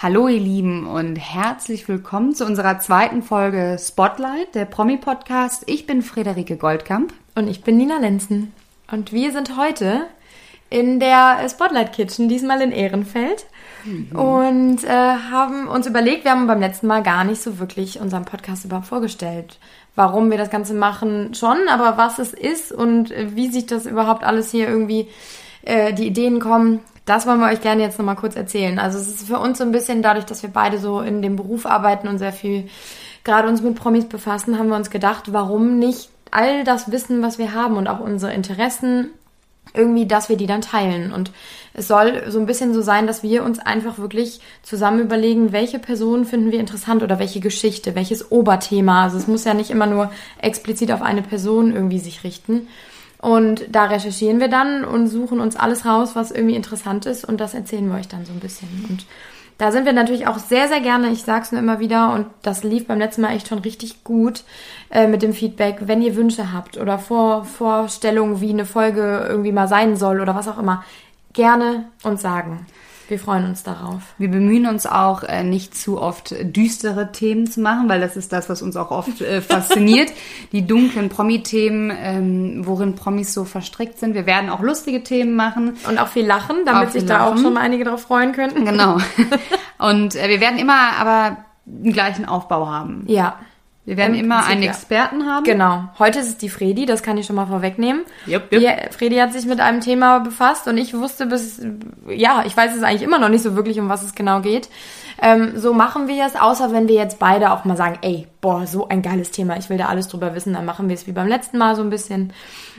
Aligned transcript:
Hallo 0.00 0.28
ihr 0.28 0.38
Lieben 0.38 0.86
und 0.86 1.16
herzlich 1.16 1.88
willkommen 1.88 2.32
zu 2.32 2.46
unserer 2.46 2.78
zweiten 2.78 3.20
Folge 3.20 3.76
Spotlight, 3.80 4.54
der 4.54 4.64
Promi-Podcast. 4.64 5.64
Ich 5.66 5.88
bin 5.88 6.02
Friederike 6.02 6.56
Goldkamp. 6.56 7.12
Und 7.34 7.48
ich 7.48 7.64
bin 7.64 7.78
Nina 7.78 7.98
Lenzen. 7.98 8.52
Und 8.92 9.12
wir 9.12 9.32
sind 9.32 9.56
heute 9.56 10.02
in 10.70 11.00
der 11.00 11.48
Spotlight 11.48 11.92
Kitchen, 11.92 12.28
diesmal 12.28 12.62
in 12.62 12.70
Ehrenfeld. 12.70 13.46
Mhm. 13.84 14.16
Und 14.16 14.84
äh, 14.84 14.88
haben 14.88 15.66
uns 15.66 15.88
überlegt, 15.88 16.22
wir 16.22 16.30
haben 16.30 16.46
beim 16.46 16.60
letzten 16.60 16.86
Mal 16.86 17.02
gar 17.02 17.24
nicht 17.24 17.42
so 17.42 17.58
wirklich 17.58 17.98
unseren 17.98 18.24
Podcast 18.24 18.66
überhaupt 18.66 18.86
vorgestellt. 18.86 19.58
Warum 19.96 20.30
wir 20.30 20.38
das 20.38 20.50
Ganze 20.50 20.74
machen 20.74 21.34
schon, 21.34 21.66
aber 21.68 21.96
was 21.96 22.20
es 22.20 22.32
ist 22.32 22.70
und 22.70 23.12
wie 23.34 23.48
sich 23.48 23.66
das 23.66 23.84
überhaupt 23.84 24.22
alles 24.22 24.52
hier 24.52 24.68
irgendwie 24.68 25.08
äh, 25.62 25.92
die 25.92 26.06
Ideen 26.06 26.38
kommen, 26.38 26.82
das 27.08 27.26
wollen 27.26 27.40
wir 27.40 27.48
euch 27.48 27.60
gerne 27.60 27.82
jetzt 27.82 27.98
nochmal 27.98 28.16
kurz 28.16 28.36
erzählen. 28.36 28.78
Also 28.78 28.98
es 28.98 29.08
ist 29.08 29.26
für 29.26 29.38
uns 29.38 29.58
so 29.58 29.64
ein 29.64 29.72
bisschen 29.72 30.02
dadurch, 30.02 30.26
dass 30.26 30.42
wir 30.42 30.50
beide 30.50 30.78
so 30.78 31.00
in 31.00 31.22
dem 31.22 31.36
Beruf 31.36 31.66
arbeiten 31.66 32.08
und 32.08 32.18
sehr 32.18 32.32
viel 32.32 32.68
gerade 33.24 33.48
uns 33.48 33.62
mit 33.62 33.74
Promis 33.74 34.06
befassen, 34.06 34.58
haben 34.58 34.68
wir 34.68 34.76
uns 34.76 34.90
gedacht, 34.90 35.32
warum 35.32 35.78
nicht 35.78 36.10
all 36.30 36.64
das 36.64 36.90
Wissen, 36.90 37.22
was 37.22 37.38
wir 37.38 37.54
haben 37.54 37.76
und 37.76 37.88
auch 37.88 38.00
unsere 38.00 38.32
Interessen 38.32 39.10
irgendwie, 39.74 40.06
dass 40.06 40.28
wir 40.28 40.36
die 40.36 40.46
dann 40.46 40.62
teilen. 40.62 41.12
Und 41.12 41.30
es 41.74 41.88
soll 41.88 42.24
so 42.30 42.38
ein 42.38 42.46
bisschen 42.46 42.72
so 42.74 42.80
sein, 42.80 43.06
dass 43.06 43.22
wir 43.22 43.44
uns 43.44 43.58
einfach 43.58 43.98
wirklich 43.98 44.40
zusammen 44.62 45.00
überlegen, 45.00 45.52
welche 45.52 45.78
Person 45.78 46.24
finden 46.24 46.50
wir 46.50 46.60
interessant 46.60 47.02
oder 47.02 47.18
welche 47.18 47.40
Geschichte, 47.40 47.94
welches 47.94 48.32
Oberthema. 48.32 49.04
Also 49.04 49.18
es 49.18 49.26
muss 49.26 49.44
ja 49.44 49.54
nicht 49.54 49.70
immer 49.70 49.86
nur 49.86 50.10
explizit 50.40 50.90
auf 50.90 51.02
eine 51.02 51.22
Person 51.22 51.74
irgendwie 51.74 51.98
sich 51.98 52.24
richten. 52.24 52.68
Und 53.20 53.66
da 53.70 53.86
recherchieren 53.86 54.38
wir 54.38 54.48
dann 54.48 54.84
und 54.84 55.08
suchen 55.08 55.40
uns 55.40 55.56
alles 55.56 55.84
raus, 55.84 56.14
was 56.14 56.30
irgendwie 56.30 56.54
interessant 56.54 57.04
ist 57.04 57.24
und 57.24 57.40
das 57.40 57.54
erzählen 57.54 57.88
wir 57.88 57.98
euch 57.98 58.08
dann 58.08 58.24
so 58.24 58.32
ein 58.32 58.38
bisschen. 58.38 58.68
Und 58.88 59.06
da 59.58 59.72
sind 59.72 59.86
wir 59.86 59.92
natürlich 59.92 60.28
auch 60.28 60.38
sehr, 60.38 60.68
sehr 60.68 60.80
gerne, 60.80 61.10
ich 61.10 61.24
sag's 61.24 61.50
nur 61.50 61.60
immer 61.60 61.80
wieder 61.80 62.12
und 62.12 62.26
das 62.42 62.62
lief 62.62 62.86
beim 62.86 63.00
letzten 63.00 63.22
Mal 63.22 63.34
echt 63.34 63.48
schon 63.48 63.58
richtig 63.58 64.04
gut 64.04 64.44
äh, 64.90 65.08
mit 65.08 65.22
dem 65.22 65.32
Feedback, 65.32 65.78
wenn 65.80 66.00
ihr 66.00 66.14
Wünsche 66.14 66.52
habt 66.52 66.76
oder 66.76 66.96
Vor 67.00 67.44
Vorstellungen, 67.44 68.40
wie 68.40 68.50
eine 68.50 68.64
Folge 68.64 69.26
irgendwie 69.28 69.52
mal 69.52 69.66
sein 69.66 69.96
soll 69.96 70.20
oder 70.20 70.36
was 70.36 70.46
auch 70.46 70.58
immer, 70.58 70.84
gerne 71.32 71.86
uns 72.04 72.22
sagen. 72.22 72.66
Wir 73.08 73.18
freuen 73.18 73.46
uns 73.46 73.62
darauf. 73.62 74.02
Wir 74.18 74.30
bemühen 74.30 74.66
uns 74.66 74.86
auch, 74.86 75.22
äh, 75.22 75.42
nicht 75.42 75.74
zu 75.74 75.98
oft 75.98 76.34
düstere 76.42 77.10
Themen 77.10 77.46
zu 77.46 77.60
machen, 77.60 77.88
weil 77.88 78.00
das 78.00 78.18
ist 78.18 78.34
das, 78.34 78.50
was 78.50 78.60
uns 78.60 78.76
auch 78.76 78.90
oft 78.90 79.22
äh, 79.22 79.40
fasziniert. 79.40 80.12
Die 80.52 80.66
dunklen 80.66 81.08
Promi-Themen, 81.08 81.90
ähm, 81.98 82.66
worin 82.66 82.96
Promis 82.96 83.32
so 83.32 83.44
verstrickt 83.44 83.98
sind. 83.98 84.12
Wir 84.12 84.26
werden 84.26 84.50
auch 84.50 84.60
lustige 84.60 85.02
Themen 85.02 85.36
machen. 85.36 85.78
Und 85.88 85.98
auch 85.98 86.08
viel 86.08 86.26
lachen, 86.26 86.58
damit 86.66 86.92
sich 86.92 87.06
da 87.06 87.26
auch 87.26 87.38
schon 87.38 87.54
mal 87.54 87.60
einige 87.60 87.84
drauf 87.84 88.02
freuen 88.02 88.32
könnten. 88.32 88.66
Genau. 88.66 88.98
Und 89.78 90.14
äh, 90.14 90.28
wir 90.28 90.40
werden 90.40 90.58
immer 90.58 90.98
aber 90.98 91.38
den 91.64 91.94
gleichen 91.94 92.26
Aufbau 92.26 92.68
haben. 92.68 93.04
Ja. 93.06 93.38
Wir 93.88 93.96
werden 93.96 94.12
Im 94.12 94.26
immer 94.26 94.40
Prinzip, 94.40 94.52
einen 94.52 94.62
Experten 94.64 95.24
haben. 95.24 95.44
Genau. 95.44 95.84
Heute 95.98 96.18
ist 96.18 96.28
es 96.28 96.36
die 96.36 96.50
Fredi, 96.50 96.84
das 96.84 97.02
kann 97.02 97.16
ich 97.16 97.24
schon 97.24 97.36
mal 97.36 97.46
vorwegnehmen. 97.46 98.02
Yep, 98.26 98.52
yep. 98.52 98.60
Die, 98.60 98.94
Fredi 98.94 99.16
hat 99.16 99.32
sich 99.32 99.46
mit 99.46 99.60
einem 99.60 99.80
Thema 99.80 100.18
befasst 100.18 100.68
und 100.68 100.76
ich 100.76 100.92
wusste 100.92 101.24
bis, 101.24 101.62
ja, 102.06 102.44
ich 102.46 102.54
weiß 102.54 102.76
es 102.76 102.82
eigentlich 102.82 103.00
immer 103.00 103.18
noch 103.18 103.30
nicht 103.30 103.42
so 103.42 103.56
wirklich, 103.56 103.80
um 103.80 103.88
was 103.88 104.02
es 104.02 104.14
genau 104.14 104.42
geht. 104.42 104.68
Ähm, 105.20 105.52
so 105.56 105.72
machen 105.72 106.06
wir 106.06 106.24
es, 106.24 106.36
außer 106.36 106.72
wenn 106.72 106.88
wir 106.88 106.94
jetzt 106.94 107.18
beide 107.18 107.50
auch 107.52 107.64
mal 107.64 107.76
sagen, 107.76 107.98
ey, 108.02 108.26
boah, 108.40 108.66
so 108.66 108.88
ein 108.88 109.02
geiles 109.02 109.30
Thema, 109.30 109.56
ich 109.56 109.68
will 109.68 109.76
da 109.76 109.86
alles 109.86 110.08
drüber 110.08 110.34
wissen, 110.34 110.52
dann 110.52 110.64
machen 110.64 110.88
wir 110.88 110.94
es 110.94 111.06
wie 111.06 111.12
beim 111.12 111.26
letzten 111.26 111.58
Mal 111.58 111.74
so 111.74 111.82
ein 111.82 111.90
bisschen. 111.90 112.32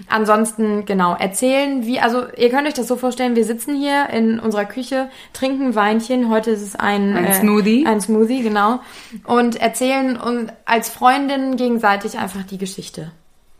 Ansonsten, 0.07 0.85
genau, 0.85 1.15
erzählen, 1.15 1.85
wie, 1.85 1.99
also 1.99 2.23
ihr 2.37 2.49
könnt 2.49 2.67
euch 2.67 2.73
das 2.73 2.87
so 2.87 2.95
vorstellen, 2.95 3.35
wir 3.35 3.45
sitzen 3.45 3.75
hier 3.75 4.09
in 4.09 4.39
unserer 4.39 4.65
Küche, 4.65 5.09
trinken 5.33 5.75
Weinchen, 5.75 6.29
heute 6.29 6.51
ist 6.51 6.61
es 6.61 6.75
ein, 6.75 7.17
ein 7.17 7.25
äh, 7.25 7.33
Smoothie. 7.33 7.85
Ein 7.85 7.99
Smoothie, 7.99 8.43
genau, 8.43 8.79
und 9.25 9.57
erzählen 9.57 10.17
und 10.17 10.53
als 10.65 10.89
Freundinnen 10.89 11.57
gegenseitig 11.57 12.17
einfach 12.17 12.43
die 12.43 12.57
Geschichte. 12.57 13.11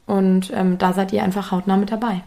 Und 0.06 0.52
ähm, 0.56 0.78
da 0.78 0.94
seid 0.94 1.14
ihr 1.14 1.24
einfach 1.24 1.52
hautnah 1.52 1.78
mit 1.78 1.92
dabei. 1.92 2.24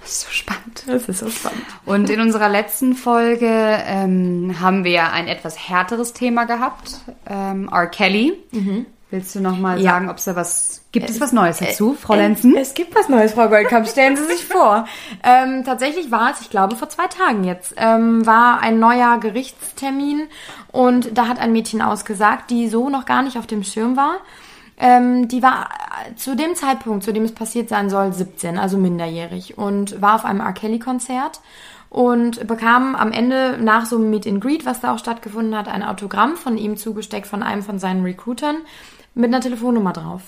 Das 0.00 0.10
ist 0.10 0.20
so 0.22 0.30
spannend. 0.30 0.84
Das 0.86 1.08
ist 1.08 1.18
so 1.18 1.30
spannend. 1.30 1.64
Und 1.84 2.10
in 2.10 2.20
unserer 2.20 2.48
letzten 2.48 2.94
Folge 2.94 3.46
ähm, 3.46 4.56
haben 4.60 4.84
wir 4.84 5.12
ein 5.12 5.28
etwas 5.28 5.68
härteres 5.68 6.12
Thema 6.12 6.44
gehabt. 6.44 7.00
Ähm, 7.26 7.68
R. 7.72 7.86
Kelly. 7.86 8.38
Mhm. 8.50 8.86
Willst 9.10 9.34
du 9.34 9.40
noch 9.40 9.58
mal 9.58 9.80
ja. 9.80 9.90
sagen, 9.90 10.08
ob 10.08 10.18
es 10.18 10.24
da 10.24 10.36
was 10.36 10.82
gibt? 10.92 11.10
Es 11.10 11.20
was 11.20 11.32
Neues 11.32 11.58
dazu, 11.58 11.94
Frau 11.94 12.14
Lenzen? 12.14 12.56
Es 12.56 12.74
gibt 12.74 12.94
was 12.94 13.08
Neues, 13.08 13.32
Frau 13.32 13.48
Goldkamp. 13.48 13.88
Stellen 13.88 14.16
Sie 14.16 14.24
sich 14.24 14.44
vor. 14.44 14.86
Ähm, 15.24 15.64
tatsächlich 15.64 16.12
war 16.12 16.30
es, 16.30 16.40
ich 16.42 16.48
glaube, 16.48 16.76
vor 16.76 16.88
zwei 16.88 17.08
Tagen 17.08 17.42
jetzt, 17.42 17.74
ähm, 17.76 18.24
war 18.24 18.60
ein 18.60 18.78
neuer 18.78 19.18
Gerichtstermin 19.18 20.28
und 20.70 21.18
da 21.18 21.26
hat 21.26 21.40
ein 21.40 21.50
Mädchen 21.50 21.82
ausgesagt, 21.82 22.50
die 22.50 22.68
so 22.68 22.88
noch 22.88 23.04
gar 23.04 23.22
nicht 23.22 23.36
auf 23.36 23.48
dem 23.48 23.64
Schirm 23.64 23.96
war. 23.96 24.18
Ähm, 24.82 25.28
die 25.28 25.42
war 25.42 25.68
äh, 26.08 26.14
zu 26.14 26.34
dem 26.34 26.54
Zeitpunkt, 26.54 27.04
zu 27.04 27.12
dem 27.12 27.24
es 27.24 27.32
passiert 27.32 27.68
sein 27.68 27.90
soll, 27.90 28.14
17, 28.14 28.58
also 28.58 28.78
minderjährig 28.78 29.58
und 29.58 30.00
war 30.00 30.14
auf 30.14 30.24
einem 30.24 30.40
R. 30.40 30.54
Kelly-Konzert 30.54 31.40
und 31.90 32.46
bekam 32.46 32.94
am 32.94 33.12
Ende 33.12 33.58
nach 33.60 33.84
so 33.84 33.96
einem 33.96 34.08
Meet 34.08 34.26
and 34.26 34.40
Greet, 34.40 34.64
was 34.64 34.80
da 34.80 34.94
auch 34.94 34.98
stattgefunden 34.98 35.54
hat, 35.54 35.68
ein 35.68 35.82
Autogramm 35.82 36.36
von 36.36 36.56
ihm 36.56 36.78
zugesteckt 36.78 37.26
von 37.26 37.42
einem 37.42 37.62
von 37.62 37.78
seinen 37.78 38.04
Recruitern 38.04 38.56
mit 39.14 39.26
einer 39.26 39.42
Telefonnummer 39.42 39.92
drauf. 39.92 40.22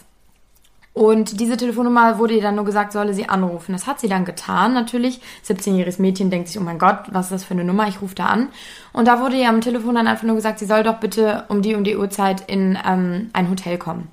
Und 0.95 1.41
diese 1.41 1.57
Telefonnummer 1.57 2.19
wurde 2.19 2.35
ihr 2.35 2.43
dann 2.43 2.57
nur 2.57 2.67
gesagt, 2.67 2.93
solle 2.93 3.15
sie 3.15 3.27
anrufen. 3.27 3.73
Das 3.73 3.87
hat 3.87 3.99
sie 3.99 4.09
dann 4.09 4.27
getan, 4.27 4.75
natürlich. 4.75 5.23
17-jähriges 5.47 6.03
Mädchen 6.03 6.29
denkt 6.29 6.49
sich, 6.49 6.61
oh 6.61 6.62
mein 6.65 6.79
Gott, 6.79 7.05
was 7.12 7.27
ist 7.27 7.33
das 7.33 7.45
für 7.45 7.55
eine 7.55 7.65
Nummer? 7.65 7.89
Ich 7.89 8.03
rufe 8.03 8.15
da 8.15 8.27
an. 8.27 8.49
Und 8.93 9.09
da 9.09 9.21
wurde 9.21 9.37
ihr 9.37 9.49
am 9.49 9.62
Telefon 9.62 9.95
dann 9.95 10.07
einfach 10.07 10.25
nur 10.25 10.37
gesagt, 10.37 10.59
sie 10.59 10.67
soll 10.67 10.83
doch 10.83 10.99
bitte 10.99 11.45
um 11.49 11.62
die 11.62 11.75
um 11.75 11.85
die 11.85 11.97
Uhrzeit 11.97 12.43
in 12.47 12.79
ähm, 12.87 13.31
ein 13.33 13.49
Hotel 13.49 13.79
kommen. 13.79 14.09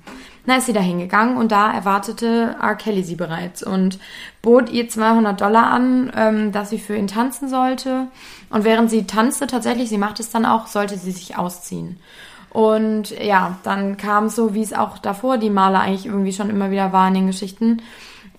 Na, 0.46 0.56
ist 0.56 0.66
sie 0.66 0.72
da 0.72 0.80
hingegangen 0.80 1.36
und 1.36 1.52
da 1.52 1.72
erwartete 1.72 2.56
R. 2.60 2.74
Kelly 2.74 3.02
sie 3.02 3.14
bereits 3.14 3.62
und 3.62 3.98
bot 4.42 4.70
ihr 4.70 4.88
200 4.88 5.40
Dollar 5.40 5.70
an, 5.70 6.10
ähm, 6.16 6.52
dass 6.52 6.70
sie 6.70 6.78
für 6.78 6.96
ihn 6.96 7.06
tanzen 7.06 7.48
sollte. 7.48 8.08
Und 8.48 8.64
während 8.64 8.90
sie 8.90 9.06
tanzte, 9.06 9.46
tatsächlich, 9.46 9.88
sie 9.88 9.98
macht 9.98 10.18
es 10.18 10.30
dann 10.30 10.46
auch, 10.46 10.66
sollte 10.66 10.96
sie 10.96 11.12
sich 11.12 11.36
ausziehen. 11.36 11.98
Und 12.50 13.10
ja, 13.10 13.58
dann 13.62 13.96
kam 13.96 14.28
so, 14.28 14.54
wie 14.54 14.62
es 14.62 14.72
auch 14.72 14.98
davor 14.98 15.38
die 15.38 15.50
Maler 15.50 15.80
eigentlich 15.80 16.06
irgendwie 16.06 16.32
schon 16.32 16.50
immer 16.50 16.70
wieder 16.70 16.92
war 16.92 17.06
in 17.08 17.14
den 17.14 17.26
Geschichten 17.28 17.82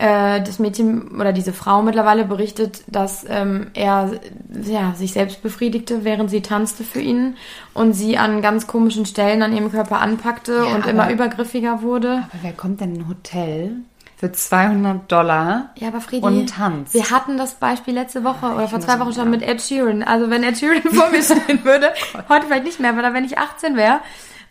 äh, 0.01 0.41
das 0.41 0.57
Mädchen 0.57 1.19
oder 1.19 1.31
diese 1.31 1.53
Frau 1.53 1.84
mittlerweile 1.84 2.25
berichtet, 2.25 2.84
dass 2.88 3.23
ähm, 3.29 3.67
er 3.75 4.19
ja, 4.63 4.94
sich 4.95 5.13
selbst 5.13 5.44
befriedigte, 5.44 6.03
während 6.03 6.31
sie 6.31 6.41
tanzte 6.41 6.84
für 6.84 7.01
ihn 7.01 7.35
und 7.75 7.94
sie 7.94 8.17
an 8.17 8.41
ganz 8.41 8.66
komischen 8.66 9.06
Stellen 9.06 9.44
an 9.44 9.53
ihrem 9.56 9.72
Körper 9.72 10.01
anpackte 10.01 10.53
ja, 10.53 10.75
und 10.75 10.84
aber, 10.84 10.90
immer 10.90 11.11
übergriffiger 11.11 11.84
wurde. 11.84 12.23
Aber 12.31 12.41
wer 12.41 12.53
kommt 12.53 12.81
denn 12.81 12.95
in 12.95 13.01
ein 13.01 13.09
Hotel? 13.09 13.75
Für 14.17 14.31
200 14.31 15.11
Dollar 15.11 15.72
ja, 15.75 15.88
aber 15.88 16.01
Friedi, 16.01 16.25
und 16.25 16.47
Tanz. 16.47 16.94
Wir 16.94 17.09
hatten 17.09 17.38
das 17.38 17.56
Beispiel 17.56 17.94
letzte 17.94 18.23
Woche 18.23 18.53
oder 18.53 18.67
vor 18.67 18.79
zwei 18.79 19.00
Wochen 19.00 19.13
schon 19.13 19.29
mit 19.29 19.41
Ed 19.41 19.61
Sheeran. 19.61 20.03
Also 20.03 20.29
wenn 20.29 20.44
Ed 20.44 20.57
Sheeran 20.57 20.81
vor 20.91 21.09
mir 21.09 21.22
stehen 21.22 21.63
würde, 21.63 21.91
heute 22.29 22.47
vielleicht 22.47 22.66
nicht 22.66 22.79
mehr, 22.79 22.91
aber 22.91 23.13
wenn 23.13 23.25
ich 23.25 23.38
18 23.38 23.75
wäre, 23.75 24.00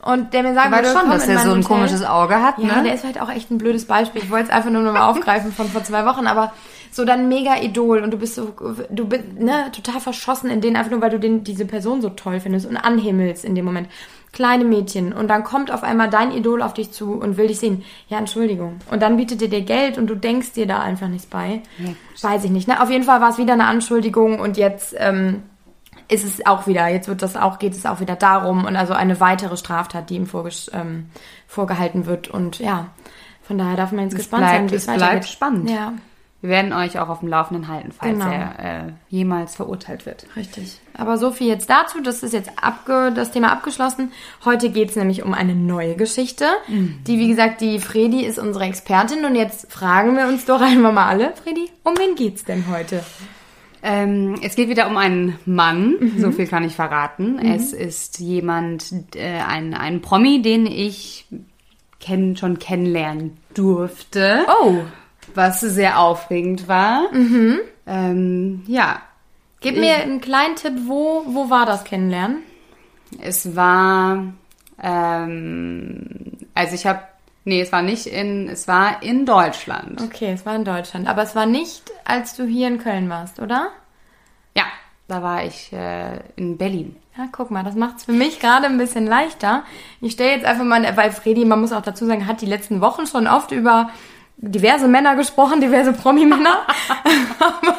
und 0.02 0.32
der 0.32 0.42
mir 0.42 0.54
sagen 0.54 0.72
würde, 0.72 0.88
schon, 0.88 1.10
dass 1.10 1.28
er 1.28 1.38
so 1.38 1.50
ein 1.50 1.58
Hotel. 1.58 1.64
komisches 1.64 2.04
Auge 2.04 2.40
hat. 2.40 2.58
Ja, 2.58 2.76
ne? 2.76 2.84
der 2.84 2.94
ist 2.94 3.04
halt 3.04 3.20
auch 3.20 3.30
echt 3.30 3.50
ein 3.50 3.58
blödes 3.58 3.84
Beispiel. 3.84 4.22
Ich 4.22 4.30
wollte 4.30 4.46
es 4.46 4.50
einfach 4.50 4.70
nur 4.70 4.82
noch 4.82 4.92
mal 4.92 5.08
aufgreifen 5.10 5.52
von 5.52 5.68
vor 5.68 5.84
zwei 5.84 6.06
Wochen, 6.06 6.26
aber 6.26 6.52
so 6.90 7.04
dann 7.04 7.28
mega 7.28 7.56
Idol 7.60 8.02
und 8.02 8.10
du 8.10 8.16
bist 8.16 8.34
so, 8.34 8.54
du 8.90 9.06
bist 9.06 9.38
ne, 9.38 9.70
total 9.72 10.00
verschossen 10.00 10.50
in 10.50 10.60
den 10.60 10.76
einfach 10.76 10.90
nur, 10.90 11.00
weil 11.00 11.10
du 11.10 11.20
den, 11.20 11.44
diese 11.44 11.66
Person 11.66 12.02
so 12.02 12.08
toll 12.08 12.40
findest 12.40 12.66
und 12.66 12.76
anhimmelst 12.76 13.44
in 13.44 13.54
dem 13.54 13.64
Moment. 13.64 13.88
Kleine 14.32 14.64
Mädchen 14.64 15.12
und 15.12 15.28
dann 15.28 15.42
kommt 15.42 15.72
auf 15.72 15.82
einmal 15.82 16.08
dein 16.08 16.30
Idol 16.32 16.62
auf 16.62 16.72
dich 16.72 16.92
zu 16.92 17.14
und 17.14 17.36
will 17.36 17.48
dich 17.48 17.58
sehen. 17.58 17.84
Ja, 18.08 18.18
Entschuldigung. 18.18 18.76
Und 18.90 19.02
dann 19.02 19.16
bietet 19.16 19.42
er 19.42 19.48
dir 19.48 19.62
Geld 19.62 19.98
und 19.98 20.06
du 20.06 20.14
denkst 20.14 20.52
dir 20.52 20.66
da 20.66 20.80
einfach 20.80 21.08
nichts 21.08 21.26
bei. 21.26 21.62
Ja. 21.78 21.90
Weiß 22.22 22.44
ich 22.44 22.50
nicht. 22.50 22.68
Ne? 22.68 22.80
Auf 22.80 22.90
jeden 22.90 23.04
Fall 23.04 23.20
war 23.20 23.30
es 23.30 23.38
wieder 23.38 23.54
eine 23.54 23.66
Anschuldigung 23.66 24.38
und 24.38 24.56
jetzt 24.56 24.94
ähm, 24.98 25.42
ist 26.10 26.24
es 26.24 26.44
auch 26.44 26.66
wieder, 26.66 26.88
jetzt 26.88 27.08
wird 27.08 27.22
das 27.22 27.36
auch, 27.36 27.58
geht 27.58 27.72
es 27.72 27.86
auch 27.86 28.00
wieder 28.00 28.16
darum 28.16 28.64
und 28.64 28.76
also 28.76 28.92
eine 28.92 29.20
weitere 29.20 29.56
Straftat, 29.56 30.10
die 30.10 30.16
ihm 30.16 30.28
ähm, 30.72 31.10
vorgehalten 31.46 32.06
wird. 32.06 32.28
Und 32.28 32.58
ja, 32.58 32.88
von 33.42 33.58
daher 33.58 33.76
darf 33.76 33.92
man 33.92 34.04
jetzt 34.04 34.14
es 34.14 34.18
gespannt 34.18 34.42
bleibt, 34.42 34.56
sein, 34.56 34.70
wie 34.70 34.74
es, 34.74 34.88
es 34.88 34.96
bleibt 34.96 35.24
spannend. 35.26 35.70
Ja. 35.70 35.92
Wir 36.40 36.48
werden 36.48 36.72
euch 36.72 36.98
auch 36.98 37.10
auf 37.10 37.20
dem 37.20 37.28
Laufenden 37.28 37.68
halten, 37.68 37.92
falls 37.92 38.18
genau. 38.18 38.30
er 38.30 38.86
äh, 38.86 38.92
jemals 39.10 39.56
verurteilt 39.56 40.06
wird. 40.06 40.24
Richtig. 40.36 40.80
Aber 40.94 41.18
so 41.18 41.32
viel 41.32 41.48
jetzt 41.48 41.68
dazu. 41.68 42.00
Das 42.00 42.22
ist 42.22 42.32
jetzt 42.32 42.50
abge 42.56 43.12
das 43.14 43.30
Thema 43.30 43.52
abgeschlossen. 43.52 44.10
Heute 44.44 44.70
geht 44.70 44.88
es 44.88 44.96
nämlich 44.96 45.22
um 45.22 45.34
eine 45.34 45.54
neue 45.54 45.96
Geschichte. 45.96 46.46
Mhm. 46.66 47.00
Die, 47.06 47.18
wie 47.18 47.28
gesagt, 47.28 47.60
die 47.60 47.78
Fredi 47.78 48.24
ist 48.24 48.38
unsere 48.38 48.64
Expertin. 48.64 49.26
Und 49.26 49.34
jetzt 49.34 49.70
fragen 49.70 50.16
wir 50.16 50.28
uns 50.28 50.46
doch 50.46 50.60
einmal 50.62 50.92
mal 50.92 51.08
alle, 51.08 51.34
Fredi, 51.36 51.70
um 51.84 51.92
wen 51.98 52.14
geht's 52.14 52.44
denn 52.44 52.64
heute? 52.70 53.04
Ähm, 53.82 54.38
es 54.42 54.56
geht 54.56 54.68
wieder 54.68 54.88
um 54.88 54.96
einen 54.96 55.38
Mann, 55.46 55.96
mhm. 55.98 56.18
so 56.18 56.30
viel 56.32 56.46
kann 56.46 56.64
ich 56.64 56.74
verraten. 56.74 57.34
Mhm. 57.34 57.52
Es 57.52 57.72
ist 57.72 58.18
jemand, 58.20 58.92
äh, 59.14 59.40
ein, 59.40 59.74
ein 59.74 60.02
Promi, 60.02 60.42
den 60.42 60.66
ich 60.66 61.26
kenn, 61.98 62.36
schon 62.36 62.58
kennenlernen 62.58 63.38
durfte. 63.54 64.46
Oh. 64.62 64.80
Was 65.34 65.60
sehr 65.60 65.98
aufregend 66.00 66.68
war. 66.68 67.12
Mhm. 67.12 67.60
Ähm, 67.86 68.62
ja. 68.66 69.02
Gib 69.60 69.76
mir 69.76 69.96
einen 69.96 70.20
kleinen 70.20 70.56
Tipp, 70.56 70.72
wo, 70.86 71.22
wo 71.26 71.50
war 71.50 71.66
das 71.66 71.84
Kennenlernen? 71.84 72.38
Es 73.20 73.54
war, 73.54 74.32
ähm, 74.82 76.06
also 76.54 76.74
ich 76.74 76.86
habe, 76.86 77.00
nee, 77.44 77.60
es 77.60 77.72
war 77.72 77.82
nicht 77.82 78.06
in, 78.06 78.48
es 78.48 78.68
war 78.68 79.02
in 79.02 79.26
Deutschland. 79.26 80.00
Okay, 80.00 80.32
es 80.32 80.46
war 80.46 80.56
in 80.56 80.64
Deutschland. 80.64 81.08
Aber 81.08 81.22
es 81.22 81.34
war 81.34 81.46
nicht, 81.46 81.82
als 82.04 82.36
du 82.36 82.44
hier 82.44 82.68
in 82.68 82.78
Köln 82.78 83.08
warst, 83.08 83.40
oder? 83.40 83.68
Ja, 84.54 84.64
da 85.08 85.22
war 85.22 85.44
ich 85.44 85.72
äh, 85.72 86.20
in 86.36 86.56
Berlin. 86.56 86.96
Ja, 87.16 87.26
guck 87.32 87.50
mal, 87.50 87.64
das 87.64 87.74
macht 87.74 87.98
es 87.98 88.04
für 88.04 88.12
mich 88.12 88.40
gerade 88.40 88.66
ein 88.66 88.78
bisschen 88.78 89.06
leichter. 89.06 89.64
Ich 90.00 90.12
stelle 90.12 90.32
jetzt 90.32 90.44
einfach 90.44 90.64
mal, 90.64 90.96
weil 90.96 91.10
Fredi, 91.12 91.44
man 91.44 91.60
muss 91.60 91.72
auch 91.72 91.82
dazu 91.82 92.06
sagen, 92.06 92.26
hat 92.26 92.40
die 92.40 92.46
letzten 92.46 92.80
Wochen 92.80 93.06
schon 93.06 93.26
oft 93.26 93.52
über 93.52 93.90
diverse 94.36 94.88
Männer 94.88 95.16
gesprochen, 95.16 95.60
diverse 95.60 95.92
Promi-Männer. 95.92 96.60
aber, 97.40 97.76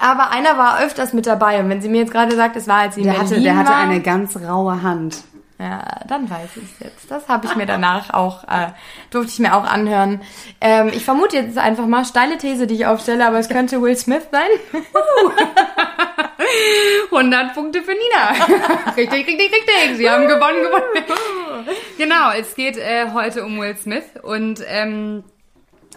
aber, 0.00 0.30
einer 0.30 0.56
war 0.56 0.80
öfters 0.80 1.12
mit 1.12 1.26
dabei. 1.26 1.60
Und 1.60 1.68
wenn 1.68 1.82
sie 1.82 1.88
mir 1.88 1.98
jetzt 1.98 2.12
gerade 2.12 2.34
sagt, 2.36 2.56
es 2.56 2.66
war, 2.66 2.78
als 2.78 2.94
sie 2.94 3.02
der 3.02 3.18
hatte, 3.18 3.40
Der 3.40 3.56
hatte 3.56 3.74
eine 3.74 4.00
ganz 4.00 4.36
raue 4.36 4.82
Hand. 4.82 5.24
Ja, 5.64 5.82
dann 6.06 6.28
weiß 6.28 6.58
ich 6.58 6.64
es 6.64 6.78
jetzt. 6.78 7.10
Das 7.10 7.26
habe 7.26 7.46
ich 7.46 7.56
mir 7.56 7.64
danach 7.64 8.12
auch, 8.12 8.44
äh, 8.44 8.72
durfte 9.08 9.32
ich 9.32 9.38
mir 9.38 9.56
auch 9.56 9.64
anhören. 9.64 10.20
Ähm, 10.60 10.88
ich 10.88 11.06
vermute 11.06 11.38
jetzt 11.38 11.56
einfach 11.56 11.86
mal, 11.86 12.04
steile 12.04 12.36
These, 12.36 12.66
die 12.66 12.74
ich 12.74 12.84
aufstelle, 12.84 13.26
aber 13.26 13.38
es 13.38 13.48
könnte 13.48 13.80
Will 13.80 13.96
Smith 13.96 14.24
sein. 14.30 14.42
100 17.10 17.54
Punkte 17.54 17.82
für 17.82 17.92
Nina. 17.92 18.32
richtig, 18.94 19.26
richtig, 19.26 19.52
richtig. 19.52 19.96
Sie 19.96 20.10
haben 20.10 20.28
gewonnen, 20.28 20.64
gewonnen. 20.64 20.84
genau, 21.96 22.32
es 22.38 22.54
geht 22.54 22.76
äh, 22.76 23.06
heute 23.14 23.42
um 23.42 23.58
Will 23.58 23.74
Smith 23.78 24.04
und 24.22 24.62
ähm, 24.66 25.24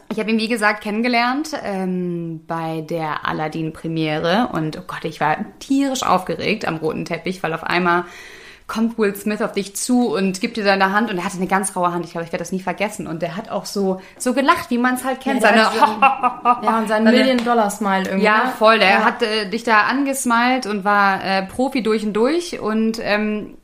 ich 0.10 0.18
habe 0.18 0.31
ihn, 0.31 0.38
wie 0.38 0.48
gesagt, 0.48 0.81
kennengelernt 0.81 1.52
ähm, 1.62 2.46
bei 2.48 2.86
der 2.88 3.28
Aladdin-Premiere 3.28 4.48
und 4.54 4.78
oh 4.78 4.84
Gott, 4.88 5.04
ich 5.04 5.19
war 5.19 5.36
tierisch 5.60 6.04
aufgeregt 6.04 6.66
am 6.66 6.78
roten 6.78 7.04
Teppich, 7.04 7.44
weil 7.44 7.54
auf 7.54 7.66
einmal 7.66 8.06
kommt 8.68 8.98
Will 8.98 9.16
Smith 9.16 9.42
auf 9.42 9.54
dich 9.54 9.78
zu 9.78 10.14
und 10.14 10.42
gibt 10.42 10.58
dir 10.58 10.64
seine 10.66 10.92
Hand 10.92 11.10
und 11.10 11.18
er 11.18 11.24
hatte 11.24 11.38
eine 11.38 11.48
ganz 11.48 11.74
raue 11.75 11.94
Hand. 11.94 12.06
Ich 12.06 12.12
glaube, 12.12 12.25
ich 12.25 12.34
werde 12.34 12.42
das 12.42 12.52
nie 12.52 12.60
vergessen. 12.60 13.08
Und 13.08 13.22
der 13.22 13.38
hat 13.38 13.50
auch 13.50 13.66
so, 13.66 14.02
so 14.18 14.34
gelacht, 14.34 14.69
wie 14.69 14.78
man 14.78 14.96
es 14.96 15.06
halt 15.06 15.22
kennt. 15.22 15.42
Ja, 15.42 15.50
seine, 15.50 15.62
ja, 16.64 16.78
und 16.78 16.88
sein 16.90 17.06
Million-Dollar-Smile 17.06 18.04
irgendwie. 18.06 18.25
Ja, 18.25 18.46
ne? 18.46 18.54
voll. 18.58 18.80
Der 18.80 18.90
ja. 18.90 19.06
hat 19.06 19.24
äh, 19.24 19.50
dich 19.50 19.64
da 19.64 19.84
angesmiled 19.84 20.66
und 20.66 20.84
war 20.84 21.24
äh, 21.24 21.44
Profi 21.44 21.81
durch 21.81 22.06
und 22.06 22.12
durch. 22.14 22.60
Und 22.60 23.00
ähm, 23.02 23.58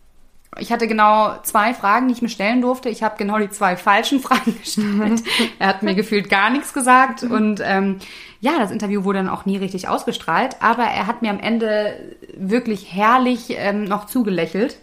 ich 0.58 0.72
hatte 0.72 0.88
genau 0.88 1.36
zwei 1.44 1.74
Fragen, 1.74 2.08
die 2.08 2.14
ich 2.14 2.22
mir 2.22 2.30
stellen 2.30 2.62
durfte. 2.62 2.88
Ich 2.88 3.04
habe 3.04 3.16
genau 3.18 3.40
die 3.40 3.50
zwei 3.50 3.76
falschen 3.76 4.20
Fragen 4.22 4.58
gestellt. 4.58 5.22
er 5.60 5.68
hat 5.68 5.84
mir 5.84 5.96
gefühlt 5.96 6.30
gar 6.30 6.50
nichts 6.50 6.74
gesagt 6.74 7.24
und 7.30 7.62
ähm, 7.62 8.00
ja, 8.40 8.60
das 8.60 8.72
Interview 8.72 9.06
wurde 9.06 9.20
dann 9.20 9.30
auch 9.30 9.46
nie 9.46 9.56
richtig 9.56 9.88
ausgestrahlt, 9.88 10.58
aber 10.60 10.84
er 10.84 11.08
hat 11.08 11.22
mir 11.22 11.30
am 11.30 11.40
Ende 11.40 11.94
wirklich 12.36 12.94
herrlich 12.94 13.56
ähm, 13.58 13.86
noch 13.86 14.06
zugelächelt 14.06 14.78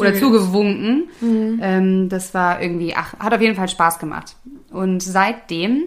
oder 0.00 0.14
zugewunken. 0.14 1.08
Mhm. 1.20 1.60
Ähm, 1.62 2.08
das 2.08 2.34
war 2.34 2.60
irgendwie, 2.60 2.94
ach, 2.94 3.14
hat 3.18 3.34
auf 3.34 3.40
jeden 3.40 3.56
Fall 3.56 3.68
Spaß 3.68 3.98
gemacht. 3.98 4.36
Und 4.70 5.02
seitdem 5.02 5.84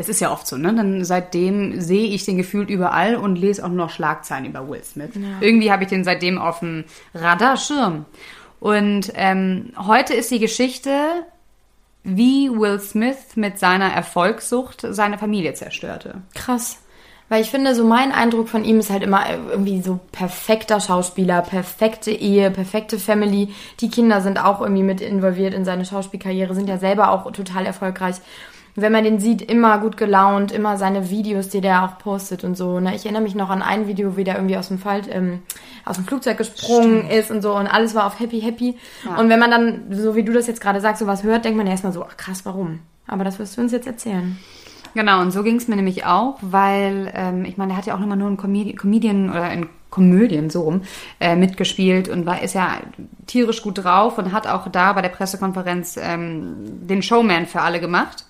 es 0.00 0.08
ist 0.08 0.20
ja 0.20 0.30
oft 0.30 0.46
so, 0.46 0.56
ne? 0.56 0.72
Dann 0.72 1.04
seitdem 1.04 1.80
sehe 1.80 2.06
ich 2.06 2.24
den 2.24 2.36
gefühlt 2.36 2.70
überall 2.70 3.16
und 3.16 3.34
lese 3.34 3.64
auch 3.64 3.68
noch 3.68 3.90
Schlagzeilen 3.90 4.46
über 4.46 4.68
Will 4.68 4.82
Smith. 4.84 5.10
Ja. 5.14 5.38
Irgendwie 5.40 5.72
habe 5.72 5.82
ich 5.82 5.88
den 5.88 6.04
seitdem 6.04 6.38
auf 6.38 6.60
dem 6.60 6.84
Radarschirm. 7.14 8.04
Und 8.60 9.12
ähm, 9.14 9.72
heute 9.76 10.14
ist 10.14 10.30
die 10.30 10.38
Geschichte, 10.38 11.26
wie 12.04 12.48
Will 12.48 12.78
Smith 12.78 13.34
mit 13.34 13.58
seiner 13.58 13.92
Erfolgssucht 13.92 14.86
seine 14.88 15.18
Familie 15.18 15.54
zerstörte. 15.54 16.22
Krass. 16.32 16.78
Weil 17.28 17.42
ich 17.42 17.50
finde, 17.50 17.74
so 17.74 17.84
mein 17.84 18.12
Eindruck 18.12 18.48
von 18.48 18.64
ihm 18.64 18.78
ist 18.78 18.90
halt 18.90 19.02
immer 19.02 19.24
irgendwie 19.50 19.82
so 19.82 20.00
perfekter 20.12 20.80
Schauspieler, 20.80 21.42
perfekte 21.42 22.10
Ehe, 22.10 22.50
perfekte 22.50 22.98
Family. 22.98 23.54
Die 23.80 23.90
Kinder 23.90 24.20
sind 24.22 24.42
auch 24.42 24.60
irgendwie 24.60 24.82
mit 24.82 25.00
involviert 25.00 25.52
in 25.52 25.64
seine 25.64 25.84
Schauspielkarriere, 25.84 26.54
sind 26.54 26.68
ja 26.68 26.78
selber 26.78 27.10
auch 27.10 27.30
total 27.32 27.66
erfolgreich 27.66 28.16
wenn 28.80 28.92
man 28.92 29.04
den 29.04 29.18
sieht, 29.18 29.42
immer 29.42 29.78
gut 29.78 29.96
gelaunt, 29.96 30.52
immer 30.52 30.76
seine 30.76 31.10
Videos, 31.10 31.48
die 31.48 31.60
der 31.60 31.84
auch 31.84 31.98
postet 31.98 32.44
und 32.44 32.56
so. 32.56 32.78
Ne? 32.80 32.94
Ich 32.94 33.04
erinnere 33.04 33.22
mich 33.22 33.34
noch 33.34 33.50
an 33.50 33.62
ein 33.62 33.88
Video, 33.88 34.16
wie 34.16 34.24
der 34.24 34.36
irgendwie 34.36 34.56
aus 34.56 34.68
dem 34.68 34.78
Fall, 34.78 35.02
ähm, 35.10 35.40
aus 35.84 35.96
dem 35.96 36.04
Flugzeug 36.04 36.38
gesprungen 36.38 37.00
Stimmt. 37.00 37.12
ist 37.12 37.30
und 37.30 37.42
so 37.42 37.54
und 37.56 37.66
alles 37.66 37.94
war 37.94 38.06
auf 38.06 38.20
happy 38.20 38.40
happy. 38.40 38.76
Ja. 39.04 39.16
Und 39.16 39.28
wenn 39.28 39.40
man 39.40 39.50
dann, 39.50 39.82
so 39.90 40.14
wie 40.14 40.22
du 40.22 40.32
das 40.32 40.46
jetzt 40.46 40.60
gerade 40.60 40.80
sagst, 40.80 41.00
sowas 41.00 41.22
hört, 41.24 41.44
denkt 41.44 41.58
man 41.58 41.66
erstmal 41.66 41.92
so, 41.92 42.04
ach 42.04 42.16
krass, 42.16 42.44
warum? 42.44 42.80
Aber 43.06 43.24
das 43.24 43.38
wirst 43.38 43.56
du 43.56 43.62
uns 43.62 43.72
jetzt 43.72 43.86
erzählen. 43.86 44.38
Genau, 44.94 45.20
und 45.20 45.30
so 45.30 45.42
ging 45.42 45.56
es 45.56 45.68
mir 45.68 45.76
nämlich 45.76 46.04
auch, 46.04 46.38
weil, 46.40 47.12
ähm, 47.14 47.44
ich 47.44 47.56
meine, 47.56 47.72
er 47.72 47.76
hat 47.76 47.86
ja 47.86 47.96
auch 47.96 48.00
immer 48.00 48.16
nur 48.16 48.28
in 48.28 48.36
Comedi 48.36 48.74
Comedian 48.74 49.30
oder 49.30 49.52
in 49.52 49.68
Komödien 49.90 50.50
so 50.50 50.62
rum 50.62 50.82
äh, 51.18 51.34
mitgespielt 51.34 52.08
und 52.08 52.26
war 52.26 52.42
ist 52.42 52.54
ja 52.54 52.78
tierisch 53.26 53.62
gut 53.62 53.82
drauf 53.82 54.18
und 54.18 54.32
hat 54.32 54.46
auch 54.46 54.68
da 54.68 54.92
bei 54.92 55.02
der 55.02 55.08
Pressekonferenz 55.08 55.98
ähm, 56.00 56.86
den 56.86 57.02
Showman 57.02 57.46
für 57.46 57.62
alle 57.62 57.80
gemacht. 57.80 58.24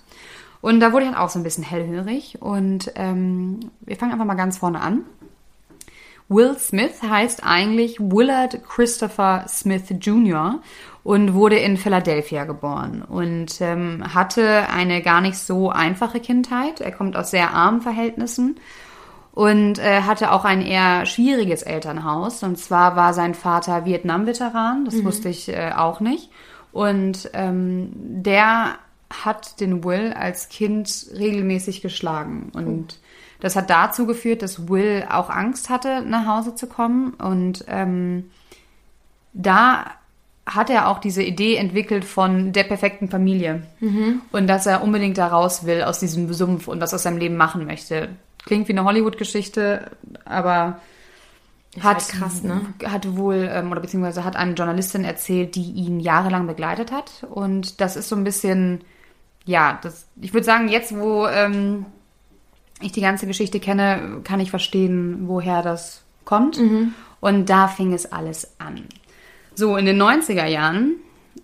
Und 0.61 0.79
da 0.79 0.91
wurde 0.91 1.05
ich 1.05 1.11
dann 1.11 1.19
auch 1.19 1.29
so 1.29 1.39
ein 1.39 1.43
bisschen 1.43 1.63
hellhörig. 1.63 2.37
Und 2.41 2.91
ähm, 2.95 3.71
wir 3.81 3.95
fangen 3.95 4.11
einfach 4.11 4.25
mal 4.25 4.35
ganz 4.35 4.57
vorne 4.57 4.81
an. 4.81 5.03
Will 6.27 6.55
Smith 6.59 7.01
heißt 7.01 7.43
eigentlich 7.43 7.99
Willard 7.99 8.63
Christopher 8.63 9.45
Smith 9.47 9.85
Jr. 9.99 10.59
und 11.09 11.33
wurde 11.33 11.55
in 11.55 11.75
Philadelphia 11.75 12.45
geboren 12.45 13.01
und 13.01 13.61
ähm, 13.61 14.13
hatte 14.13 14.69
eine 14.69 15.01
gar 15.01 15.21
nicht 15.21 15.39
so 15.39 15.71
einfache 15.71 16.19
Kindheit. 16.19 16.81
Er 16.81 16.91
kommt 16.91 17.15
aus 17.15 17.31
sehr 17.31 17.51
armen 17.51 17.81
Verhältnissen 17.81 18.59
und 19.31 19.79
äh, 19.79 20.03
hatte 20.03 20.31
auch 20.31 20.45
ein 20.45 20.61
eher 20.61 21.07
schwieriges 21.07 21.63
Elternhaus. 21.63 22.43
Und 22.43 22.59
zwar 22.59 22.95
war 22.95 23.15
sein 23.15 23.33
Vater 23.33 23.85
Vietnam-Veteran, 23.85 24.85
das 24.85 24.97
mhm. 24.97 25.05
wusste 25.05 25.29
ich 25.29 25.49
äh, 25.49 25.71
auch 25.75 25.99
nicht. 25.99 26.29
Und 26.71 27.31
ähm, 27.33 27.89
der 27.95 28.75
hat 29.09 29.59
den 29.61 29.83
Will 29.83 30.13
als 30.13 30.49
Kind 30.49 31.07
regelmäßig 31.17 31.81
geschlagen. 31.81 32.51
Und 32.53 32.99
das 33.39 33.55
hat 33.55 33.71
dazu 33.71 34.05
geführt, 34.05 34.43
dass 34.43 34.69
Will 34.69 35.07
auch 35.09 35.31
Angst 35.31 35.71
hatte, 35.71 36.03
nach 36.03 36.27
Hause 36.27 36.53
zu 36.53 36.67
kommen. 36.67 37.15
Und 37.15 37.65
ähm, 37.67 38.29
da 39.33 39.85
hat 40.49 40.69
er 40.69 40.87
auch 40.87 40.99
diese 40.99 41.23
Idee 41.23 41.55
entwickelt 41.55 42.05
von 42.05 42.51
der 42.51 42.63
perfekten 42.63 43.09
Familie. 43.09 43.63
Mhm. 43.79 44.21
Und 44.31 44.47
dass 44.47 44.65
er 44.65 44.83
unbedingt 44.83 45.17
da 45.17 45.27
raus 45.27 45.65
will 45.65 45.83
aus 45.83 45.99
diesem 45.99 46.31
Sumpf 46.33 46.67
und 46.67 46.81
was 46.81 46.93
aus 46.93 47.03
seinem 47.03 47.17
Leben 47.17 47.37
machen 47.37 47.65
möchte. 47.65 48.09
Klingt 48.45 48.67
wie 48.67 48.73
eine 48.73 48.83
Hollywood-Geschichte, 48.83 49.91
aber 50.25 50.79
hat, 51.79 51.97
halt 51.97 52.07
krass, 52.07 52.43
ne? 52.43 52.61
hat 52.85 53.15
wohl, 53.15 53.49
ähm, 53.51 53.71
oder 53.71 53.81
beziehungsweise 53.81 54.23
hat 54.23 54.35
eine 54.35 54.53
Journalistin 54.53 55.03
erzählt, 55.03 55.55
die 55.55 55.71
ihn 55.71 55.99
jahrelang 55.99 56.47
begleitet 56.47 56.91
hat. 56.91 57.27
Und 57.29 57.79
das 57.79 57.95
ist 57.95 58.09
so 58.09 58.15
ein 58.15 58.23
bisschen 58.23 58.81
ja, 59.49 59.79
das, 59.81 60.05
ich 60.21 60.33
würde 60.33 60.45
sagen, 60.45 60.67
jetzt, 60.69 60.95
wo 60.95 61.25
ähm, 61.27 61.87
ich 62.81 62.91
die 62.91 63.01
ganze 63.01 63.25
Geschichte 63.25 63.59
kenne, 63.59 64.21
kann 64.23 64.39
ich 64.39 64.51
verstehen, 64.51 65.27
woher 65.27 65.63
das 65.63 66.03
kommt. 66.23 66.59
Mhm. 66.59 66.93
Und 67.19 67.49
da 67.49 67.67
fing 67.67 67.91
es 67.91 68.11
alles 68.11 68.59
an. 68.59 68.83
So, 69.59 69.75
in 69.75 69.85
den 69.85 70.01
90er 70.01 70.45
Jahren, 70.45 70.95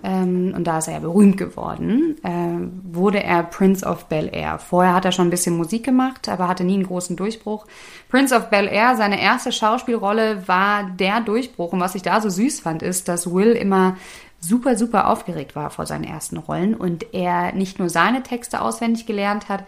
ähm, 0.02 0.54
und 0.56 0.64
da 0.64 0.78
ist 0.78 0.88
er 0.88 0.94
ja 0.94 1.00
berühmt 1.02 1.36
geworden, 1.36 2.16
äh, 2.24 2.96
wurde 2.96 3.22
er 3.22 3.44
Prince 3.44 3.86
of 3.86 4.06
Bel 4.06 4.30
Air. 4.32 4.58
Vorher 4.58 4.94
hat 4.94 5.04
er 5.04 5.12
schon 5.12 5.28
ein 5.28 5.32
bisschen 5.32 5.58
Musik 5.58 5.84
gemacht, 5.84 6.30
aber 6.30 6.48
hatte 6.48 6.64
nie 6.64 6.76
einen 6.76 6.88
großen 6.88 7.18
Durchbruch. 7.18 7.66
Prince 8.08 8.34
of 8.34 8.50
Bel 8.50 8.70
Air, 8.70 8.96
seine 8.96 9.22
erste 9.22 9.52
Schauspielrolle 9.52 10.48
war 10.48 10.90
der 10.98 11.20
Durchbruch. 11.20 11.74
Und 11.74 11.82
was 11.82 11.96
ich 11.96 12.04
da 12.04 12.22
so 12.22 12.30
süß 12.30 12.62
fand, 12.62 12.84
ist, 12.84 13.10
dass 13.10 13.34
Will 13.34 13.52
immer 13.52 13.98
super, 14.40 14.78
super 14.78 15.10
aufgeregt 15.10 15.58
war 15.58 15.70
vor 15.70 15.86
seinen 15.86 16.06
ersten 16.06 16.38
Rollen 16.38 16.74
und 16.74 17.14
er 17.14 17.52
nicht 17.52 17.80
nur 17.80 17.90
seine 17.90 18.24
Texte 18.24 18.62
auswendig 18.62 19.06
gelernt 19.06 19.50
hat, 19.50 19.66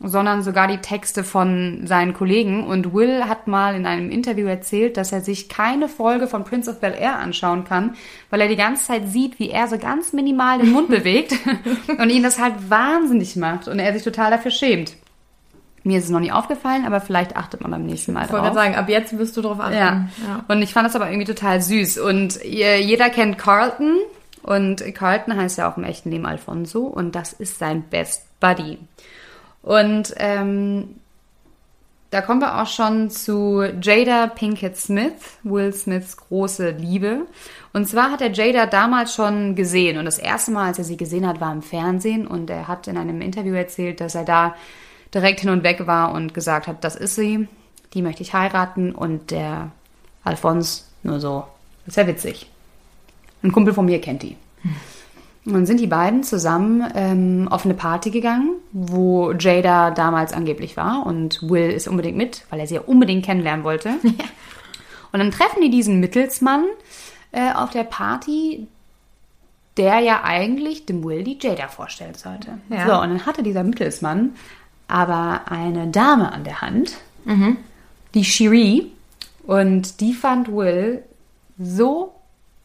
sondern 0.00 0.42
sogar 0.42 0.68
die 0.68 0.78
Texte 0.78 1.24
von 1.24 1.82
seinen 1.86 2.14
Kollegen. 2.14 2.64
Und 2.64 2.94
Will 2.94 3.24
hat 3.24 3.48
mal 3.48 3.74
in 3.74 3.84
einem 3.84 4.10
Interview 4.10 4.46
erzählt, 4.46 4.96
dass 4.96 5.12
er 5.12 5.20
sich 5.20 5.48
keine 5.48 5.88
Folge 5.88 6.28
von 6.28 6.44
Prince 6.44 6.70
of 6.70 6.80
Bel 6.80 6.94
Air 6.94 7.18
anschauen 7.18 7.64
kann, 7.64 7.96
weil 8.30 8.40
er 8.40 8.48
die 8.48 8.56
ganze 8.56 8.84
Zeit 8.84 9.08
sieht, 9.08 9.38
wie 9.38 9.50
er 9.50 9.66
so 9.66 9.78
ganz 9.78 10.12
minimal 10.12 10.58
den 10.58 10.70
Mund 10.70 10.88
bewegt 10.88 11.34
und 11.98 12.10
ihn 12.10 12.22
das 12.22 12.40
halt 12.40 12.70
wahnsinnig 12.70 13.36
macht 13.36 13.66
und 13.66 13.78
er 13.78 13.92
sich 13.92 14.04
total 14.04 14.30
dafür 14.30 14.50
schämt. 14.50 14.96
Mir 15.84 15.98
ist 15.98 16.04
es 16.04 16.10
noch 16.10 16.20
nie 16.20 16.32
aufgefallen, 16.32 16.84
aber 16.84 17.00
vielleicht 17.00 17.36
achtet 17.36 17.60
man 17.60 17.70
beim 17.70 17.86
nächsten 17.86 18.12
Mal 18.12 18.24
ich 18.24 18.30
drauf. 18.30 18.38
Ich 18.38 18.44
wollte 18.44 18.56
sagen, 18.56 18.74
ab 18.74 18.88
jetzt 18.88 19.16
wirst 19.16 19.36
du 19.36 19.42
drauf 19.42 19.58
achten. 19.58 19.74
Ja. 19.74 20.08
ja. 20.26 20.44
Und 20.46 20.60
ich 20.60 20.72
fand 20.72 20.86
das 20.86 20.94
aber 20.94 21.08
irgendwie 21.08 21.26
total 21.26 21.62
süß. 21.62 21.98
Und 21.98 22.44
jeder 22.44 23.10
kennt 23.10 23.38
Carlton. 23.38 23.96
Und 24.42 24.82
Carlton 24.94 25.36
heißt 25.36 25.58
ja 25.58 25.70
auch 25.70 25.76
im 25.76 25.84
echten 25.84 26.10
Leben 26.10 26.26
Alfonso. 26.26 26.82
Und 26.82 27.14
das 27.14 27.32
ist 27.32 27.58
sein 27.58 27.82
Best 27.82 28.24
Buddy. 28.40 28.78
Und 29.62 30.14
ähm, 30.16 30.96
da 32.10 32.22
kommen 32.22 32.40
wir 32.40 32.62
auch 32.62 32.66
schon 32.66 33.10
zu 33.10 33.62
Jada 33.82 34.28
Pinkett 34.28 34.76
Smith, 34.76 35.38
Will 35.42 35.72
Smiths 35.74 36.16
große 36.16 36.70
Liebe. 36.70 37.26
Und 37.74 37.86
zwar 37.86 38.10
hat 38.10 38.22
er 38.22 38.32
Jada 38.32 38.66
damals 38.66 39.14
schon 39.14 39.54
gesehen. 39.54 39.98
Und 39.98 40.06
das 40.06 40.18
erste 40.18 40.50
Mal, 40.50 40.68
als 40.68 40.78
er 40.78 40.84
sie 40.84 40.96
gesehen 40.96 41.26
hat, 41.26 41.40
war 41.40 41.52
im 41.52 41.62
Fernsehen. 41.62 42.26
Und 42.26 42.48
er 42.48 42.66
hat 42.66 42.86
in 42.86 42.96
einem 42.96 43.20
Interview 43.20 43.54
erzählt, 43.54 44.00
dass 44.00 44.14
er 44.14 44.24
da 44.24 44.54
direkt 45.14 45.40
hin 45.40 45.50
und 45.50 45.64
weg 45.64 45.86
war 45.86 46.12
und 46.12 46.32
gesagt 46.32 46.66
hat, 46.66 46.82
das 46.82 46.96
ist 46.96 47.14
sie, 47.14 47.46
die 47.94 48.02
möchte 48.02 48.22
ich 48.22 48.34
heiraten 48.34 48.94
und 48.94 49.30
der 49.30 49.70
Alphonse 50.24 50.82
nur 51.02 51.20
so, 51.20 51.44
Das 51.84 51.92
ist 51.92 51.96
ja 51.96 52.06
witzig. 52.06 52.50
Ein 53.42 53.52
Kumpel 53.52 53.72
von 53.72 53.86
mir 53.86 54.00
kennt 54.00 54.22
die. 54.22 54.36
Und 55.48 55.54
dann 55.54 55.66
sind 55.66 55.80
die 55.80 55.86
beiden 55.86 56.22
zusammen 56.22 56.84
ähm, 56.94 57.48
auf 57.50 57.64
eine 57.64 57.72
Party 57.72 58.10
gegangen, 58.10 58.56
wo 58.72 59.32
Jada 59.32 59.90
damals 59.90 60.34
angeblich 60.34 60.76
war. 60.76 61.06
Und 61.06 61.40
Will 61.42 61.70
ist 61.70 61.88
unbedingt 61.88 62.18
mit, 62.18 62.44
weil 62.50 62.60
er 62.60 62.66
sie 62.66 62.74
ja 62.74 62.82
unbedingt 62.82 63.24
kennenlernen 63.24 63.64
wollte. 63.64 63.94
Und 65.12 65.20
dann 65.20 65.30
treffen 65.30 65.62
die 65.62 65.70
diesen 65.70 66.00
Mittelsmann 66.00 66.64
äh, 67.32 67.54
auf 67.54 67.70
der 67.70 67.84
Party, 67.84 68.66
der 69.78 70.00
ja 70.00 70.22
eigentlich 70.22 70.84
dem 70.84 71.02
Will 71.02 71.24
die 71.24 71.38
Jada 71.40 71.68
vorstellen 71.68 72.14
sollte. 72.14 72.58
Ja. 72.68 72.86
So, 72.86 73.00
und 73.00 73.08
dann 73.08 73.24
hatte 73.24 73.42
dieser 73.42 73.64
Mittelsmann 73.64 74.34
aber 74.86 75.42
eine 75.46 75.86
Dame 75.86 76.30
an 76.30 76.44
der 76.44 76.60
Hand, 76.60 76.98
die 78.12 78.24
Cherie. 78.24 78.92
Und 79.46 80.00
die 80.00 80.12
fand 80.12 80.48
Will 80.48 81.04
so 81.58 82.14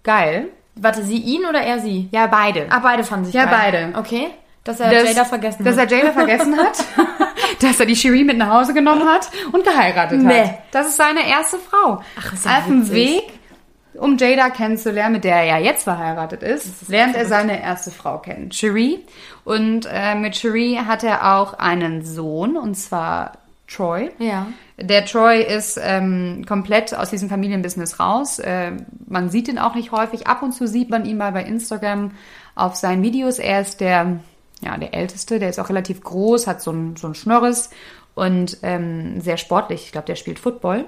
geil. 0.04 0.50
Warte, 0.75 1.03
sie 1.03 1.18
ihn 1.18 1.46
oder 1.46 1.62
er 1.62 1.80
sie? 1.80 2.10
Ja, 2.12 2.27
beide. 2.27 2.68
Ah, 2.70 2.80
beide 2.80 3.03
fanden 3.03 3.25
sich 3.25 3.34
Ja, 3.36 3.46
geil. 3.46 3.56
beide. 3.92 4.00
Okay. 4.00 4.27
Dass 4.63 4.80
er 4.80 4.89
Dass- 4.92 5.03
Jada 5.10 5.25
vergessen 5.25 5.63
dass 5.65 5.77
hat. 5.77 5.92
er 5.92 5.98
Jada 6.00 6.12
vergessen 6.13 6.58
hat, 6.58 6.84
dass 7.62 7.80
er 7.80 7.86
die 7.86 7.96
Cherie 7.96 8.24
mit 8.24 8.38
nach 8.38 8.50
Hause 8.50 8.74
genommen 8.74 9.06
hat 9.08 9.30
und 9.51 9.63
geheiratet 9.65 10.22
Nee. 10.22 10.42
hat. 10.42 10.50
Das 10.72 10.88
ist 10.88 10.96
seine 10.98 11.27
erste 11.27 11.58
Frau. 11.58 12.01
Ach, 12.18 12.34
ist 12.34 12.46
ja 12.46 12.60
Auf 12.60 12.65
dem. 12.68 12.89
Weg, 12.92 13.24
um 13.96 14.18
Jada 14.18 14.50
kennenzulernen, 14.50 15.15
mit 15.15 15.25
der 15.25 15.36
er 15.36 15.44
ja 15.44 15.58
jetzt 15.58 15.84
verheiratet 15.84 16.42
ist, 16.44 16.88
lernt 16.89 17.15
er 17.15 17.25
seine 17.25 17.62
erste 17.62 17.92
Frau 17.92 18.18
kennen, 18.20 18.50
Cherie. 18.51 19.06
Und 19.44 19.86
äh, 19.92 20.15
mit 20.15 20.36
Cherie 20.38 20.80
hat 20.80 21.03
er 21.03 21.36
auch 21.38 21.53
einen 21.56 22.03
Sohn, 22.06 22.56
und 22.58 22.75
zwar 22.75 23.34
Troy. 23.67 24.12
Ja. 24.20 24.48
Der 24.77 25.05
Troy 25.05 25.41
ist 25.41 25.79
ähm, 25.82 26.46
komplett 26.48 26.96
aus 26.96 27.10
diesem 27.10 27.29
Familienbusiness 27.29 28.00
raus. 28.00 28.39
Äh, 28.39 28.74
man 29.08 29.29
sieht 29.29 29.48
ihn 29.48 29.60
auch 29.60 29.75
nicht 29.75 29.91
häufig. 29.91 30.27
Ab 30.27 30.41
und 30.41 30.51
zu 30.51 30.67
sieht 30.67 30.89
man 30.89 31.05
ihn 31.05 31.17
mal 31.17 31.32
bei 31.32 31.43
Instagram 31.43 32.12
auf 32.55 32.75
seinen 32.75 33.03
Videos. 33.03 33.39
Er 33.39 33.62
ist 33.62 33.79
der, 33.82 34.20
ja, 34.62 34.77
der 34.77 34.93
Älteste. 34.93 35.39
Der 35.39 35.50
ist 35.50 35.60
auch 35.60 35.70
relativ 35.70 36.01
groß, 36.03 36.48
hat 36.48 36.62
so 36.62 36.72
ein, 36.72 36.96
so 36.96 37.08
ein 37.08 37.15
Schnörres 37.15 37.70
und 38.15 38.58
ähm, 38.63 39.22
sehr 39.22 39.38
sportlich. 39.38 39.86
Ich 39.86 39.91
glaube, 39.91 40.08
der 40.08 40.15
spielt 40.15 40.39
Football. 40.39 40.86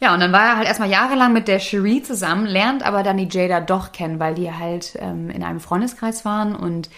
Ja, 0.00 0.14
und 0.14 0.20
dann 0.20 0.32
war 0.32 0.46
er 0.46 0.56
halt 0.56 0.68
erstmal 0.68 0.90
jahrelang 0.90 1.32
mit 1.32 1.48
der 1.48 1.58
Cherie 1.58 2.02
zusammen, 2.02 2.46
lernt 2.46 2.84
aber 2.84 3.02
dann 3.02 3.16
die 3.16 3.28
Jada 3.28 3.60
doch 3.60 3.90
kennen, 3.90 4.20
weil 4.20 4.34
die 4.34 4.52
halt 4.52 4.96
ähm, 5.00 5.28
in 5.28 5.42
einem 5.42 5.58
Freundeskreis 5.58 6.24
waren 6.24 6.54
und 6.54 6.88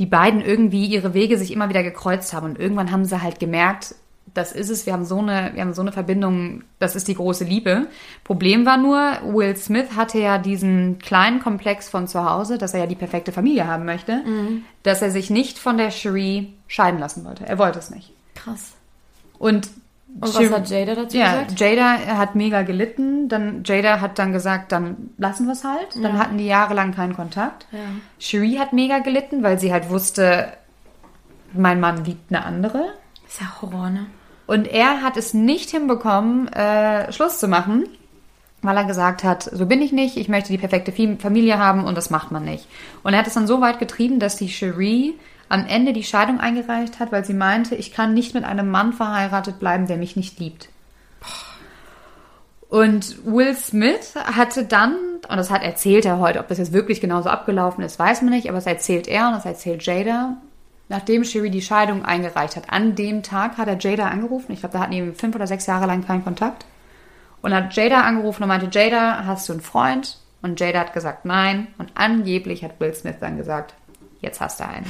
die 0.00 0.06
beiden 0.06 0.40
irgendwie 0.40 0.86
ihre 0.86 1.14
Wege 1.14 1.38
sich 1.38 1.52
immer 1.52 1.68
wieder 1.68 1.82
gekreuzt 1.82 2.32
haben. 2.32 2.46
Und 2.46 2.58
irgendwann 2.58 2.90
haben 2.90 3.04
sie 3.04 3.22
halt 3.22 3.38
gemerkt, 3.38 3.94
das 4.32 4.52
ist 4.52 4.70
es, 4.70 4.86
wir 4.86 4.92
haben 4.92 5.04
so 5.04 5.18
eine, 5.18 5.50
wir 5.54 5.60
haben 5.60 5.74
so 5.74 5.82
eine 5.82 5.92
Verbindung, 5.92 6.62
das 6.78 6.96
ist 6.96 7.06
die 7.06 7.14
große 7.14 7.44
Liebe. 7.44 7.86
Problem 8.24 8.64
war 8.64 8.78
nur, 8.78 9.18
Will 9.24 9.56
Smith 9.56 9.96
hatte 9.96 10.18
ja 10.18 10.38
diesen 10.38 10.98
kleinen 10.98 11.40
Komplex 11.40 11.88
von 11.88 12.08
zu 12.08 12.24
Hause, 12.24 12.56
dass 12.56 12.72
er 12.72 12.80
ja 12.80 12.86
die 12.86 12.94
perfekte 12.94 13.32
Familie 13.32 13.66
haben 13.66 13.84
möchte, 13.84 14.22
dass 14.82 15.02
er 15.02 15.10
sich 15.10 15.28
nicht 15.30 15.58
von 15.58 15.76
der 15.76 15.90
Cherie 15.90 16.54
scheiden 16.66 16.98
lassen 16.98 17.24
wollte. 17.24 17.44
Er 17.44 17.58
wollte 17.58 17.78
es 17.78 17.90
nicht. 17.90 18.12
Krass. 18.34 18.72
Und, 19.38 19.68
Und 20.20 20.34
was 20.34 20.50
hat 20.50 20.68
Jada 20.68 20.94
dazu 20.94 21.16
ja, 21.16 21.42
gesagt? 21.42 21.60
Jada 21.60 21.98
hat 22.16 22.34
mega 22.34 22.62
gelitten. 22.62 23.28
Dann 23.28 23.62
Jada 23.64 24.00
hat 24.00 24.18
dann 24.18 24.32
gesagt, 24.32 24.72
dann 24.72 25.10
lassen 25.18 25.46
wir 25.46 25.52
es 25.52 25.64
halt. 25.64 26.02
Dann 26.02 26.18
hatten 26.18 26.38
die 26.38 26.46
jahrelang 26.46 26.94
keinen 26.94 27.14
Kontakt. 27.14 27.66
Ja. 27.72 27.78
Cherie 28.18 28.58
hat 28.58 28.72
mega 28.72 28.98
gelitten, 28.98 29.42
weil 29.42 29.58
sie 29.58 29.72
halt 29.72 29.88
wusste, 29.88 30.52
mein 31.52 31.80
Mann 31.80 32.04
liebt 32.04 32.32
eine 32.32 32.44
andere. 32.44 32.92
Ist 33.26 33.40
ja 33.40 33.46
Horror, 33.60 33.90
ne? 33.90 34.06
Und 34.46 34.66
er 34.66 35.02
hat 35.02 35.16
es 35.16 35.32
nicht 35.32 35.70
hinbekommen, 35.70 36.48
äh, 36.48 37.12
Schluss 37.12 37.38
zu 37.38 37.46
machen, 37.46 37.84
weil 38.62 38.76
er 38.76 38.84
gesagt 38.84 39.22
hat, 39.22 39.44
so 39.44 39.64
bin 39.66 39.80
ich 39.80 39.92
nicht, 39.92 40.16
ich 40.16 40.28
möchte 40.28 40.50
die 40.50 40.58
perfekte 40.58 40.92
Familie 40.92 41.58
haben 41.58 41.84
und 41.84 41.96
das 41.96 42.10
macht 42.10 42.32
man 42.32 42.44
nicht. 42.44 42.66
Und 43.04 43.12
er 43.12 43.20
hat 43.20 43.28
es 43.28 43.34
dann 43.34 43.46
so 43.46 43.60
weit 43.60 43.78
getrieben, 43.78 44.18
dass 44.18 44.36
die 44.36 44.48
Cherie 44.48 45.14
am 45.50 45.66
Ende 45.66 45.92
die 45.92 46.04
Scheidung 46.04 46.40
eingereicht 46.40 47.00
hat, 47.00 47.12
weil 47.12 47.24
sie 47.24 47.34
meinte, 47.34 47.74
ich 47.74 47.92
kann 47.92 48.14
nicht 48.14 48.34
mit 48.34 48.44
einem 48.44 48.70
Mann 48.70 48.92
verheiratet 48.92 49.58
bleiben, 49.58 49.88
der 49.88 49.96
mich 49.96 50.16
nicht 50.16 50.38
liebt. 50.38 50.68
Und 52.68 53.26
Will 53.26 53.56
Smith 53.56 54.14
hatte 54.14 54.64
dann, 54.64 54.94
und 55.28 55.36
das 55.36 55.50
hat 55.50 55.64
erzählt 55.64 56.06
er 56.06 56.20
heute, 56.20 56.38
ob 56.38 56.46
das 56.46 56.58
jetzt 56.58 56.72
wirklich 56.72 57.00
genauso 57.00 57.28
abgelaufen 57.28 57.82
ist, 57.82 57.98
weiß 57.98 58.22
man 58.22 58.32
nicht, 58.32 58.48
aber 58.48 58.58
das 58.58 58.66
erzählt 58.66 59.08
er 59.08 59.26
und 59.26 59.34
das 59.34 59.44
erzählt 59.44 59.84
Jada. 59.84 60.36
Nachdem 60.88 61.24
Cherie 61.24 61.50
die 61.50 61.62
Scheidung 61.62 62.04
eingereicht 62.04 62.54
hat, 62.54 62.72
an 62.72 62.94
dem 62.94 63.24
Tag 63.24 63.58
hat 63.58 63.66
er 63.66 63.78
Jada 63.78 64.06
angerufen. 64.06 64.52
Ich 64.52 64.60
glaube, 64.60 64.74
da 64.74 64.80
hatten 64.80 64.92
die 64.92 65.12
fünf 65.12 65.34
oder 65.34 65.48
sechs 65.48 65.66
Jahre 65.66 65.86
lang 65.86 66.06
keinen 66.06 66.24
Kontakt. 66.24 66.64
Und 67.42 67.52
hat 67.52 67.74
Jada 67.74 68.02
angerufen 68.02 68.44
und 68.44 68.48
meinte, 68.48 68.68
Jada, 68.70 69.24
hast 69.24 69.48
du 69.48 69.52
einen 69.52 69.62
Freund? 69.62 70.18
Und 70.42 70.60
Jada 70.60 70.80
hat 70.80 70.92
gesagt, 70.92 71.24
nein. 71.24 71.68
Und 71.78 71.90
angeblich 71.96 72.62
hat 72.62 72.78
Will 72.78 72.94
Smith 72.94 73.16
dann 73.18 73.36
gesagt, 73.36 73.74
jetzt 74.20 74.40
hast 74.40 74.60
du 74.60 74.64
einen. 74.68 74.86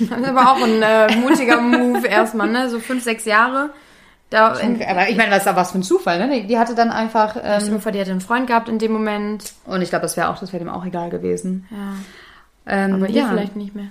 Das 0.00 0.18
ist 0.20 0.28
aber 0.28 0.52
auch 0.52 0.62
ein 0.62 0.82
äh, 0.82 1.16
mutiger 1.16 1.60
Move 1.60 2.06
erstmal, 2.06 2.48
ne? 2.48 2.68
So 2.70 2.78
fünf, 2.80 3.02
sechs 3.04 3.24
Jahre. 3.24 3.70
Da 4.30 4.54
in, 4.56 4.82
Aber 4.84 5.08
ich 5.08 5.16
meine, 5.16 5.30
das 5.30 5.46
ist 5.46 5.56
was 5.56 5.72
für 5.72 5.78
ein 5.78 5.82
Zufall, 5.82 6.18
ne? 6.18 6.40
Die, 6.42 6.46
die 6.46 6.58
hatte 6.58 6.74
dann 6.74 6.90
einfach... 6.90 7.36
Ähm, 7.42 7.80
vor, 7.80 7.92
die 7.92 8.00
hatte 8.00 8.10
einen 8.10 8.20
Freund 8.20 8.46
gehabt 8.46 8.68
in 8.68 8.78
dem 8.78 8.92
Moment. 8.92 9.52
und 9.64 9.80
ich 9.80 9.88
glaube, 9.88 10.02
das 10.02 10.16
wäre 10.16 10.28
auch, 10.28 10.38
das 10.38 10.52
wäre 10.52 10.62
dem 10.62 10.68
auch 10.68 10.84
egal 10.84 11.08
gewesen. 11.08 11.66
Ja. 11.70 11.94
Ähm, 12.66 12.94
Aber 12.94 13.08
ihr 13.08 13.22
ja. 13.22 13.28
vielleicht 13.28 13.56
nicht 13.56 13.74
mehr. 13.74 13.86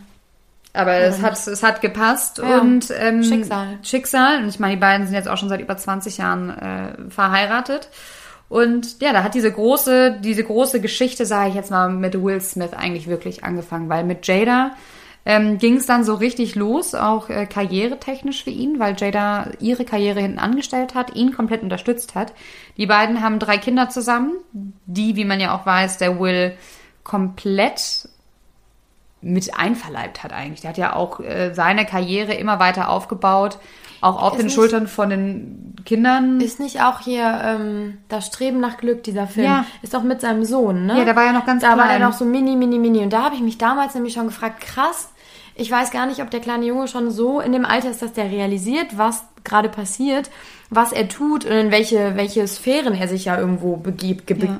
Aber 0.74 0.94
es 0.94 1.24
hat, 1.24 1.34
es 1.48 1.64
hat 1.64 1.82
gepasst 1.82 2.38
Ja. 2.38 2.60
und 2.60 2.94
ähm, 3.00 3.24
Schicksal. 3.24 3.80
Schicksal. 3.82 4.44
Und 4.44 4.50
ich 4.50 4.60
meine, 4.60 4.76
die 4.76 4.80
beiden 4.80 5.08
sind 5.08 5.16
jetzt 5.16 5.28
auch 5.28 5.38
schon 5.38 5.50
seit 5.50 5.60
über 5.60 5.76
20 5.76 6.20
Jahren 6.20 6.50
äh, 6.52 7.10
verheiratet. 7.10 7.90
Und 8.50 9.02
ja, 9.02 9.12
da 9.12 9.24
hat 9.24 9.34
diese 9.36 9.52
große, 9.52 10.20
diese 10.22 10.44
große 10.44 10.80
Geschichte, 10.80 11.26
sage 11.26 11.50
ich 11.50 11.56
jetzt 11.56 11.72
mal, 11.72 11.90
mit 11.90 12.22
Will 12.22 12.40
Smith 12.42 12.74
eigentlich 12.74 13.08
wirklich 13.08 13.44
angefangen, 13.44 13.90
weil 13.90 14.04
mit 14.04 14.26
Jada 14.26 14.72
ähm, 15.26 15.58
ging 15.58 15.76
es 15.76 15.86
dann 15.86 16.06
so 16.06 16.14
richtig 16.14 16.56
los, 16.56 16.96
auch 16.96 17.30
äh, 17.30 17.46
karrieretechnisch 17.46 18.46
für 18.46 18.50
ihn, 18.50 18.80
weil 18.80 18.96
Jada 18.98 19.52
ihre 19.60 19.84
Karriere 19.84 20.22
hinten 20.22 20.40
angestellt 20.40 20.96
hat, 20.96 21.16
ihn 21.16 21.34
komplett 21.34 21.64
unterstützt 21.64 22.16
hat. 22.16 22.32
Die 22.78 22.86
beiden 22.86 23.22
haben 23.22 23.38
drei 23.38 23.58
Kinder 23.58 23.90
zusammen, 23.90 24.32
die, 24.54 25.18
wie 25.18 25.26
man 25.26 25.42
ja 25.42 25.54
auch 25.54 25.66
weiß, 25.66 25.98
der 25.98 26.18
Will 26.18 26.54
komplett 27.04 28.08
mit 29.22 29.54
einverleibt 29.60 30.24
hat 30.24 30.32
eigentlich. 30.32 30.62
Der 30.62 30.70
hat 30.70 30.78
ja 30.78 30.96
auch 30.96 31.20
äh, 31.20 31.54
seine 31.54 31.86
Karriere 31.86 32.34
immer 32.34 32.60
weiter 32.60 32.90
aufgebaut, 32.90 33.58
auch 34.02 34.22
auf 34.22 34.34
Ist 34.34 34.42
den 34.44 34.50
Schultern 34.50 34.88
von 34.88 35.10
den 35.10 35.76
Kindern. 35.86 36.40
Ist 36.42 36.60
nicht 36.60 36.82
auch 36.82 37.00
hier 37.02 37.42
ähm, 37.44 37.98
das 38.10 38.28
Streben 38.28 38.60
nach 38.60 38.78
Glück, 38.78 39.04
dieser 39.04 39.28
Film? 39.28 39.46
Ja. 39.46 39.66
Ist 39.82 39.94
doch 39.94 40.04
mit 40.04 40.22
seinem 40.22 40.44
Sohn, 40.44 40.86
ne? 40.86 40.98
Ja, 41.00 41.06
der 41.06 41.16
war 41.16 41.26
ja 41.26 41.32
noch 41.34 41.46
ganz 41.46 41.62
Da 41.64 41.70
war 41.78 41.86
klein. 41.86 42.02
er 42.02 42.08
noch 42.08 42.14
so 42.14 42.26
mini, 42.26 42.56
mini, 42.56 42.78
mini. 42.80 43.00
Und 43.00 43.14
da 43.14 43.24
habe 43.24 43.36
ich 43.36 43.42
mich 43.42 43.58
damals 43.58 43.96
nämlich 43.96 44.14
schon 44.14 44.28
gefragt, 44.28 44.62
krass, 44.62 45.10
ich 45.56 45.72
weiß 45.72 45.92
gar 45.92 46.06
nicht, 46.06 46.22
ob 46.22 46.30
der 46.30 46.40
kleine 46.40 46.66
Junge 46.66 46.88
schon 46.88 47.10
so 47.10 47.40
in 47.40 47.52
dem 47.52 47.66
Alter 47.66 47.90
ist, 47.90 48.02
dass 48.02 48.14
der 48.14 48.30
realisiert, 48.30 48.98
was 48.98 49.24
gerade 49.44 49.70
passiert, 49.70 50.30
was 50.70 50.92
er 50.92 51.08
tut 51.08 51.46
und 51.46 51.52
in 51.52 51.72
welche, 51.72 52.16
welche 52.16 52.46
Sphären 52.48 52.94
er 52.94 53.08
sich 53.08 53.26
ja 53.26 53.40
irgendwo 53.40 53.78
begibt, 53.78 54.28
ge 54.28 54.38
Ja. 54.38 54.60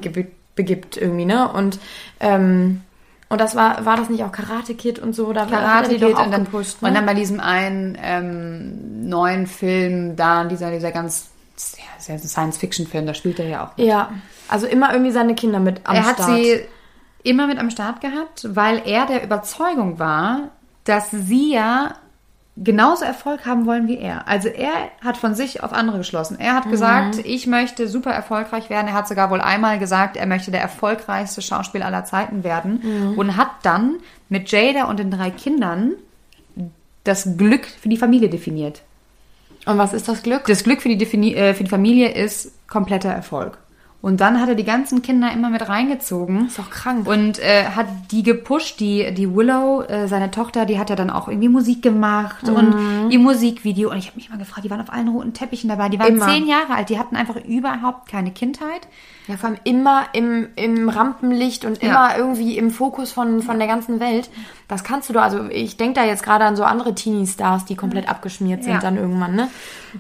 begibt 0.56 0.98
irgendwie, 0.98 1.26
ne? 1.26 1.52
Und, 1.52 1.78
ähm, 2.20 2.82
und 3.30 3.42
das 3.42 3.56
war, 3.56 3.86
war 3.86 3.98
das 3.98 4.10
nicht 4.10 4.24
auch 4.24 4.32
Karate 4.32 4.74
Kid 4.74 5.00
und 5.00 5.14
so? 5.14 5.34
Da 5.34 5.42
hat 5.42 5.52
er 5.52 5.58
Karate 5.58 5.90
Kid 5.96 6.04
auch 6.04 6.26
und 6.26 6.32
dann, 6.32 6.46
gepusht, 6.46 6.82
ne? 6.82 6.88
und 6.88 6.96
dann 6.96 7.06
bei 7.06 7.14
diesem 7.14 7.40
einen 7.40 7.98
ähm, 8.02 9.10
neuen 9.10 9.48
Film 9.48 10.16
da, 10.16 10.46
dieser, 10.46 10.72
dieser 10.72 10.92
ganz, 10.92 11.30
ja, 11.78 12.18
Science-Fiction-Film, 12.18 13.06
da 13.06 13.14
spielt 13.14 13.40
er 13.40 13.48
ja 13.48 13.66
auch. 13.66 13.78
Ja, 13.78 14.12
also 14.48 14.66
immer 14.66 14.94
irgendwie 14.94 15.12
seine 15.12 15.36
Kinder 15.36 15.60
mit 15.60 15.82
am 15.84 15.96
er 15.96 16.06
hat 16.06 16.16
Start. 16.16 16.36
sie 16.36 16.62
immer 17.24 17.48
mit 17.48 17.60
am 17.60 17.70
Start 17.70 18.00
gehabt, 18.00 18.48
weil 18.56 18.82
er 18.86 19.06
der 19.06 19.24
Überzeugung 19.24 20.00
war, 20.00 20.50
dass 20.86 21.12
sie 21.12 21.54
ja 21.54 21.96
genauso 22.64 23.06
Erfolg 23.06 23.46
haben 23.46 23.66
wollen 23.66 23.88
wie 23.88 23.98
er. 23.98 24.28
Also 24.28 24.48
er 24.48 24.72
hat 25.04 25.18
von 25.18 25.36
sich 25.36 25.64
auf 25.64 25.74
andere 25.74 26.00
geschlossen. 26.00 26.40
Er 26.40 26.56
hat 26.56 26.70
gesagt, 26.70 27.20
ich 27.24 27.48
möchte 27.48 27.88
super 27.88 28.12
erfolgreich 28.12 28.70
werden. 28.70 28.88
Er 28.88 28.94
hat 28.94 29.08
sogar 29.08 29.30
wohl 29.30 29.42
einmal 29.42 29.80
gesagt, 29.80 30.18
er 30.18 30.26
möchte 30.26 30.52
der 30.52 30.62
erfolgreichste 30.62 31.42
Schauspieler 31.42 31.86
aller 31.86 32.06
Zeiten 32.06 32.44
werden 32.44 33.14
und 33.16 33.38
hat 33.38 33.50
dann 33.64 33.98
mit 34.30 34.52
Jada 34.52 34.86
und 34.86 35.00
den 35.00 35.12
drei 35.12 35.30
Kindern 35.30 35.94
das 37.04 37.38
Glück 37.38 37.66
für 37.66 37.90
die 37.90 37.98
Familie 37.98 38.30
definiert. 38.30 38.82
Und 39.66 39.78
was 39.78 39.94
ist 39.94 40.08
das 40.08 40.24
Glück? 40.24 40.46
Das 40.48 40.64
Glück 40.64 40.82
für 40.82 40.90
die, 40.90 40.98
Defini 40.98 41.34
äh, 41.34 41.54
für 41.54 41.64
die 41.64 41.70
Familie 41.70 42.12
ist 42.12 42.54
kompletter 42.68 43.10
Erfolg. 43.10 43.58
Und 44.08 44.22
dann 44.22 44.40
hat 44.40 44.48
er 44.48 44.56
die 44.56 44.64
ganzen 44.64 45.02
Kinder 45.02 45.34
immer 45.34 45.50
mit 45.50 45.68
reingezogen. 45.68 46.46
Ist 46.48 46.58
doch 46.58 46.70
krank. 46.70 47.06
Und 47.10 47.40
äh, 47.40 47.66
hat 47.76 47.88
die 48.12 48.24
gepusht, 48.24 48.80
die, 48.80 49.14
die 49.14 49.36
Willow, 49.36 49.82
äh, 49.82 50.08
seine 50.08 50.32
Tochter, 50.32 50.66
die 50.66 50.80
hat 50.80 50.90
ja 50.90 50.96
dann 50.96 51.10
auch 51.10 51.28
irgendwie 51.28 51.50
Musik 51.50 51.82
gemacht 51.82 52.48
Mhm. 52.48 52.56
und 52.56 53.12
ihr 53.12 53.20
Musikvideo. 53.20 53.92
Und 53.92 53.98
ich 53.98 54.08
habe 54.08 54.16
mich 54.16 54.30
mal 54.30 54.38
gefragt, 54.38 54.64
die 54.64 54.70
waren 54.70 54.80
auf 54.80 54.94
allen 54.94 55.10
roten 55.10 55.34
Teppichen 55.34 55.68
dabei. 55.70 55.90
Die 55.90 56.00
waren 56.00 56.16
Immer. 56.16 56.26
zehn 56.26 56.48
Jahre 56.48 56.76
alt, 56.76 56.88
die 56.88 56.98
hatten 56.98 57.18
einfach 57.18 57.36
überhaupt 57.44 58.08
keine 58.08 58.32
Kindheit. 58.32 58.88
Ja, 59.28 59.36
vor 59.36 59.50
allem 59.50 59.60
immer 59.66 60.06
im, 60.14 60.48
im 60.56 60.88
Rampenlicht 60.90 61.66
und 61.66 61.82
Ja. 61.84 61.90
immer 61.90 62.18
irgendwie 62.18 62.58
im 62.58 62.72
Fokus 62.72 63.12
von, 63.12 63.42
von 63.42 63.60
der 63.60 63.68
ganzen 63.68 64.00
Welt. 64.00 64.30
Das 64.70 64.84
kannst 64.84 65.10
du 65.10 65.14
doch, 65.14 65.22
also 65.22 65.46
ich 65.50 65.76
denke 65.78 66.00
da 66.00 66.06
jetzt 66.06 66.24
gerade 66.24 66.46
an 66.46 66.56
so 66.56 66.64
andere 66.64 66.96
Teenie-Stars, 66.96 67.66
die 67.66 67.76
komplett 67.76 68.08
abgeschmiert 68.10 68.64
sind 68.64 68.74
Ja. 68.74 68.80
dann 68.80 68.96
irgendwann, 68.98 69.36
ne? 69.36 69.50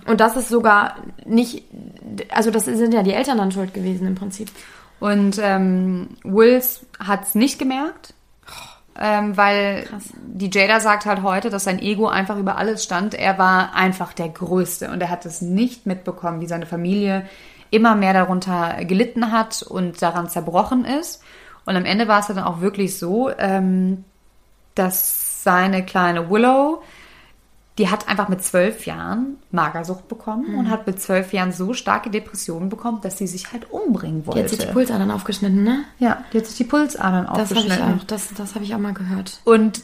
Und 0.05 0.21
das 0.21 0.37
ist 0.37 0.47
sogar 0.49 0.95
nicht, 1.25 1.63
also 2.33 2.51
das 2.51 2.65
sind 2.65 2.93
ja 2.93 3.03
die 3.03 3.13
Eltern 3.13 3.37
dann 3.37 3.51
schuld 3.51 3.73
gewesen 3.73 4.07
im 4.07 4.15
Prinzip. 4.15 4.49
Und 4.99 5.39
ähm, 5.43 6.09
Wills 6.23 6.85
hat's 7.05 7.35
nicht 7.35 7.59
gemerkt, 7.59 8.13
ähm, 8.99 9.37
weil 9.37 9.85
die 10.25 10.49
Jada 10.51 10.79
sagt 10.79 11.05
halt 11.05 11.21
heute, 11.21 11.49
dass 11.49 11.65
sein 11.65 11.79
Ego 11.79 12.07
einfach 12.07 12.37
über 12.37 12.57
alles 12.57 12.83
stand. 12.83 13.13
Er 13.13 13.37
war 13.37 13.75
einfach 13.75 14.13
der 14.13 14.29
Größte 14.29 14.89
und 14.89 15.01
er 15.01 15.09
hat 15.09 15.25
es 15.25 15.41
nicht 15.41 15.85
mitbekommen, 15.85 16.41
wie 16.41 16.47
seine 16.47 16.65
Familie 16.65 17.25
immer 17.69 17.95
mehr 17.95 18.13
darunter 18.13 18.83
gelitten 18.85 19.31
hat 19.31 19.63
und 19.63 20.01
daran 20.01 20.29
zerbrochen 20.29 20.85
ist. 20.85 21.21
Und 21.65 21.75
am 21.75 21.85
Ende 21.85 22.07
war 22.07 22.19
es 22.19 22.27
dann 22.27 22.39
auch 22.39 22.61
wirklich 22.61 22.97
so, 22.97 23.29
ähm, 23.37 24.03
dass 24.75 25.43
seine 25.43 25.83
kleine 25.85 26.29
Willow, 26.29 26.81
die 27.77 27.89
hat 27.89 28.07
einfach 28.09 28.27
mit 28.27 28.43
zwölf 28.43 28.85
Jahren 28.85 29.37
Magersucht 29.51 30.07
bekommen 30.07 30.51
Mhm. 30.53 30.57
und 30.59 30.69
hat 30.69 30.87
mit 30.87 31.01
zwölf 31.01 31.31
Jahren 31.33 31.51
so 31.51 31.73
starke 31.73 32.09
Depressionen 32.09 32.69
bekommen, 32.69 32.99
dass 33.01 33.17
sie 33.17 33.27
sich 33.27 33.51
halt 33.51 33.69
umbringen 33.71 34.25
wollte. 34.25 34.39
Die 34.39 34.43
hat 34.43 34.49
sich 34.49 34.59
die 34.59 34.73
Pulsadern 34.73 35.11
aufgeschnitten, 35.11 35.63
ne? 35.63 35.83
Ja, 35.99 36.23
die 36.33 36.39
hat 36.39 36.45
sich 36.47 36.57
die 36.57 36.63
Pulsadern 36.63 37.25
Das 37.25 37.33
habe 37.35 37.43
ich 37.43 37.51
aufgeschnitten. 37.71 37.99
auch, 37.99 38.03
das, 38.05 38.33
das 38.35 38.55
habe 38.55 38.65
ich 38.65 38.73
auch 38.73 38.79
mal 38.79 38.93
gehört. 38.93 39.39
Und 39.43 39.81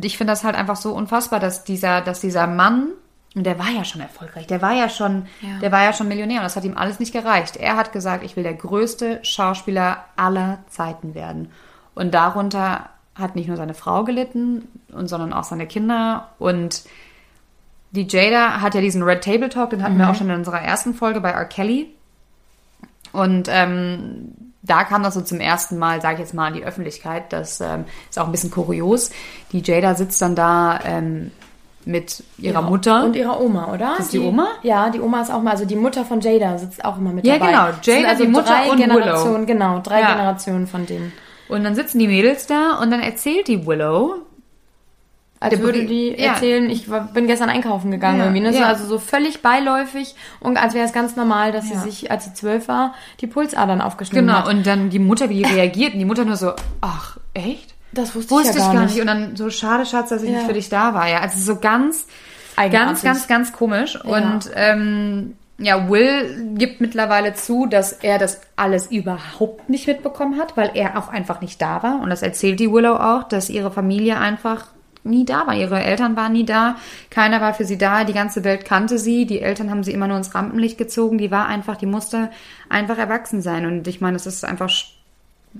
ich 0.00 0.16
finde 0.16 0.32
das 0.32 0.44
halt 0.44 0.54
einfach 0.56 0.76
so 0.76 0.94
unfassbar, 0.94 1.38
dass 1.40 1.64
dieser, 1.64 2.00
dass 2.00 2.20
dieser 2.20 2.46
Mann, 2.46 2.88
und 3.34 3.44
der 3.44 3.58
war 3.58 3.70
ja 3.70 3.84
schon 3.84 4.00
erfolgreich, 4.00 4.46
der 4.46 4.62
war 4.62 4.72
ja 4.72 4.88
schon, 4.88 5.26
Ja. 5.40 5.58
der 5.60 5.70
war 5.70 5.84
ja 5.84 5.92
schon 5.92 6.08
Millionär 6.08 6.38
und 6.38 6.44
das 6.44 6.56
hat 6.56 6.64
ihm 6.64 6.76
alles 6.76 6.98
nicht 6.98 7.12
gereicht. 7.12 7.56
Er 7.56 7.76
hat 7.76 7.92
gesagt, 7.92 8.24
ich 8.24 8.36
will 8.36 8.42
der 8.42 8.54
größte 8.54 9.20
Schauspieler 9.22 10.04
aller 10.16 10.58
Zeiten 10.68 11.14
werden. 11.14 11.50
Und 11.94 12.14
darunter 12.14 12.88
hat 13.14 13.36
nicht 13.36 13.48
nur 13.48 13.56
seine 13.56 13.74
Frau 13.74 14.04
gelitten, 14.04 14.68
und, 14.92 15.08
sondern 15.08 15.32
auch 15.32 15.44
seine 15.44 15.66
Kinder. 15.66 16.28
Und 16.38 16.84
die 17.90 18.06
Jada 18.08 18.60
hat 18.60 18.74
ja 18.74 18.80
diesen 18.80 19.02
Red 19.02 19.24
Table 19.24 19.48
Talk, 19.48 19.70
den 19.70 19.82
hatten 19.82 19.98
wir 19.98 20.08
auch 20.08 20.14
schon 20.14 20.30
in 20.30 20.36
unserer 20.36 20.60
ersten 20.60 20.94
Folge 20.94 21.20
bei 21.20 21.30
R. 21.30 21.44
Kelly. 21.44 21.92
Und 23.12 23.48
ähm, 23.50 24.32
da 24.62 24.84
kam 24.84 25.02
das 25.02 25.14
so 25.14 25.20
zum 25.20 25.40
ersten 25.40 25.78
Mal, 25.78 26.00
sage 26.00 26.14
ich 26.14 26.20
jetzt 26.20 26.34
mal, 26.34 26.48
in 26.48 26.54
die 26.54 26.64
Öffentlichkeit. 26.64 27.32
Das 27.32 27.60
ähm, 27.60 27.84
ist 28.08 28.18
auch 28.18 28.26
ein 28.26 28.32
bisschen 28.32 28.50
kurios. 28.50 29.10
Die 29.52 29.62
Jada 29.62 29.94
sitzt 29.94 30.20
dann 30.22 30.34
da 30.34 30.80
ähm, 30.84 31.32
mit 31.88 32.22
ihrer 32.36 32.60
Mutter. 32.62 33.04
Und 33.04 33.16
ihrer 33.16 33.40
Oma, 33.40 33.72
oder? 33.72 33.94
Das 33.96 34.06
ist 34.06 34.12
die 34.12 34.18
Oma? 34.20 34.46
Ja, 34.62 34.90
die 34.90 35.00
Oma 35.00 35.22
ist 35.22 35.32
auch 35.32 35.42
mal, 35.42 35.52
also 35.52 35.64
die 35.64 35.74
Mutter 35.76 36.04
von 36.04 36.20
Jada 36.20 36.58
sitzt 36.58 36.84
auch 36.84 36.98
immer 36.98 37.12
mit 37.12 37.26
Ja, 37.26 37.38
dabei. 37.38 37.50
genau. 37.52 37.66
Es 37.68 37.74
sind 37.84 37.86
Jada, 37.96 38.08
also 38.10 38.22
die 38.24 38.30
Mutter 38.30 38.44
drei 38.52 38.70
und 38.70 38.76
Generationen, 38.76 39.46
genau, 39.46 39.80
drei 39.80 40.00
Ja. 40.00 40.12
Generationen 40.12 40.66
von 40.66 40.84
denen. 40.86 41.12
Und 41.48 41.64
dann 41.64 41.74
sitzen 41.74 41.98
die 41.98 42.06
Mädels 42.06 42.46
da 42.46 42.78
und 42.82 42.90
dann 42.90 43.00
erzählt 43.00 43.48
die 43.48 43.66
Willow, 43.66 44.16
Als 45.40 45.50
Der 45.54 45.60
würde 45.62 45.78
Brie- 45.84 45.86
die 46.16 46.20
ja. 46.20 46.32
erzählen, 46.32 46.68
ich 46.68 46.90
war, 46.90 47.02
bin 47.14 47.28
gestern 47.28 47.48
einkaufen 47.48 47.92
gegangen 47.92 48.18
Ja, 48.18 48.24
irgendwie. 48.24 48.40
Ne? 48.40 48.52
So, 48.52 48.58
ja. 48.58 48.66
Also 48.66 48.86
so 48.86 48.98
völlig 48.98 49.40
beiläufig 49.40 50.16
und 50.40 50.56
als 50.60 50.74
wäre 50.74 50.84
es 50.84 50.92
ganz 50.92 51.14
normal, 51.14 51.52
dass 51.52 51.70
Ja. 51.70 51.76
sie 51.78 51.90
sich, 51.90 52.10
als 52.10 52.24
sie 52.24 52.34
zwölf 52.34 52.66
war, 52.66 52.92
die 53.20 53.28
Pulsadern 53.28 53.80
aufgeschnitten 53.80 54.26
genau, 54.26 54.40
hat. 54.40 54.48
und 54.48 54.66
dann 54.66 54.90
die 54.90 54.98
Mutter, 54.98 55.28
wie 55.30 55.42
die 55.42 55.44
reagiert. 55.44 55.92
Und 55.92 56.00
die 56.00 56.04
Mutter 56.04 56.24
nur 56.24 56.34
so, 56.34 56.54
ach, 56.80 57.18
echt? 57.34 57.76
Das 57.92 58.14
wusste, 58.14 58.30
Wusste 58.32 58.58
ich 58.58 58.64
ja 58.64 58.72
gar 58.72 58.84
nicht. 58.84 59.00
Und 59.00 59.06
dann 59.06 59.36
so, 59.36 59.50
schade, 59.50 59.86
Schatz, 59.86 60.10
dass 60.10 60.22
ich 60.22 60.30
Ja. 60.30 60.36
nicht 60.38 60.46
für 60.46 60.52
dich 60.52 60.68
da 60.68 60.94
war. 60.94 61.08
Ja, 61.08 61.20
also 61.20 61.38
so 61.38 61.60
ganz, 61.60 62.06
Eigenartig. 62.56 63.02
ganz, 63.02 63.02
ganz, 63.02 63.28
ganz 63.28 63.52
komisch. 63.52 64.02
Und 64.04 64.50
ähm, 64.54 65.34
ja, 65.58 65.88
Will 65.90 66.54
gibt 66.54 66.80
mittlerweile 66.80 67.34
zu, 67.34 67.66
dass 67.66 67.92
er 67.92 68.18
das 68.18 68.40
alles 68.56 68.90
überhaupt 68.90 69.68
nicht 69.68 69.86
mitbekommen 69.88 70.38
hat, 70.38 70.56
weil 70.56 70.70
er 70.74 70.98
auch 70.98 71.08
einfach 71.08 71.40
nicht 71.40 71.60
da 71.60 71.82
war. 71.82 72.00
Und 72.00 72.10
das 72.10 72.22
erzählt 72.22 72.60
die 72.60 72.70
Willow 72.70 72.94
auch, 72.94 73.24
dass 73.24 73.48
ihre 73.50 73.70
Familie 73.70 74.18
einfach 74.18 74.66
nie 75.04 75.24
da 75.24 75.46
war. 75.46 75.54
Ihre 75.54 75.82
Eltern 75.82 76.16
waren 76.16 76.32
nie 76.32 76.44
da. 76.44 76.76
Keiner 77.10 77.40
war 77.40 77.54
für 77.54 77.64
sie 77.64 77.78
da. 77.78 78.04
Die 78.04 78.12
ganze 78.12 78.44
Welt 78.44 78.64
kannte 78.64 78.98
sie. 78.98 79.24
Die 79.26 79.40
Eltern 79.40 79.70
haben 79.70 79.82
sie 79.82 79.92
immer 79.92 80.06
nur 80.06 80.18
ins 80.18 80.34
Rampenlicht 80.34 80.76
gezogen. 80.78 81.18
Die 81.18 81.30
war 81.30 81.46
einfach, 81.46 81.76
die 81.76 81.86
musste 81.86 82.30
einfach 82.68 82.98
erwachsen 82.98 83.40
sein. 83.40 83.64
Und 83.64 83.88
ich 83.88 84.00
meine, 84.00 84.16
es 84.16 84.26
ist 84.26 84.44
einfach 84.44 84.68
sch 84.68 84.94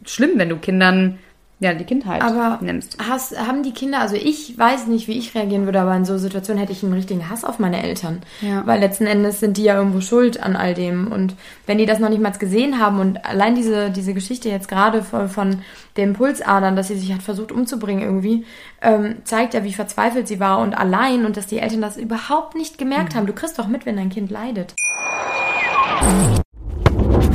schlimm, 0.05 0.33
wenn 0.35 0.51
du 0.51 0.59
Kindern 0.59 1.19
ja 1.61 1.75
die 1.75 1.85
Kindheit 1.85 2.23
Aber 2.23 2.59
nimmst. 2.61 2.97
hast, 3.09 3.39
haben 3.39 3.63
die 3.63 3.73
Kinder, 3.73 4.01
also 4.01 4.15
ich 4.15 4.57
weiß 4.57 4.87
nicht, 4.87 5.09
wie 5.09 5.19
ich 5.19 5.35
reagieren 5.35 5.65
würde, 5.65 5.81
aber 5.81 5.95
in 5.97 6.05
so 6.05 6.17
Situationen 6.17 6.61
hätte 6.61 6.73
ich 6.73 6.85
einen 6.85 6.93
richtigen 6.93 7.29
Hass 7.29 7.45
auf 7.45 7.59
meine 7.59 7.83
Eltern. 7.83 8.23
Ja. 8.41 8.65
Weil 8.67 8.81
letzten 8.81 9.07
Endes 9.07 9.41
sind 9.41 9.57
die 9.57 9.65
ja 9.65 9.77
irgendwo 9.77 10.01
schuld 10.01 10.41
an 10.43 10.55
all 10.55 10.75
dem. 10.75 11.11
Und 11.11 11.35
wenn 11.67 11.79
die 11.79 11.87
das 11.87 11.99
noch 11.99 12.11
nicht 12.11 12.23
mal 12.23 12.31
gesehen 12.31 12.79
haben 12.79 13.01
und 13.01 13.25
allein 13.25 13.55
diese, 13.55 13.91
diese 13.91 14.15
Geschichte 14.15 14.49
jetzt 14.49 14.69
gerade 14.69 15.03
von, 15.03 15.29
von 15.29 15.63
den 15.97 16.13
Pulsadern, 16.13 16.77
dass 16.77 16.89
sie 16.89 16.97
sich 16.97 17.13
hat 17.13 17.23
versucht 17.23 17.51
umzubringen 17.51 18.03
irgendwie, 18.03 18.45
ähm, 18.81 19.17
zeigt 19.25 19.55
ja, 19.55 19.65
wie 19.65 19.73
verzweifelt 19.73 20.29
sie 20.29 20.39
war 20.39 20.61
und 20.61 20.75
allein 20.75 21.25
und 21.25 21.37
dass 21.37 21.47
die 21.47 21.59
Eltern 21.59 21.81
das 21.81 21.97
überhaupt 21.97 22.55
nicht 22.55 22.79
gemerkt 22.79 23.15
haben. 23.15 23.27
Du 23.27 23.33
kriegst 23.33 23.59
doch 23.59 23.67
mit, 23.67 23.87
wenn 23.87 23.97
dein 23.97 24.11
Kind 24.11 24.31
leidet. 24.31 24.75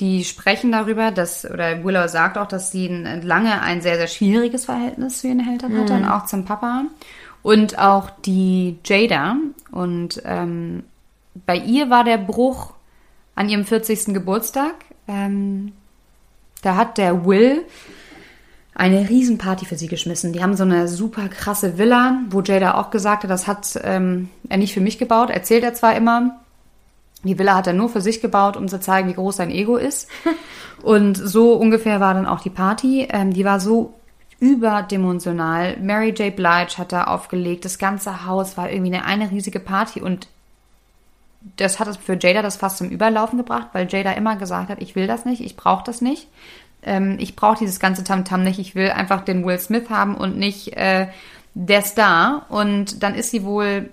die 0.00 0.24
sprechen 0.24 0.72
darüber, 0.72 1.10
dass, 1.10 1.44
oder 1.48 1.84
Willow 1.84 2.08
sagt 2.08 2.36
auch, 2.36 2.46
dass 2.46 2.70
sie 2.70 2.86
ein, 2.86 3.22
lange 3.22 3.62
ein 3.62 3.80
sehr, 3.80 3.96
sehr 3.96 4.08
schwieriges 4.08 4.64
Verhältnis 4.64 5.20
zu 5.20 5.28
ihren 5.28 5.48
Eltern 5.48 5.78
hatte 5.78 5.94
und 5.94 6.04
auch 6.04 6.26
zum 6.26 6.44
Papa. 6.44 6.84
Und 7.42 7.78
auch 7.78 8.10
die 8.24 8.78
Jada. 8.84 9.36
Und 9.70 10.22
ähm, 10.24 10.84
bei 11.46 11.56
ihr 11.56 11.90
war 11.90 12.02
der 12.02 12.16
Bruch 12.16 12.72
an 13.34 13.48
ihrem 13.48 13.64
40. 13.64 14.06
Geburtstag. 14.14 14.74
Ähm, 15.06 15.72
da 16.62 16.76
hat 16.76 16.98
der 16.98 17.26
Will 17.26 17.62
eine 18.74 19.08
Riesenparty 19.08 19.66
für 19.66 19.76
sie 19.76 19.86
geschmissen. 19.86 20.32
Die 20.32 20.42
haben 20.42 20.56
so 20.56 20.64
eine 20.64 20.88
super 20.88 21.28
krasse 21.28 21.78
Villa, 21.78 22.20
wo 22.30 22.40
Jada 22.40 22.74
auch 22.74 22.90
gesagt 22.90 23.22
hat, 23.22 23.30
das 23.30 23.46
hat 23.46 23.78
ähm, 23.84 24.30
er 24.48 24.56
nicht 24.56 24.74
für 24.74 24.80
mich 24.80 24.98
gebaut. 24.98 25.30
Erzählt 25.30 25.62
er 25.62 25.74
zwar 25.74 25.94
immer, 25.94 26.40
die 27.24 27.38
Villa 27.38 27.54
hat 27.54 27.66
er 27.66 27.72
nur 27.72 27.88
für 27.88 28.00
sich 28.00 28.20
gebaut, 28.20 28.56
um 28.56 28.68
zu 28.68 28.80
zeigen, 28.80 29.08
wie 29.08 29.14
groß 29.14 29.36
sein 29.36 29.50
Ego 29.50 29.76
ist. 29.76 30.08
Und 30.82 31.16
so 31.16 31.54
ungefähr 31.54 32.00
war 32.00 32.14
dann 32.14 32.26
auch 32.26 32.40
die 32.40 32.50
Party. 32.50 33.08
Ähm, 33.10 33.32
die 33.32 33.44
war 33.44 33.60
so 33.60 33.94
überdimensional. 34.40 35.78
Mary 35.78 36.10
J. 36.10 36.34
Blige 36.34 36.76
hat 36.76 36.92
da 36.92 37.04
aufgelegt. 37.04 37.64
Das 37.64 37.78
ganze 37.78 38.26
Haus 38.26 38.56
war 38.56 38.70
irgendwie 38.70 38.94
eine, 38.94 39.04
eine 39.04 39.30
riesige 39.30 39.60
Party. 39.60 40.00
Und 40.02 40.28
das 41.56 41.80
hat 41.80 41.88
es 41.88 41.96
für 41.96 42.18
Jada 42.20 42.42
das 42.42 42.56
fast 42.56 42.78
zum 42.78 42.88
Überlaufen 42.88 43.38
gebracht, 43.38 43.68
weil 43.72 43.88
Jada 43.88 44.12
immer 44.12 44.36
gesagt 44.36 44.70
hat, 44.70 44.80
ich 44.80 44.94
will 44.94 45.06
das 45.06 45.24
nicht, 45.24 45.42
ich 45.42 45.56
brauche 45.56 45.84
das 45.84 46.00
nicht. 46.00 46.28
Ähm, 46.82 47.16
ich 47.18 47.36
brauche 47.36 47.58
dieses 47.58 47.80
ganze 47.80 48.04
Tamtam 48.04 48.42
nicht. 48.42 48.58
Ich 48.58 48.74
will 48.74 48.90
einfach 48.90 49.24
den 49.24 49.44
Will 49.46 49.58
Smith 49.58 49.88
haben 49.90 50.16
und 50.16 50.36
nicht 50.36 50.76
äh, 50.76 51.08
der 51.54 51.82
Star. 51.82 52.46
Und 52.48 53.02
dann 53.02 53.14
ist 53.14 53.30
sie 53.30 53.44
wohl 53.44 53.88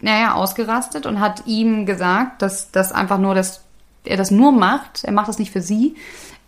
naja, 0.00 0.34
ausgerastet 0.34 1.06
und 1.06 1.20
hat 1.20 1.46
ihm 1.46 1.86
gesagt, 1.86 2.42
dass 2.42 2.70
das 2.70 2.92
einfach 2.92 3.18
nur 3.18 3.34
das, 3.34 3.62
er 4.04 4.16
das 4.16 4.30
nur 4.30 4.52
macht. 4.52 5.04
Er 5.04 5.12
macht 5.12 5.28
das 5.28 5.38
nicht 5.38 5.50
für 5.50 5.60
sie. 5.60 5.96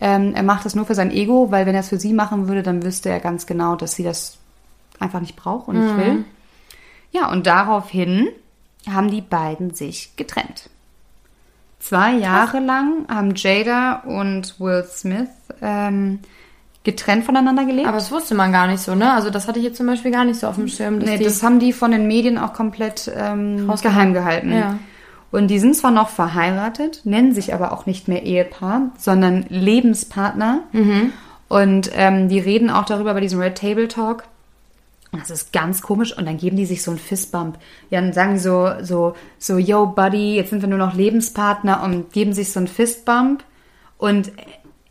Ähm, 0.01 0.35
er 0.35 0.43
macht 0.43 0.65
das 0.65 0.75
nur 0.75 0.87
für 0.87 0.95
sein 0.95 1.11
Ego, 1.11 1.51
weil 1.51 1.67
wenn 1.67 1.75
er 1.75 1.81
es 1.81 1.88
für 1.88 1.99
sie 1.99 2.12
machen 2.12 2.49
würde, 2.49 2.62
dann 2.62 2.83
wüsste 2.83 3.09
er 3.09 3.21
ganz 3.21 3.47
genau, 3.47 3.77
dass 3.77 3.95
sie 3.95 4.03
das 4.03 4.38
einfach 4.99 5.21
nicht 5.21 5.37
braucht 5.37 5.69
und 5.69 5.79
nicht 5.79 5.97
will. 5.97 6.25
Ja, 7.12 7.31
und 7.31 7.47
daraufhin 7.47 8.29
haben 8.91 9.11
die 9.11 9.21
beiden 9.21 9.75
sich 9.75 10.17
getrennt. 10.17 10.71
Zwei 11.79 12.12
Jahre 12.12 12.61
lang 12.61 13.07
haben 13.09 13.35
Jada 13.35 14.03
und 14.07 14.59
Will 14.61 14.85
Smith 14.85 15.29
ähm, 15.61 16.21
getrennt 16.85 17.25
voneinander 17.25 17.64
gelebt. 17.64 17.87
Aber 17.87 17.99
das 17.99 18.11
wusste 18.11 18.35
man 18.35 18.53
gar 18.53 18.66
nicht 18.66 18.81
so, 18.81 18.95
ne? 18.95 19.12
Also 19.12 19.31
das 19.31 19.47
hatte 19.47 19.59
ich 19.59 19.64
jetzt 19.64 19.77
zum 19.77 19.87
Beispiel 19.87 20.11
gar 20.11 20.25
nicht 20.25 20.40
so 20.40 20.49
auf 20.49 20.57
dem 20.57 20.68
Schirm. 20.68 21.01
Dass 21.01 21.09
Nee, 21.09 21.18
das 21.18 21.42
haben 21.42 21.61
die 21.61 21.73
von 21.73 21.92
den 21.92 22.07
Medien 22.07 22.38
auch 22.38 22.53
komplett 22.53 23.11
ähm, 23.14 23.71
geheim 23.83 24.14
gehalten. 24.14 24.53
Ja. 24.53 24.79
Und 25.31 25.49
die 25.49 25.59
sind 25.59 25.75
zwar 25.75 25.90
noch 25.92 26.11
verheiratet, 26.11 27.03
nennen 27.05 27.35
sich 27.35 27.55
aber 27.55 27.73
auch 27.73 27.87
nicht 27.87 28.07
mehr 28.07 28.23
Ehepaar, 28.23 28.90
sondern 28.99 29.47
Lebenspartner. 29.49 30.61
Und 31.49 31.90
ähm, 31.95 32.29
die 32.29 32.38
reden 32.38 32.68
auch 32.68 32.85
darüber 32.85 33.14
bei 33.14 33.21
diesem 33.21 33.40
Red 33.40 33.57
Table 33.57 33.88
Talk. 33.88 34.25
Und 35.11 35.21
Das 35.23 35.31
ist 35.31 35.53
ganz 35.53 35.83
komisch. 35.83 36.16
Und 36.16 36.27
dann 36.27 36.37
geben 36.37 36.57
die 36.57 36.66
sich 36.66 36.83
so 36.83 36.90
einen 36.90 36.99
Fistbump. 36.99 37.59
Ja, 37.90 38.01
dann 38.01 38.12
sagen 38.12 38.35
die 38.35 38.40
so, 38.40 38.73
so, 38.83 39.14
so, 39.38 39.57
yo, 39.57 39.87
Buddy, 39.87 40.37
jetzt 40.37 40.51
sind 40.51 40.62
wir 40.62 40.68
nur 40.68 40.79
noch 40.79 40.95
Lebenspartner 40.95 41.83
und 41.83 42.12
geben 42.12 42.33
sich 42.33 42.53
so 42.53 42.59
einen 42.59 42.68
Fistbump. 42.68 43.45
Und 43.99 44.33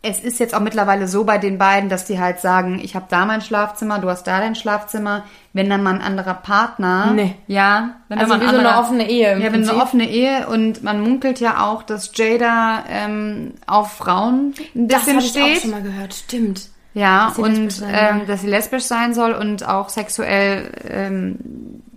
es 0.03 0.19
ist 0.19 0.39
jetzt 0.39 0.55
auch 0.55 0.59
mittlerweile 0.61 1.07
so 1.07 1.23
bei 1.25 1.37
den 1.37 1.57
beiden, 1.59 1.87
dass 1.89 2.05
die 2.05 2.19
halt 2.19 2.39
sagen, 2.39 2.79
ich 2.83 2.95
habe 2.95 3.05
da 3.09 3.25
mein 3.25 3.41
Schlafzimmer, 3.41 3.99
du 3.99 4.09
hast 4.09 4.23
da 4.25 4.39
dein 4.39 4.55
Schlafzimmer. 4.55 5.23
Wenn 5.53 5.69
dann 5.69 5.83
mal 5.83 5.93
ein 5.93 6.01
anderer 6.01 6.33
Partner, 6.33 7.11
Nee. 7.13 7.35
ja, 7.45 7.91
wenn 8.07 8.17
Also 8.17 8.31
dann 8.31 8.39
mal 8.39 8.45
ein 8.47 8.51
so 8.53 8.57
eine 8.59 8.67
anderer, 8.69 8.81
offene 8.81 9.09
Ehe 9.09 9.37
ja, 9.39 9.51
wenn 9.53 9.63
so 9.65 9.73
eine 9.73 9.81
offene 9.83 10.09
Ehe 10.09 10.47
und 10.47 10.81
man 10.81 11.01
munkelt 11.01 11.39
ja 11.39 11.65
auch, 11.65 11.83
dass 11.83 12.09
Jada 12.15 12.83
ähm, 12.89 13.53
auf 13.67 13.91
Frauen 13.93 14.55
ein 14.73 14.87
Das 14.87 15.05
bisschen 15.05 15.17
habe 15.17 15.25
ich 15.25 15.31
auch 15.41 15.45
steht. 15.47 15.61
schon 15.61 15.71
mal 15.71 15.81
gehört. 15.83 16.13
Stimmt. 16.13 16.69
Ja, 16.93 17.33
und 17.37 17.81
ähm, 17.89 18.21
dass 18.27 18.41
sie 18.41 18.47
lesbisch 18.47 18.83
sein 18.83 19.13
soll 19.13 19.33
und 19.33 19.65
auch 19.67 19.87
sexuell, 19.89 20.71
ähm, 20.89 21.37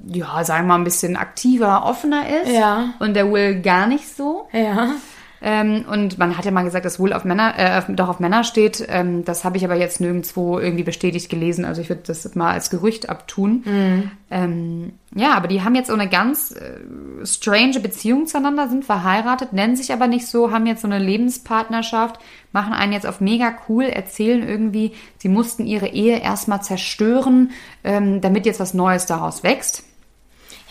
ja, 0.06 0.44
sagen 0.44 0.64
wir 0.66 0.74
mal, 0.74 0.78
ein 0.80 0.84
bisschen 0.84 1.16
aktiver, 1.16 1.84
offener 1.86 2.22
ist. 2.42 2.52
Ja. 2.52 2.90
Und 3.00 3.14
der 3.14 3.32
Will 3.32 3.60
gar 3.62 3.86
nicht 3.86 4.14
so. 4.14 4.46
Ja. 4.52 4.90
Ähm, 5.46 5.84
und 5.90 6.16
man 6.16 6.38
hat 6.38 6.46
ja 6.46 6.50
mal 6.50 6.64
gesagt, 6.64 6.86
dass 6.86 6.98
Will 6.98 7.12
auf 7.12 7.26
Männer, 7.26 7.52
äh, 7.58 7.82
doch 7.92 8.08
auf 8.08 8.18
Männer 8.18 8.44
steht. 8.44 8.82
Ähm, 8.88 9.26
das 9.26 9.44
habe 9.44 9.58
ich 9.58 9.64
aber 9.66 9.74
jetzt 9.74 10.00
nirgendwo 10.00 10.58
irgendwie 10.58 10.84
bestätigt 10.84 11.28
gelesen. 11.28 11.66
Also 11.66 11.82
ich 11.82 11.90
würde 11.90 12.00
das 12.06 12.34
mal 12.34 12.52
als 12.52 12.70
Gerücht 12.70 13.10
abtun. 13.10 13.62
Ähm, 14.30 14.92
ja, 15.14 15.34
aber 15.34 15.46
die 15.46 15.62
haben 15.62 15.74
jetzt 15.74 15.88
so 15.88 15.92
eine 15.92 16.08
ganz 16.08 16.52
äh, 16.52 17.26
strange 17.26 17.78
Beziehung 17.80 18.26
zueinander, 18.26 18.70
sind 18.70 18.86
verheiratet, 18.86 19.52
nennen 19.52 19.76
sich 19.76 19.92
aber 19.92 20.06
nicht 20.06 20.26
so, 20.26 20.50
haben 20.50 20.64
jetzt 20.64 20.80
so 20.80 20.88
eine 20.88 20.98
Lebenspartnerschaft, 20.98 22.18
machen 22.52 22.72
einen 22.72 22.94
jetzt 22.94 23.06
auf 23.06 23.20
mega 23.20 23.54
cool, 23.68 23.84
erzählen 23.84 24.42
irgendwie, 24.48 24.92
sie 25.18 25.28
mussten 25.28 25.66
ihre 25.66 25.88
Ehe 25.88 26.20
erstmal 26.20 26.62
zerstören, 26.62 27.50
ähm, 27.84 28.22
damit 28.22 28.46
jetzt 28.46 28.60
was 28.60 28.72
Neues 28.72 29.04
daraus 29.04 29.42
wächst. 29.42 29.84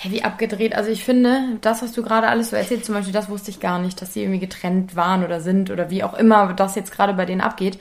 Hä, 0.04 0.12
wie 0.12 0.24
abgedreht. 0.24 0.76
Also 0.76 0.92
ich 0.92 1.06
finde, 1.06 1.58
das, 1.62 1.82
was 1.82 1.94
du 1.94 2.04
gerade 2.04 2.28
alles 2.28 2.50
so 2.50 2.58
erzählst, 2.58 2.86
zum 2.86 2.96
Beispiel, 2.96 3.14
das 3.14 3.30
wusste 3.30 3.52
ich 3.52 3.62
gar 3.62 3.80
nicht, 3.80 4.02
dass 4.02 4.14
sie 4.14 4.22
irgendwie 4.22 4.40
getrennt 4.40 4.98
waren 4.98 5.24
oder 5.24 5.40
sind 5.40 5.72
oder 5.72 5.90
wie 5.90 6.04
auch 6.04 6.14
immer 6.14 6.54
das 6.54 6.76
jetzt 6.76 6.92
gerade 6.92 7.14
bei 7.14 7.26
denen 7.26 7.40
abgeht. 7.40 7.80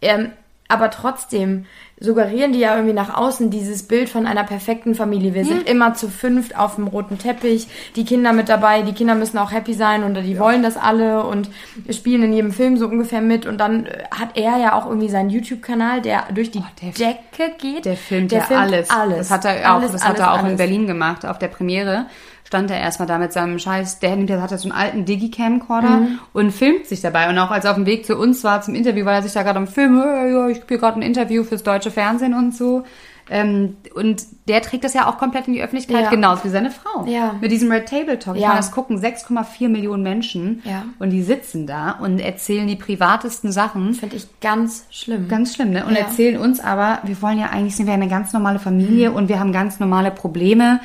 Ähm, 0.00 0.32
aber 0.66 0.90
trotzdem 0.90 1.66
suggerieren 2.02 2.52
die 2.52 2.58
ja 2.58 2.74
irgendwie 2.74 2.94
nach 2.94 3.16
außen 3.16 3.50
dieses 3.50 3.84
Bild 3.84 4.08
von 4.08 4.26
einer 4.26 4.44
perfekten 4.44 4.94
Familie. 4.94 5.34
Wir 5.34 5.44
sind 5.44 5.68
immer 5.68 5.94
zu 5.94 6.08
fünft 6.08 6.56
auf 6.58 6.74
dem 6.74 6.86
roten 6.88 7.16
Teppich, 7.18 7.68
die 7.96 8.04
Kinder 8.04 8.32
mit 8.32 8.48
dabei, 8.48 8.82
die 8.82 8.92
Kinder 8.92 9.14
müssen 9.14 9.38
auch 9.38 9.52
happy 9.52 9.72
sein 9.74 10.02
und 10.02 10.14
die 10.14 10.38
wollen 10.38 10.62
das 10.62 10.76
alle 10.76 11.24
und 11.24 11.48
spielen 11.90 12.24
in 12.24 12.32
jedem 12.32 12.52
Film 12.52 12.76
so 12.76 12.86
ungefähr 12.86 13.20
mit. 13.20 13.46
Und 13.46 13.58
dann 13.58 13.86
äh, 13.86 14.04
hat 14.10 14.30
er 14.36 14.58
ja 14.58 14.74
auch 14.74 14.86
irgendwie 14.86 15.08
seinen 15.08 15.30
YouTube-Kanal, 15.30 16.02
der 16.02 16.24
durch 16.34 16.50
die 16.50 16.62
der- 16.82 16.92
Decke 17.38 17.52
geht. 17.58 17.84
Der 17.84 17.96
filmt 17.96 18.32
der 18.32 18.40
ja 18.40 18.44
filmt 18.46 18.62
alles. 18.62 18.90
alles. 18.90 19.18
Das 19.18 19.30
hat 19.30 19.44
er 19.44 19.70
auch, 19.72 19.78
Alles, 19.80 19.92
das 19.92 20.04
hat 20.04 20.18
er 20.18 20.28
alles, 20.28 20.34
auch 20.34 20.40
in 20.40 20.46
alles. 20.46 20.58
Berlin 20.58 20.86
gemacht. 20.86 21.24
Auf 21.24 21.38
der 21.38 21.48
Premiere 21.48 22.06
stand 22.52 22.70
er 22.70 22.78
erstmal 22.78 23.08
da 23.08 23.16
mit 23.16 23.32
seinem 23.32 23.58
Scheiß, 23.58 23.98
der 24.00 24.14
nimmt, 24.14 24.28
der 24.28 24.42
hat 24.42 24.50
ja 24.50 24.58
so 24.58 24.68
einen 24.68 24.78
alten 24.78 25.06
Digicamcorder 25.06 25.88
Mhm. 26.00 26.18
und 26.34 26.50
filmt 26.52 26.86
sich 26.86 27.00
dabei. 27.00 27.30
Und 27.30 27.38
auch 27.38 27.50
als 27.50 27.64
er 27.64 27.70
auf 27.70 27.76
dem 27.78 27.86
Weg 27.86 28.04
zu 28.04 28.14
uns 28.18 28.44
war 28.44 28.60
zum 28.60 28.74
Interview, 28.74 29.06
war 29.06 29.14
er 29.14 29.22
sich 29.22 29.32
da 29.32 29.42
gerade 29.42 29.56
am 29.58 29.66
Film, 29.66 29.96
ja, 29.96 30.48
ich 30.48 30.56
gebe 30.58 30.68
hier 30.68 30.78
gerade 30.78 30.98
ein 30.98 31.02
Interview 31.02 31.44
fürs 31.44 31.62
deutsche 31.62 31.90
Fernsehen 31.90 32.34
und 32.34 32.54
so. 32.54 32.84
Ähm, 33.30 33.76
und 33.94 34.22
der 34.48 34.60
trägt 34.60 34.84
das 34.84 34.92
ja 34.92 35.06
auch 35.08 35.16
komplett 35.16 35.46
in 35.48 35.54
die 35.54 35.62
Öffentlichkeit, 35.62 36.02
Ja. 36.02 36.10
genauso 36.10 36.44
wie 36.44 36.48
seine 36.50 36.70
Frau. 36.70 37.06
Ja. 37.06 37.36
Mit 37.40 37.50
diesem 37.52 37.70
Red 37.72 37.88
Table 37.88 38.18
Talk. 38.18 38.36
Ich 38.36 38.42
Ja. 38.42 38.48
meine, 38.48 38.58
das 38.60 38.70
gucken 38.72 38.98
6,4 38.98 39.70
Millionen 39.70 40.02
Menschen 40.02 40.60
Ja. 40.66 40.82
und 40.98 41.08
die 41.08 41.22
sitzen 41.22 41.66
da 41.66 41.92
und 41.92 42.18
erzählen 42.18 42.66
die 42.66 42.76
privatesten 42.76 43.50
Sachen. 43.50 43.94
Finde 43.94 44.16
ich 44.16 44.26
ganz 44.42 44.84
schlimm. 44.90 45.28
Ganz 45.28 45.54
schlimm, 45.54 45.70
ne? 45.70 45.86
Und 45.86 45.96
erzählen 45.96 46.36
uns 46.38 46.60
aber, 46.60 46.98
wir 47.04 47.22
wollen 47.22 47.38
ja 47.38 47.46
eigentlich, 47.46 47.76
sind 47.76 47.86
wir 47.86 47.94
eine 47.94 48.08
ganz 48.08 48.34
normale 48.34 48.58
Familie 48.58 49.08
Mhm. 49.08 49.16
und 49.16 49.28
wir 49.30 49.40
haben 49.40 49.52
ganz 49.52 49.80
normale 49.80 50.10
Probleme. 50.10 50.80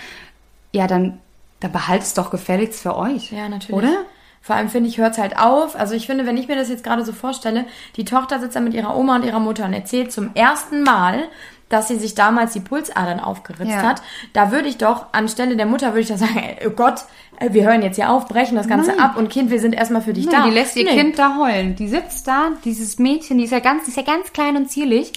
Ja, 0.71 0.87
dann, 0.87 1.17
dann 1.59 1.71
behaltet 1.71 2.07
es 2.07 2.13
doch 2.13 2.29
gefälligst 2.31 2.81
für 2.81 2.95
euch. 2.95 3.31
Ja, 3.31 3.49
natürlich. 3.49 3.75
Oder? 3.75 4.05
Vor 4.41 4.55
allem 4.55 4.69
finde 4.69 4.87
ich, 4.89 4.97
hört 4.97 5.13
es 5.13 5.17
halt 5.17 5.37
auf. 5.37 5.75
Also 5.77 5.93
ich 5.93 6.05
finde, 6.05 6.25
wenn 6.25 6.37
ich 6.37 6.47
mir 6.47 6.55
das 6.55 6.69
jetzt 6.69 6.83
gerade 6.83 7.03
so 7.03 7.11
vorstelle, 7.11 7.65
die 7.97 8.05
Tochter 8.05 8.39
sitzt 8.39 8.55
da 8.55 8.59
mit 8.61 8.73
ihrer 8.73 8.95
Oma 8.95 9.15
und 9.17 9.25
ihrer 9.25 9.39
Mutter 9.39 9.65
und 9.65 9.73
erzählt 9.73 10.11
zum 10.13 10.29
ersten 10.35 10.83
Mal, 10.83 11.23
dass 11.67 11.89
sie 11.89 11.97
sich 11.97 12.15
damals 12.15 12.53
die 12.53 12.61
Pulsadern 12.61 13.19
aufgeritzt 13.19 13.69
Ja. 13.71 13.81
hat. 13.83 14.01
Da 14.31 14.51
würde 14.53 14.69
ich 14.69 14.77
doch, 14.77 15.07
anstelle 15.11 15.57
der 15.57 15.65
Mutter, 15.65 15.87
würde 15.87 15.99
ich 15.99 16.07
dann 16.07 16.17
sagen, 16.17 16.37
ey, 16.37 16.65
oh 16.65 16.69
Gott, 16.69 17.01
äh, 17.41 17.51
wir 17.51 17.65
hören 17.65 17.81
jetzt 17.81 17.97
hier 17.97 18.09
auf, 18.09 18.29
brechen 18.29 18.55
das 18.55 18.69
Ganze 18.69 18.91
Nein. 18.91 19.01
ab 19.01 19.17
und 19.17 19.27
Kind, 19.29 19.49
wir 19.51 19.59
sind 19.59 19.73
erstmal 19.75 20.01
für 20.01 20.13
dich 20.13 20.27
Nee, 20.27 20.31
da. 20.31 20.45
die 20.45 20.51
lässt 20.51 20.77
ihr 20.77 20.85
Nee. 20.85 20.95
Kind 20.97 21.19
da 21.19 21.35
heulen. 21.37 21.75
Die 21.75 21.89
sitzt 21.89 22.25
da, 22.25 22.51
dieses 22.63 22.99
Mädchen, 22.99 23.37
die 23.37 23.43
ist 23.43 23.51
ja 23.51 23.59
ganz, 23.59 23.83
die 23.83 23.89
ist 23.89 23.97
ja 23.97 24.03
ganz 24.03 24.31
klein 24.31 24.55
und 24.55 24.69
zierlich. 24.71 25.11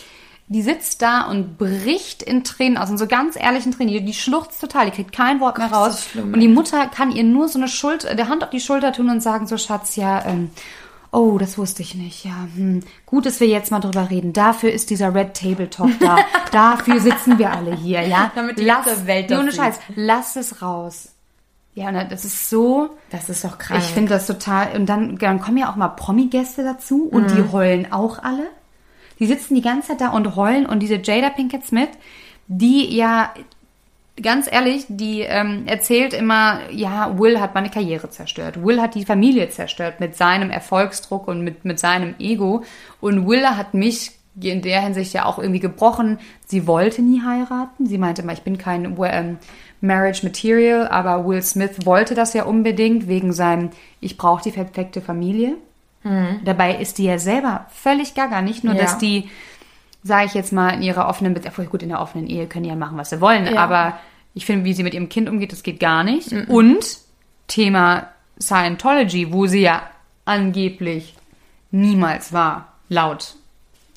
Die 0.52 0.62
sitzt 0.62 1.00
da 1.00 1.28
und 1.28 1.58
bricht 1.58 2.24
in 2.24 2.42
Tränen 2.42 2.76
aus, 2.76 2.90
in 2.90 2.98
so 2.98 3.06
ganz 3.06 3.36
ehrlichen 3.36 3.70
Tränen. 3.70 3.92
Die, 3.92 4.04
die 4.04 4.14
schluchzt 4.14 4.60
total, 4.60 4.86
die 4.86 4.90
kriegt 4.90 5.12
kein 5.12 5.38
Wort 5.38 5.58
mehr 5.58 5.70
raus. 5.70 6.06
schlimm, 6.10 6.34
und 6.34 6.40
die 6.40 6.48
Mutter 6.48 6.88
kann 6.88 7.12
ihr 7.12 7.22
nur 7.22 7.46
so 7.46 7.56
eine 7.56 7.68
Schuld, 7.68 8.02
der 8.02 8.28
Hand 8.28 8.42
auf 8.42 8.50
die 8.50 8.58
Schulter 8.58 8.92
tun 8.92 9.10
und 9.10 9.22
sagen, 9.22 9.46
so 9.46 9.56
Schatz, 9.56 9.94
ja, 9.94 10.24
ähm, 10.26 10.50
oh, 11.12 11.38
das 11.38 11.56
wusste 11.56 11.82
ich 11.82 11.94
nicht, 11.94 12.24
ja, 12.24 12.48
hm, 12.56 12.82
gut, 13.06 13.26
dass 13.26 13.38
wir 13.38 13.46
jetzt 13.46 13.70
mal 13.70 13.78
drüber 13.78 14.10
reden. 14.10 14.32
Dafür 14.32 14.72
ist 14.72 14.90
dieser 14.90 15.14
Red 15.14 15.34
Table 15.34 15.70
Talk 15.70 15.92
da. 16.00 16.18
Dafür 16.50 16.98
sitzen 16.98 17.38
wir 17.38 17.52
alle 17.52 17.76
hier, 17.76 18.02
ja. 18.02 18.32
Damit 18.34 18.58
die 18.58 18.64
lass, 18.64 18.86
ganze 18.86 19.06
Welt 19.06 19.30
das 19.30 19.38
ohne. 19.38 19.52
Scheiß, 19.52 19.78
lass 19.94 20.34
es 20.34 20.62
raus. 20.62 21.10
Ja, 21.74 21.90
und 21.90 22.10
das 22.10 22.24
ist 22.24 22.50
so, 22.50 22.90
Das 23.12 23.28
ist 23.28 23.44
doch 23.44 23.56
krank. 23.56 23.80
ich 23.84 23.90
finde 23.92 24.10
das 24.10 24.26
total. 24.26 24.74
Und 24.74 24.86
dann, 24.86 25.16
dann 25.16 25.40
kommen 25.40 25.58
ja 25.58 25.70
auch 25.70 25.76
mal 25.76 25.90
Promi-Gäste 25.90 26.64
dazu 26.64 27.04
und 27.08 27.30
die 27.30 27.52
heulen 27.52 27.92
auch 27.92 28.18
alle. 28.20 28.48
Die 29.20 29.26
sitzen 29.26 29.54
die 29.54 29.62
ganze 29.62 29.88
Zeit 29.88 30.00
da 30.00 30.08
und 30.08 30.34
heulen 30.34 30.66
und 30.66 30.80
diese 30.80 30.96
Jada 30.96 31.30
Pinkett 31.30 31.66
Smith, 31.66 31.90
die 32.48 32.96
ja, 32.96 33.32
ganz 34.20 34.50
ehrlich, 34.50 34.86
die 34.88 35.20
ähm, 35.20 35.64
erzählt 35.66 36.14
immer, 36.14 36.60
ja, 36.70 37.18
Will 37.18 37.40
hat 37.40 37.54
meine 37.54 37.70
Karriere 37.70 38.10
zerstört. 38.10 38.64
Will 38.64 38.80
hat 38.80 38.94
die 38.94 39.04
Familie 39.04 39.48
zerstört 39.50 40.00
mit 40.00 40.16
seinem 40.16 40.50
Erfolgsdruck 40.50 41.28
und 41.28 41.42
mit, 41.42 41.64
mit 41.64 41.78
seinem 41.78 42.14
Ego. 42.18 42.64
Und 43.00 43.26
Will 43.26 43.46
hat 43.46 43.74
mich 43.74 44.12
in 44.40 44.62
der 44.62 44.80
Hinsicht 44.80 45.12
ja 45.12 45.26
auch 45.26 45.38
irgendwie 45.38 45.60
gebrochen. 45.60 46.18
Sie 46.46 46.66
wollte 46.66 47.02
nie 47.02 47.22
heiraten. 47.22 47.86
Sie 47.86 47.98
meinte 47.98 48.22
immer, 48.22 48.32
ich 48.32 48.42
bin 48.42 48.58
kein 48.58 48.96
ähm, 49.00 49.38
Marriage 49.80 50.24
Material, 50.24 50.88
aber 50.88 51.26
Will 51.26 51.42
Smith 51.42 51.84
wollte 51.84 52.14
das 52.14 52.32
ja 52.32 52.44
unbedingt 52.44 53.08
wegen 53.08 53.32
seinem, 53.32 53.70
ich 54.00 54.16
brauche 54.16 54.42
die 54.42 54.52
perfekte 54.52 55.00
Familie. 55.00 55.56
Dabei 56.02 56.76
ist 56.76 56.96
die 56.98 57.04
ja 57.04 57.18
selber 57.18 57.66
völlig 57.70 58.14
gaga. 58.14 58.40
Nicht 58.40 58.64
nur, 58.64 58.74
Ja. 58.74 58.80
dass 58.82 58.96
die, 58.98 59.28
sage 60.02 60.26
ich 60.26 60.34
jetzt 60.34 60.52
mal, 60.52 60.70
in 60.70 60.82
ihrer 60.82 61.08
offenen 61.08 61.34
Beziehung, 61.34 61.68
gut, 61.68 61.82
in 61.82 61.90
der 61.90 62.00
offenen 62.00 62.26
Ehe 62.26 62.46
können 62.46 62.62
die 62.64 62.70
ja 62.70 62.76
machen, 62.76 62.96
was 62.96 63.10
sie 63.10 63.20
wollen, 63.20 63.46
Ja. 63.46 63.56
aber 63.62 63.98
ich 64.32 64.46
finde, 64.46 64.64
wie 64.64 64.72
sie 64.72 64.82
mit 64.82 64.94
ihrem 64.94 65.08
Kind 65.10 65.28
umgeht, 65.28 65.52
das 65.52 65.62
geht 65.62 65.78
gar 65.80 66.02
nicht. 66.04 66.32
Und 66.48 66.98
Thema 67.48 68.08
Scientology, 68.40 69.32
wo 69.32 69.46
sie 69.46 69.60
ja 69.60 69.82
angeblich 70.24 71.14
niemals 71.70 72.32
war, 72.32 72.72
laut 72.88 73.34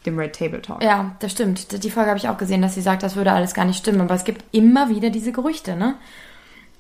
dem 0.06 0.20
Red 0.20 0.36
Table 0.36 0.62
Talk. 0.62 0.84
Ja, 0.84 1.16
das 1.20 1.32
stimmt. 1.32 1.84
Die 1.84 1.90
Folge 1.92 2.10
habe 2.10 2.18
ich 2.18 2.28
auch 2.28 2.38
gesehen, 2.38 2.62
dass 2.62 2.74
sie 2.76 2.82
sagt, 2.82 3.04
das 3.04 3.16
würde 3.16 3.32
alles 3.32 3.54
gar 3.54 3.64
nicht 3.64 3.78
stimmen. 3.78 4.02
Aber 4.02 4.16
es 4.16 4.26
gibt 4.26 4.44
immer 4.52 4.90
wieder 4.90 5.10
diese 5.10 5.32
Gerüchte, 5.32 5.78
ne? 5.78 5.96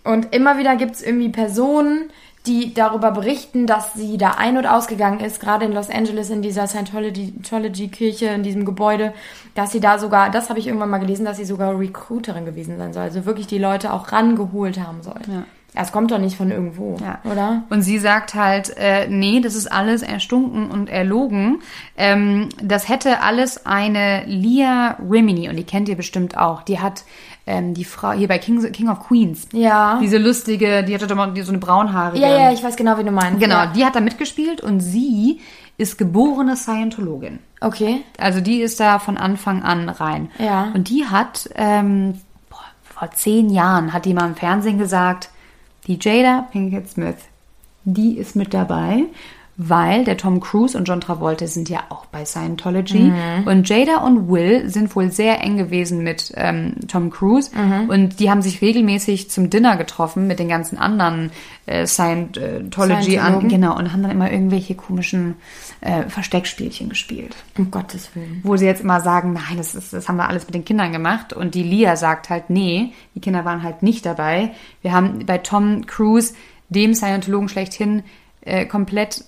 Und 0.04 0.36
immer 0.36 0.58
wieder 0.58 0.76
gibt 0.76 0.96
es 0.96 1.02
irgendwie 1.02 1.30
Personen, 1.30 2.10
die 2.46 2.74
darüber 2.74 3.12
berichten, 3.12 3.68
dass 3.68 3.94
sie 3.94 4.18
da 4.18 4.32
ein- 4.32 4.58
und 4.58 4.66
ausgegangen 4.66 5.22
ist, 5.22 5.40
gerade 5.40 5.66
in 5.66 5.72
Los 5.72 5.90
Angeles 5.90 6.30
in 6.30 6.42
dieser 6.42 6.68
Scientology-Kirche, 6.68 8.26
in 8.28 8.44
diesem 8.44 8.66
Gebäude, 8.66 9.14
dass 9.56 9.72
sie 9.72 9.80
da 9.80 9.98
sogar, 9.98 10.30
das 10.30 10.50
habe 10.50 10.60
ich 10.60 10.68
irgendwann 10.68 10.90
mal 10.90 10.98
gelesen, 10.98 11.26
dass 11.26 11.38
sie 11.38 11.46
sogar 11.46 11.80
Recruiterin 11.80 12.46
gewesen 12.46 12.78
sein 12.78 12.92
soll. 12.94 13.04
Also 13.04 13.26
wirklich 13.26 13.48
die 13.48 13.60
Leute 13.60 13.94
auch 13.94 14.12
rangeholt 14.12 14.80
haben 14.80 15.02
soll. 15.04 15.20
Ja. 15.28 15.44
Es 15.76 15.92
kommt 15.92 16.12
doch 16.12 16.20
nicht 16.20 16.38
von 16.38 16.52
irgendwo, 16.52 16.98
Ja. 17.02 17.20
oder? 17.32 17.64
Und 17.72 17.82
sie 17.82 17.98
sagt 17.98 18.36
halt, 18.36 18.78
äh, 18.78 19.08
nee, 19.08 19.42
das 19.42 19.56
ist 19.56 19.72
alles 19.72 20.04
erstunken 20.04 20.70
und 20.70 20.88
erlogen. 20.88 21.62
Ähm, 21.98 22.50
das 22.62 22.90
hätte 22.90 23.22
alles 23.22 23.66
eine 23.66 24.24
Leah 24.28 24.98
Rimini, 25.10 25.50
und 25.50 25.56
die 25.56 25.64
kennt 25.64 25.90
ihr 25.90 25.96
bestimmt 25.98 26.38
auch. 26.38 26.62
Die 26.62 26.80
hat 26.80 27.06
ähm, 27.46 27.74
die 27.74 27.84
Frau 27.84 28.12
hier 28.12 28.28
bei 28.28 28.38
King, 28.40 28.72
King 28.72 28.90
of 28.90 29.00
Queens. 29.08 29.48
Ja. 29.52 30.00
Diese 30.02 30.18
lustige, 30.18 30.84
die 30.84 30.94
hatte 30.94 31.08
doch 31.08 31.16
mal 31.16 31.34
so 31.44 31.52
eine 31.52 31.58
braunhaarige. 31.60 32.22
Ja, 32.22 32.30
ja, 32.38 32.52
ich 32.54 32.64
weiß 32.64 32.76
genau, 32.76 32.98
wie 32.98 33.04
du 33.04 33.12
meinst. 33.12 33.40
Genau, 33.40 33.56
Ja. 33.56 33.66
die 33.68 33.86
hat 33.86 33.96
da 33.96 34.00
mitgespielt 34.00 34.62
und 34.62 34.80
sie 34.80 35.42
ist 35.78 35.98
geborene 35.98 36.56
Scientologin. 36.56 37.40
Okay. 37.60 38.02
Also 38.18 38.42
die 38.42 38.62
ist 38.62 38.80
da 38.80 39.00
von 39.00 39.18
Anfang 39.18 39.64
an 39.64 39.90
rein. 39.90 40.30
Ja. 40.38 40.72
Und 40.74 40.90
die 40.90 41.06
hat 41.06 41.50
ähm, 41.56 42.20
boah, 42.50 42.60
vor 42.84 43.12
zehn 43.12 43.50
Jahren 43.50 43.92
hat 43.94 44.06
die 44.06 44.14
mal 44.14 44.28
im 44.28 44.36
Fernsehen 44.36 44.78
gesagt, 44.78 45.30
die 45.88 45.98
Jada 46.00 46.48
Pinkett 46.52 46.90
Smith, 46.90 47.18
die 47.86 48.18
ist 48.18 48.36
mit 48.38 48.54
dabei, 48.54 49.04
weil 49.56 50.04
der 50.04 50.18
Tom 50.18 50.40
Cruise 50.40 50.76
und 50.78 50.86
John 50.86 51.00
Travolta 51.00 51.46
sind 51.46 51.70
ja 51.70 51.82
auch 51.90 52.06
bei 52.08 52.26
Scientology 52.26 53.00
Mhm. 53.12 53.44
und 53.48 53.70
Jada 53.70 53.98
und 53.98 54.28
Will 54.30 54.68
sind 54.70 54.96
wohl 54.96 55.12
sehr 55.12 55.42
eng 55.42 55.58
gewesen 55.58 56.02
mit 56.04 56.32
ähm, 56.36 56.74
Tom 56.88 57.12
Cruise 57.12 57.52
Mhm. 57.56 57.90
und 57.90 58.20
die 58.20 58.30
haben 58.32 58.42
sich 58.42 58.62
regelmäßig 58.62 59.30
zum 59.30 59.50
Dinner 59.52 59.78
getroffen 59.78 60.26
mit 60.28 60.40
den 60.40 60.48
ganzen 60.48 60.78
anderen 60.78 61.32
äh, 61.68 61.86
Scientology 61.86 63.20
an, 63.20 63.48
genau 63.48 63.78
und 63.78 63.92
haben 63.94 64.02
dann 64.02 64.12
immer 64.12 64.32
irgendwelche 64.32 64.76
komischen 64.76 65.36
äh, 65.82 66.04
Versteckspielchen 66.10 66.90
gespielt 66.90 67.36
Um 67.58 67.72
Gottes 67.72 68.10
Willen. 68.16 68.40
wo 68.44 68.58
sie 68.58 68.66
jetzt 68.66 68.82
immer 68.82 69.02
sagen, 69.02 69.34
nein, 69.34 69.58
das, 69.58 69.76
ist, 69.76 69.94
das 69.94 70.08
haben 70.08 70.18
wir 70.18 70.28
alles 70.30 70.46
mit 70.46 70.56
den 70.56 70.66
Kindern 70.66 70.92
gemacht. 70.92 71.34
Und 71.34 71.56
die 71.56 71.64
Lia 71.64 71.96
sagt 71.96 72.30
halt, 72.30 72.50
nee, 72.50 72.94
die 73.16 73.20
Kinder 73.20 73.46
waren 73.46 73.64
halt 73.64 73.84
nicht 73.84 74.06
dabei. 74.06 74.52
Wir 74.82 74.92
haben 74.94 75.26
bei 75.26 75.38
Tom 75.38 75.86
Cruise, 75.86 76.34
dem 76.70 76.94
Scientologen 76.96 77.50
schlechthin, 77.50 78.04
äh, 78.42 78.66
komplett 78.66 79.24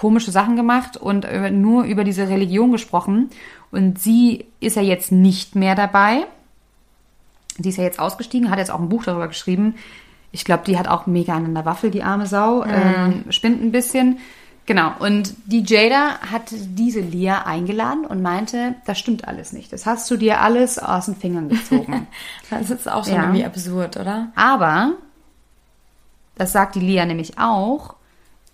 komische 0.00 0.30
Sachen 0.30 0.56
gemacht 0.56 0.96
und 0.96 1.26
nur 1.52 1.84
über 1.84 2.04
diese 2.04 2.26
Religion 2.28 2.72
gesprochen. 2.72 3.28
Und 3.70 3.98
sie 4.00 4.46
ist 4.58 4.76
ja 4.76 4.82
jetzt 4.82 5.12
nicht 5.12 5.54
mehr 5.56 5.74
dabei. 5.74 6.24
Die 7.58 7.68
ist 7.68 7.76
ja 7.76 7.84
jetzt 7.84 8.00
ausgestiegen, 8.00 8.50
hat 8.50 8.58
jetzt 8.58 8.70
auch 8.70 8.80
ein 8.80 8.88
Buch 8.88 9.04
darüber 9.04 9.28
geschrieben. 9.28 9.74
Ich 10.32 10.46
glaube, 10.46 10.62
die 10.66 10.78
hat 10.78 10.88
auch 10.88 11.06
mega 11.06 11.34
an 11.34 11.52
der 11.54 11.66
Waffel, 11.66 11.90
die 11.90 12.02
arme 12.02 12.26
Sau. 12.26 12.64
Ähm, 12.64 13.24
spinnt 13.28 13.62
ein 13.62 13.72
bisschen. 13.72 14.18
Genau. 14.64 14.92
Und 15.00 15.34
die 15.44 15.64
Jada 15.66 16.18
hat 16.32 16.44
diese 16.50 17.00
Lia 17.00 17.42
eingeladen 17.42 18.06
und 18.06 18.22
meinte, 18.22 18.76
das 18.86 18.98
stimmt 18.98 19.28
alles 19.28 19.52
nicht. 19.52 19.70
Das 19.70 19.84
hast 19.84 20.10
du 20.10 20.16
dir 20.16 20.40
alles 20.40 20.78
aus 20.78 21.06
den 21.06 21.16
Fingern 21.16 21.50
gezogen. 21.50 22.06
Das 22.48 22.70
ist 22.70 22.88
auch 22.90 23.04
schon 23.04 23.14
Ja. 23.16 23.22
irgendwie 23.24 23.44
absurd, 23.44 23.98
oder? 23.98 24.28
Aber, 24.34 24.92
das 26.36 26.52
sagt 26.52 26.74
die 26.76 26.80
Lia 26.80 27.04
nämlich 27.04 27.38
auch, 27.38 27.94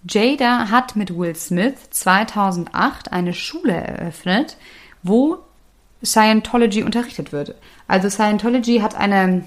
Jada 0.09 0.71
hat 0.71 0.97
mit 0.97 1.17
Will 1.17 1.35
Smith 1.35 1.91
2008 1.91 3.13
eine 3.13 3.35
Schule 3.35 3.73
eröffnet, 3.73 4.57
wo 5.03 5.39
Scientology 6.05 6.83
unterrichtet 6.83 7.33
wird. 7.33 7.55
Also 7.89 8.09
Scientology 8.09 8.79
hat 8.79 8.95
eine, 8.95 9.45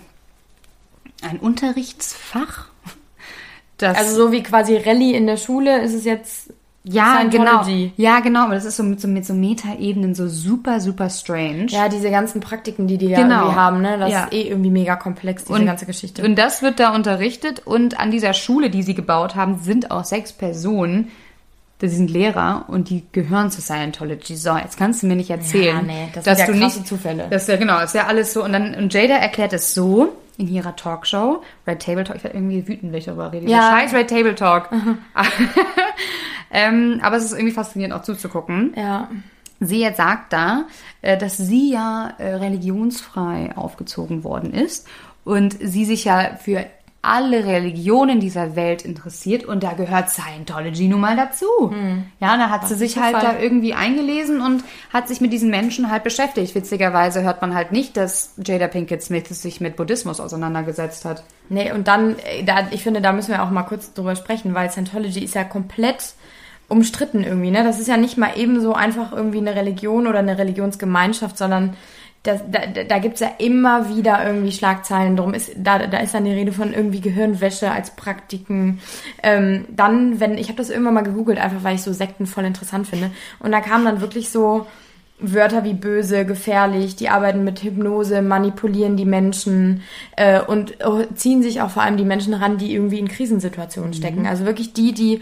ein 1.21 1.39
Unterrichtsfach, 1.39 2.67
Also 3.81 4.15
so 4.15 4.31
wie 4.31 4.43
quasi 4.43 4.75
Rallye 4.75 5.13
in 5.13 5.25
der 5.25 5.37
Schule 5.37 5.81
ist 5.81 5.93
es 5.93 6.03
jetzt 6.03 6.53
ja 6.83 7.23
genau, 7.23 7.63
Scientology. 7.63 7.93
ja 7.97 8.19
genau, 8.21 8.45
aber 8.45 8.55
das 8.55 8.65
ist 8.65 8.77
so 8.77 8.83
mit 8.83 9.01
so, 9.01 9.07
mit 9.07 9.25
so 9.25 9.33
Metaebenen 9.33 10.15
so 10.15 10.27
super 10.27 10.79
super 10.79 11.09
strange. 11.09 11.67
Ja, 11.67 11.89
diese 11.89 12.09
ganzen 12.09 12.39
Praktiken, 12.41 12.87
die 12.87 12.97
die 12.97 13.07
ja 13.07 13.21
Genau. 13.21 13.41
irgendwie 13.41 13.55
haben, 13.55 13.81
ne? 13.81 13.97
Das 13.97 14.11
Ja. 14.11 14.23
ist 14.25 14.33
eh 14.33 14.43
irgendwie 14.49 14.69
mega 14.71 14.95
komplex, 14.95 15.43
diese 15.45 15.65
ganze 15.65 15.85
Geschichte. 15.85 16.23
Und 16.23 16.35
das 16.37 16.61
wird 16.61 16.79
da 16.79 16.95
unterrichtet 16.95 17.63
und 17.65 17.99
an 17.99 18.11
dieser 18.11 18.33
Schule, 18.33 18.69
die 18.69 18.83
sie 18.83 18.95
gebaut 18.95 19.35
haben, 19.35 19.59
sind 19.59 19.91
auch 19.91 20.05
sechs 20.05 20.31
Personen. 20.31 21.09
Das 21.81 21.91
sind 21.91 22.09
Lehrer 22.11 22.65
und 22.67 22.89
die 22.89 23.03
gehören 23.13 23.51
zu 23.51 23.61
Scientology. 23.61 24.35
So, 24.35 24.57
jetzt 24.57 24.77
kannst 24.77 25.01
du 25.01 25.07
mir 25.07 25.15
nicht 25.15 25.29
erzählen, 25.29 25.77
Ja, 25.77 25.81
nee, 25.81 26.09
das 26.13 26.25
dass 26.25 26.37
sind 26.39 26.47
ja 26.47 26.53
du 26.53 26.59
nicht 26.59 26.87
Zufälle. 26.87 27.27
Das 27.29 27.43
ist 27.43 27.47
ja 27.47 27.55
genau, 27.55 27.75
das 27.79 27.91
ist 27.91 27.95
ja 27.95 28.07
alles 28.07 28.33
so 28.33 28.43
und 28.43 28.51
dann 28.51 28.75
und 28.75 28.93
Jada 28.93 29.15
erklärt 29.15 29.53
es 29.53 29.73
so 29.73 30.09
in 30.37 30.47
ihrer 30.49 30.75
Talkshow, 30.75 31.41
Red 31.67 31.81
Table 31.81 32.03
Talk. 32.03 32.17
Ich 32.17 32.23
werde 32.25 32.37
irgendwie 32.37 32.67
wütend, 32.67 32.91
wenn 32.91 32.99
ich 32.99 33.05
darüber 33.05 33.31
rede. 33.31 33.49
Ja. 33.49 33.77
Scheiß 33.77 33.93
Red 33.93 34.09
Table 34.09 34.35
Talk. 34.35 34.69
ähm, 36.51 36.99
aber 37.03 37.17
es 37.17 37.25
ist 37.25 37.33
irgendwie 37.33 37.53
faszinierend 37.53 37.95
auch 37.95 38.03
zuzugucken. 38.03 38.73
ja. 38.75 39.09
Sie 39.61 39.81
jetzt 39.81 39.97
sagt 39.97 40.31
da, 40.31 40.67
äh, 41.01 41.17
dass 41.17 41.35
sie 41.35 41.73
ja 41.73 42.13
äh, 42.17 42.35
religionsfrei 42.35 43.51
aufgezogen 43.57 44.23
worden 44.23 44.53
ist 44.53 44.87
und 45.25 45.57
sie 45.61 45.83
sich 45.83 46.05
ja 46.05 46.37
für 46.41 46.65
alle 47.01 47.45
Religionen 47.45 48.19
dieser 48.19 48.57
Welt 48.57 48.83
interessiert 48.83 49.45
und 49.45 49.63
da 49.63 49.73
gehört 49.73 50.09
Scientology 50.09 50.89
nun 50.89 50.99
mal 50.99 51.15
dazu. 51.15 51.45
Ja, 52.19 52.35
da 52.37 52.49
hat 52.49 52.67
sie 52.67 52.75
sich 52.75 52.97
halt 52.97 53.15
da 53.15 53.39
irgendwie 53.39 53.73
eingelesen 53.73 54.41
und 54.41 54.65
hat 54.91 55.07
sich 55.07 55.21
mit 55.21 55.31
diesen 55.31 55.49
Menschen 55.49 55.89
halt 55.89 56.03
beschäftigt. 56.03 56.55
Witzigerweise 56.55 57.23
hört 57.23 57.41
man 57.41 57.55
halt 57.55 57.71
nicht, 57.71 57.95
dass 57.95 58.33
Jada 58.43 58.67
Pinkett 58.67 59.01
Smith 59.01 59.29
sich 59.29 59.61
mit 59.61 59.77
Buddhismus 59.77 60.19
auseinandergesetzt 60.19 61.05
hat. 61.05 61.23
Nee, 61.47 61.71
und 61.71 61.87
dann, 61.87 62.17
äh, 62.19 62.43
da, 62.43 62.67
ich 62.71 62.83
finde, 62.83 63.01
da 63.01 63.13
müssen 63.13 63.31
wir 63.31 63.43
auch 63.43 63.49
mal 63.49 63.63
kurz 63.63 63.93
drüber 63.93 64.17
sprechen, 64.17 64.53
weil 64.53 64.69
Scientology 64.69 65.23
ist 65.23 65.35
ja 65.35 65.45
komplett 65.45 66.15
umstritten 66.69 67.23
irgendwie, 67.23 67.51
ne? 67.51 67.63
Das 67.63 67.79
ist 67.79 67.87
ja 67.87 67.97
nicht 67.97 68.17
mal 68.17 68.37
eben 68.37 68.61
so 68.61 68.73
einfach 68.73 69.11
irgendwie 69.11 69.39
eine 69.39 69.55
Religion 69.55 70.07
oder 70.07 70.19
eine 70.19 70.37
Religionsgemeinschaft, 70.37 71.37
sondern 71.37 71.75
das, 72.23 72.41
da, 72.51 72.65
da 72.65 72.83
da 72.83 72.99
gibt's 72.99 73.21
ja 73.21 73.31
immer 73.37 73.89
wieder 73.95 74.25
irgendwie 74.25 74.51
Schlagzeilen 74.51 75.15
drum. 75.15 75.33
Ist, 75.33 75.51
da, 75.57 75.87
da 75.87 75.99
ist 75.99 76.13
dann 76.13 76.25
die 76.25 76.31
Rede 76.31 76.51
von 76.51 76.73
irgendwie 76.73 77.01
Gehirnwäsche 77.01 77.71
als 77.71 77.91
Praktiken. 77.91 78.79
Ähm, 79.23 79.65
dann, 79.69 80.19
wenn, 80.19 80.37
ich 80.37 80.49
habe 80.49 80.57
das 80.57 80.69
irgendwann 80.69 80.95
mal 80.95 81.03
gegoogelt, 81.03 81.39
einfach 81.39 81.63
weil 81.63 81.75
ich 81.75 81.81
so 81.81 81.93
Sekten 81.93 82.25
voll 82.25 82.45
interessant 82.45 82.87
finde. 82.87 83.11
Und 83.39 83.51
da 83.51 83.61
kamen 83.61 83.85
dann 83.85 84.01
wirklich 84.01 84.29
so 84.29 84.67
Wörter 85.21 85.63
wie 85.63 85.73
böse, 85.73 86.25
gefährlich, 86.25 86.95
die 86.95 87.09
arbeiten 87.09 87.43
mit 87.43 87.61
Hypnose, 87.61 88.21
manipulieren 88.21 88.95
die 88.95 89.05
Menschen 89.05 89.81
äh, 90.15 90.41
und 90.41 90.79
äh, 90.81 91.13
ziehen 91.13 91.41
sich 91.41 91.61
auch 91.61 91.69
vor 91.69 91.83
allem 91.83 91.97
die 91.97 92.05
Menschen 92.05 92.33
ran, 92.33 92.57
die 92.57 92.73
irgendwie 92.73 92.99
in 92.99 93.07
Krisensituationen 93.07 93.93
stecken. 93.93 94.27
Also 94.27 94.45
wirklich 94.45 94.73
die, 94.73 94.93
die 94.93 95.21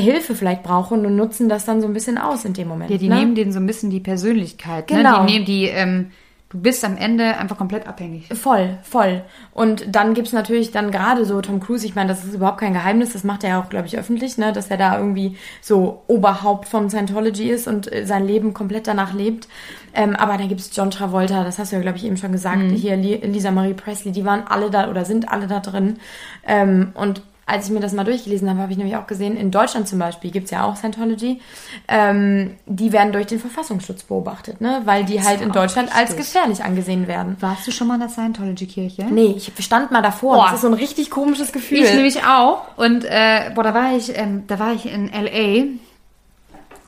Hilfe 0.00 0.34
vielleicht 0.34 0.62
brauchen 0.62 1.04
und 1.04 1.16
nutzen 1.16 1.48
das 1.48 1.64
dann 1.64 1.80
so 1.80 1.86
ein 1.86 1.92
bisschen 1.92 2.18
aus 2.18 2.44
in 2.44 2.54
dem 2.54 2.68
Moment. 2.68 2.90
Ja, 2.90 2.98
die 2.98 3.08
ne? 3.08 3.16
nehmen 3.16 3.34
denen 3.34 3.52
so 3.52 3.60
ein 3.60 3.66
bisschen 3.66 3.90
die 3.90 4.00
Persönlichkeit. 4.00 4.88
Genau. 4.88 5.22
Ne? 5.22 5.26
Die 5.26 5.32
nehmen 5.32 5.44
die, 5.44 5.64
ähm, 5.66 6.10
du 6.50 6.58
bist 6.60 6.84
am 6.84 6.96
Ende 6.96 7.36
einfach 7.36 7.58
komplett 7.58 7.86
abhängig. 7.86 8.28
Voll, 8.28 8.78
voll. 8.82 9.22
Und 9.52 9.84
dann 9.94 10.14
gibt's 10.14 10.32
natürlich 10.32 10.70
dann 10.70 10.90
gerade 10.90 11.24
so 11.24 11.40
Tom 11.42 11.60
Cruise, 11.60 11.84
ich 11.84 11.94
meine, 11.94 12.08
das 12.08 12.24
ist 12.24 12.34
überhaupt 12.34 12.58
kein 12.58 12.72
Geheimnis, 12.72 13.12
das 13.12 13.22
macht 13.22 13.44
er 13.44 13.50
ja 13.50 13.60
auch, 13.60 13.68
glaube 13.68 13.86
ich, 13.86 13.98
öffentlich, 13.98 14.38
ne, 14.38 14.52
dass 14.52 14.68
er 14.68 14.78
da 14.78 14.98
irgendwie 14.98 15.36
so 15.60 16.02
Oberhaupt 16.06 16.66
von 16.66 16.88
Scientology 16.88 17.50
ist 17.50 17.68
und 17.68 17.92
äh, 17.92 18.06
sein 18.06 18.26
Leben 18.26 18.54
komplett 18.54 18.86
danach 18.86 19.12
lebt. 19.12 19.48
Ähm, 19.94 20.16
aber 20.16 20.38
da 20.38 20.46
gibt's 20.46 20.70
John 20.74 20.90
Travolta, 20.90 21.44
das 21.44 21.58
hast 21.58 21.72
du 21.72 21.76
ja, 21.76 21.82
glaube 21.82 21.98
ich, 21.98 22.04
eben 22.04 22.16
schon 22.16 22.32
gesagt, 22.32 22.62
hier 22.74 22.96
Li 22.96 23.16
Lisa 23.16 23.50
Marie 23.50 23.74
Presley, 23.74 24.12
die 24.12 24.24
waren 24.24 24.46
alle 24.46 24.70
da 24.70 24.88
oder 24.88 25.04
sind 25.04 25.30
alle 25.30 25.48
da 25.48 25.60
drin. 25.60 25.98
Ähm, 26.46 26.92
und 26.94 27.22
als 27.48 27.66
ich 27.66 27.72
mir 27.72 27.80
das 27.80 27.92
mal 27.94 28.04
durchgelesen 28.04 28.48
habe, 28.50 28.60
habe 28.60 28.72
ich 28.72 28.78
nämlich 28.78 28.96
auch 28.96 29.06
gesehen, 29.06 29.36
in 29.36 29.50
Deutschland 29.50 29.88
zum 29.88 29.98
Beispiel 29.98 30.30
gibt's 30.30 30.50
ja 30.50 30.64
auch 30.64 30.76
Scientology, 30.76 31.40
ähm, 31.88 32.56
die 32.66 32.92
werden 32.92 33.12
durch 33.12 33.26
den 33.26 33.40
Verfassungsschutz 33.40 34.02
beobachtet, 34.02 34.60
ne? 34.60 34.82
weil 34.84 35.04
die 35.04 35.22
halt 35.22 35.40
in 35.40 35.50
Deutschland 35.50 35.88
als 35.94 36.10
richtig. 36.10 36.26
gefährlich 36.26 36.62
angesehen 36.62 37.08
werden. 37.08 37.36
Warst 37.40 37.66
du 37.66 37.70
schon 37.70 37.88
mal 37.88 37.94
in 37.94 38.00
der 38.00 38.10
Scientology-Kirche? 38.10 39.06
Nee, 39.06 39.34
ich 39.36 39.50
stand 39.64 39.90
mal 39.90 40.02
davor. 40.02 40.36
Boah. 40.36 40.44
Das 40.44 40.56
ist 40.56 40.60
so 40.60 40.66
ein 40.66 40.74
richtig 40.74 41.10
komisches 41.10 41.52
Gefühl. 41.52 41.78
Ich 41.78 41.94
nämlich 41.94 42.22
auch. 42.24 42.76
Und 42.76 43.04
äh, 43.06 43.50
boah, 43.54 43.64
da 43.64 43.72
war 43.72 43.96
ich, 43.96 44.16
ähm, 44.16 44.44
da 44.46 44.58
war 44.58 44.74
ich 44.74 44.84
in 44.84 45.08
LA 45.08 45.64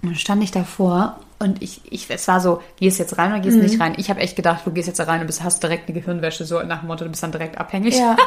und 0.02 0.18
stand 0.18 0.42
ich 0.42 0.50
davor 0.50 1.20
und 1.42 1.62
ich, 1.62 1.80
ich, 1.90 2.08
es 2.10 2.28
war 2.28 2.38
so, 2.40 2.62
gehst 2.78 2.98
jetzt 2.98 3.16
rein 3.18 3.32
oder 3.32 3.40
gehst 3.40 3.56
Mhm. 3.56 3.62
nicht 3.62 3.80
rein? 3.80 3.94
Ich 3.96 4.10
habe 4.10 4.20
echt 4.20 4.36
gedacht, 4.36 4.60
du 4.66 4.70
gehst 4.72 4.86
jetzt 4.88 5.00
da 5.00 5.04
rein 5.04 5.20
und 5.22 5.26
bist, 5.26 5.42
hast 5.42 5.62
direkt 5.62 5.88
eine 5.88 5.98
Gehirnwäsche, 5.98 6.44
so 6.44 6.62
nach 6.62 6.80
dem 6.80 6.88
Motto, 6.88 7.04
du 7.04 7.10
bist 7.10 7.22
dann 7.22 7.32
direkt 7.32 7.58
abhängig. 7.58 7.98
Ja. 7.98 8.16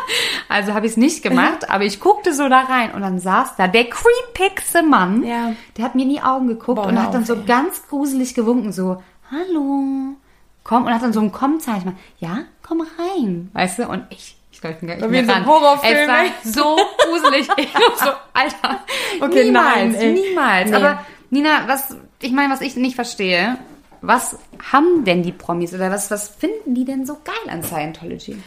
Also 0.50 0.74
habe 0.74 0.86
ich 0.86 0.92
es 0.92 0.98
nicht 0.98 1.24
gemacht, 1.24 1.70
aber 1.70 1.84
ich 1.86 2.00
guckte 2.00 2.34
so 2.34 2.48
da 2.50 2.62
rein 2.62 2.92
und 2.94 3.02
dann 3.02 3.18
saß 3.20 3.56
da 3.58 3.68
der 3.68 3.86
creepigste 3.86 4.84
Mann. 4.84 5.24
Ja. 5.24 5.54
Der 5.78 5.86
hat 5.86 5.96
mir 5.96 6.04
in 6.04 6.10
die 6.10 6.22
Augen 6.22 6.48
geguckt 6.48 6.76
Boah, 6.82 6.88
und 6.88 7.02
hat 7.02 7.14
dann 7.14 7.26
so 7.26 7.34
ey. 7.36 7.44
ganz 7.46 7.88
gruselig 7.88 8.36
gewunken, 8.36 8.72
so, 8.72 9.02
hallo, 9.32 10.16
komm, 10.64 10.86
und 10.86 10.94
hat 10.94 11.02
dann 11.02 11.14
so 11.14 11.22
ein 11.22 11.32
Komm-Zeichen 11.32 11.84
gemacht. 11.86 11.98
Ja, 12.20 12.40
komm 12.62 12.82
rein, 12.82 13.50
weißt 13.54 13.80
du? 13.80 13.88
Und 13.88 14.06
ich, 14.10 14.36
ich 14.52 14.62
glaube, 14.62 14.74
ich 14.76 14.80
bin 14.80 14.90
gar 14.90 15.08
nicht 15.08 15.26
mehr 15.28 15.46
Horrorfilm, 15.46 16.10
Es 16.44 16.56
war 16.56 16.64
so 16.66 16.78
gruselig. 17.10 17.48
Ich 17.58 17.72
so, 17.74 18.10
Alter, 18.34 18.80
Okay, 19.22 19.46
niemals, 19.46 19.96
nein, 19.98 20.14
niemals. 20.14 20.70
Nee. 20.70 20.76
Aber 20.76 21.00
Nina, 21.32 21.64
was, 21.68 21.96
ich 22.24 22.32
meine, 22.32 22.54
was 22.54 22.62
ich 22.62 22.76
nicht 22.76 22.96
verstehe, 22.96 23.58
was 24.02 24.38
haben 24.72 25.06
denn 25.06 25.24
die 25.24 25.32
Promis 25.32 25.74
oder 25.74 25.92
was, 25.92 26.12
was 26.12 26.28
finden 26.28 26.76
die 26.76 26.86
denn 26.86 27.06
so 27.06 27.18
geil 27.24 27.50
an 27.50 27.64
Scientology? 27.64 28.38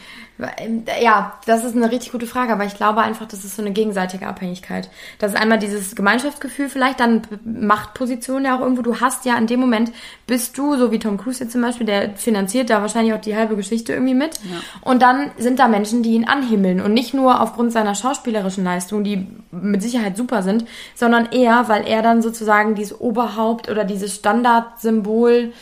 Ähm, 0.57 0.83
Ja, 1.01 1.33
das 1.45 1.63
ist 1.63 1.75
eine 1.75 1.91
richtig 1.91 2.11
gute 2.11 2.27
Frage, 2.27 2.53
aber 2.53 2.65
ich 2.65 2.75
glaube 2.75 3.01
einfach, 3.01 3.27
das 3.27 3.43
ist 3.43 3.55
so 3.55 3.61
eine 3.61 3.71
gegenseitige 3.71 4.27
Abhängigkeit. 4.27 4.89
Das 5.19 5.33
ist 5.33 5.39
einmal 5.39 5.59
dieses 5.59 5.95
Gemeinschaftsgefühl 5.95 6.69
vielleicht, 6.69 6.99
dann 6.99 7.21
Machtposition 7.43 8.45
ja 8.45 8.55
auch 8.55 8.61
irgendwo. 8.61 8.81
Du 8.81 8.99
hast 8.99 9.25
ja 9.25 9.37
in 9.37 9.47
dem 9.47 9.59
Moment, 9.59 9.91
bist 10.27 10.57
du, 10.57 10.75
so 10.75 10.91
wie 10.91 10.99
Tom 10.99 11.17
Cruise 11.17 11.43
jetzt 11.43 11.53
zum 11.53 11.61
Beispiel, 11.61 11.85
der 11.85 12.11
finanziert 12.15 12.69
da 12.69 12.81
wahrscheinlich 12.81 13.13
auch 13.13 13.21
die 13.21 13.35
halbe 13.35 13.55
Geschichte 13.55 13.93
irgendwie 13.93 14.13
mit. 14.13 14.39
Und 14.81 15.01
dann 15.01 15.31
sind 15.37 15.59
da 15.59 15.67
Menschen, 15.67 16.03
die 16.03 16.11
ihn 16.11 16.25
anhimmeln 16.27 16.81
und 16.81 16.93
nicht 16.93 17.13
nur 17.13 17.41
aufgrund 17.41 17.71
seiner 17.71 17.95
schauspielerischen 17.95 18.63
Leistung, 18.63 19.03
die 19.03 19.27
mit 19.51 19.81
Sicherheit 19.81 20.17
super 20.17 20.43
sind, 20.43 20.65
sondern 20.95 21.31
eher, 21.31 21.67
weil 21.67 21.87
er 21.87 22.01
dann 22.01 22.21
sozusagen 22.21 22.75
dieses 22.75 22.99
Oberhaupt 22.99 23.69
oder 23.69 23.83
dieses 23.83 24.15
Standardsymbol 24.15 25.53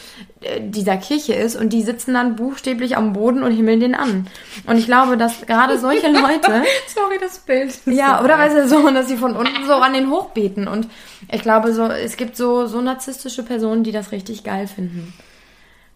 dieser 0.59 0.97
Kirche 0.97 1.33
ist 1.33 1.55
und 1.55 1.69
die 1.69 1.83
sitzen 1.83 2.13
dann 2.13 2.35
buchstäblich 2.35 2.97
am 2.97 3.13
Boden 3.13 3.43
und 3.43 3.51
himmeln 3.51 3.79
den 3.79 3.95
an. 3.95 4.27
Und 4.67 4.77
ich 4.77 4.85
glaube, 4.85 5.17
dass 5.17 5.45
gerade 5.45 5.79
solche 5.79 6.07
Leute, 6.11 6.63
Sorry, 6.93 7.17
das 7.19 7.39
Bild. 7.39 7.73
ja, 7.85 8.23
oder 8.23 8.37
weißt 8.37 8.55
du, 8.57 8.67
so, 8.67 8.89
dass 8.89 9.07
sie 9.07 9.17
von 9.17 9.35
unten 9.35 9.65
so 9.65 9.73
an 9.73 9.93
den 9.93 10.09
hochbeten 10.09 10.67
und 10.67 10.87
ich 11.31 11.41
glaube 11.41 11.73
so, 11.73 11.85
es 11.85 12.17
gibt 12.17 12.37
so, 12.37 12.67
so 12.67 12.81
narzisstische 12.81 13.43
Personen, 13.43 13.83
die 13.83 13.91
das 13.91 14.11
richtig 14.11 14.43
geil 14.43 14.67
finden. 14.67 15.13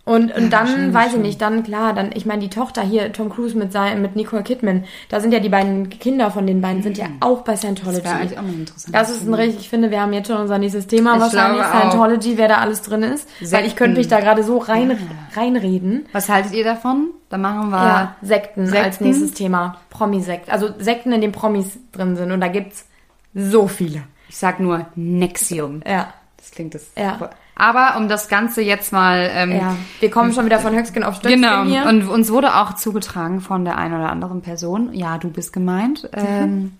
Und, 0.10 0.36
und 0.36 0.50
dann, 0.50 0.68
wahrscheinlich 0.68 0.94
weiß 0.96 1.06
ich 1.06 1.12
schon. 1.12 1.22
nicht, 1.22 1.40
dann 1.40 1.64
klar, 1.64 1.94
dann, 1.94 2.10
ich 2.16 2.26
meine, 2.26 2.42
die 2.42 2.50
Tochter 2.50 2.82
hier, 2.82 3.14
Tom 3.14 3.30
Cruise 3.30 3.56
mit, 3.56 3.72
sein, 3.72 4.02
mit 4.02 4.16
Nicole 4.16 4.42
Kidman, 4.42 4.86
da 5.08 5.20
sind 5.20 5.32
ja 5.32 5.40
die 5.40 5.50
beiden 5.50 5.88
Kinder 5.90 6.32
von 6.32 6.48
den 6.48 6.62
beiden, 6.62 6.82
sind 6.82 6.98
ja 6.98 7.06
auch 7.20 7.42
bei 7.42 7.56
Scientology. 7.56 8.02
Das 8.02 8.14
eigentlich 8.14 8.40
auch 8.40 8.42
mal 8.42 8.54
interessant. 8.54 8.96
Das 8.96 9.12
ist 9.12 9.28
ein 9.28 9.34
richtig, 9.36 9.60
ich 9.60 9.70
finde, 9.70 9.92
wir 9.92 10.02
haben 10.02 10.12
jetzt 10.14 10.26
schon 10.26 10.38
unser 10.38 10.58
nächstes 10.58 10.88
Thema 10.88 11.14
Ich 11.14 11.22
wahrscheinlich, 11.22 11.62
glaube 11.62 11.78
auch. 11.78 11.92
Scientology, 11.92 12.38
wer 12.40 12.48
da 12.48 12.58
alles 12.58 12.82
drin 12.82 13.04
ist. 13.04 13.30
Weil 13.52 13.68
ich 13.68 13.76
könnte 13.76 14.00
mich 14.00 14.08
da 14.08 14.20
gerade 14.20 14.44
so 14.44 14.58
rein, 14.58 14.98
reinreden. 15.36 16.08
Was 16.12 16.28
haltet 16.28 16.54
ihr 16.54 16.64
davon? 16.64 17.10
Da 17.30 17.38
machen 17.38 17.70
wir. 17.70 17.78
Ja, 17.78 18.16
Sekten, 18.24 18.64
als 18.64 18.72
Sekten? 18.72 19.04
nächstes 19.04 19.34
Thema. 19.34 19.78
Promi-Sekt. 19.92 20.50
Also 20.50 20.70
Sekten, 20.80 21.12
in 21.12 21.22
denen 21.22 21.34
Promis 21.34 21.78
drin 21.92 22.16
sind. 22.16 22.32
Und 22.32 22.42
da 22.42 22.48
gibt's 22.48 22.88
so 23.36 23.68
viele. 23.68 24.02
Ich 24.28 24.38
sag 24.38 24.60
nur 24.60 24.88
Nexium. 24.96 25.82
Ja. 25.88 26.16
Das 26.38 26.50
klingt 26.50 26.74
das. 26.74 26.88
Ja. 26.98 27.30
Aber 27.60 27.98
um 27.98 28.08
das 28.08 28.30
Ganze 28.30 28.62
jetzt 28.62 28.92
mal... 28.94 29.30
Ähm, 29.34 29.52
Ja, 29.52 29.76
wir 30.00 30.10
kommen 30.10 30.32
schon 30.34 30.46
wieder 30.46 30.60
von 30.60 30.74
Höchstgen 30.74 31.04
auf 31.04 31.16
Stöckskin 31.18 31.42
Genau, 31.42 31.64
hier. 31.66 31.86
und 31.86 32.08
uns 32.08 32.32
wurde 32.32 32.56
auch 32.56 32.74
zugetragen 32.76 33.42
von 33.42 33.66
der 33.66 33.78
einen 33.78 33.94
oder 33.96 34.10
anderen 34.10 34.42
Person, 34.42 34.94
ja, 34.94 35.18
du 35.18 35.30
bist 35.30 35.52
gemeint, 35.54 36.10
ähm, 36.14 36.78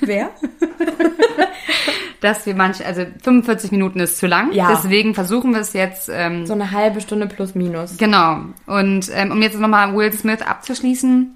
wer? 0.00 0.30
dass 2.20 2.44
wir 2.44 2.54
manche, 2.54 2.84
also 2.84 3.06
45 3.22 3.70
Minuten 3.70 4.00
ist 4.00 4.18
zu 4.18 4.26
lang, 4.26 4.52
Ja. 4.52 4.68
deswegen 4.72 5.14
versuchen 5.14 5.52
wir 5.54 5.60
es 5.60 5.72
jetzt, 5.72 6.10
ähm, 6.12 6.44
So 6.44 6.52
eine 6.54 6.70
halbe 6.72 7.00
Stunde 7.00 7.26
plus 7.26 7.54
minus. 7.54 7.96
genau. 7.96 8.40
Und 8.66 9.08
ähm, 9.14 9.30
um 9.30 9.40
jetzt 9.40 9.58
nochmal 9.58 9.94
Will 9.96 10.12
Smith 10.12 10.42
abzuschließen, 10.42 11.34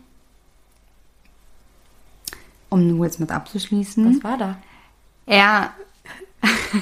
um 2.71 2.99
Will 2.99 3.11
Smith 3.13 3.31
abzuschließen, 3.31 4.17
Was 4.17 4.25
war 4.25 4.37
da? 4.37 4.57
er... 5.27 5.71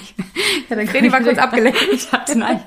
Fredi 0.88 1.12
war 1.12 1.20
kurz 1.20 1.38
abgelenkt. 1.38 1.78
Ich 1.92 2.10
hatte, 2.12 2.38
nein, 2.38 2.60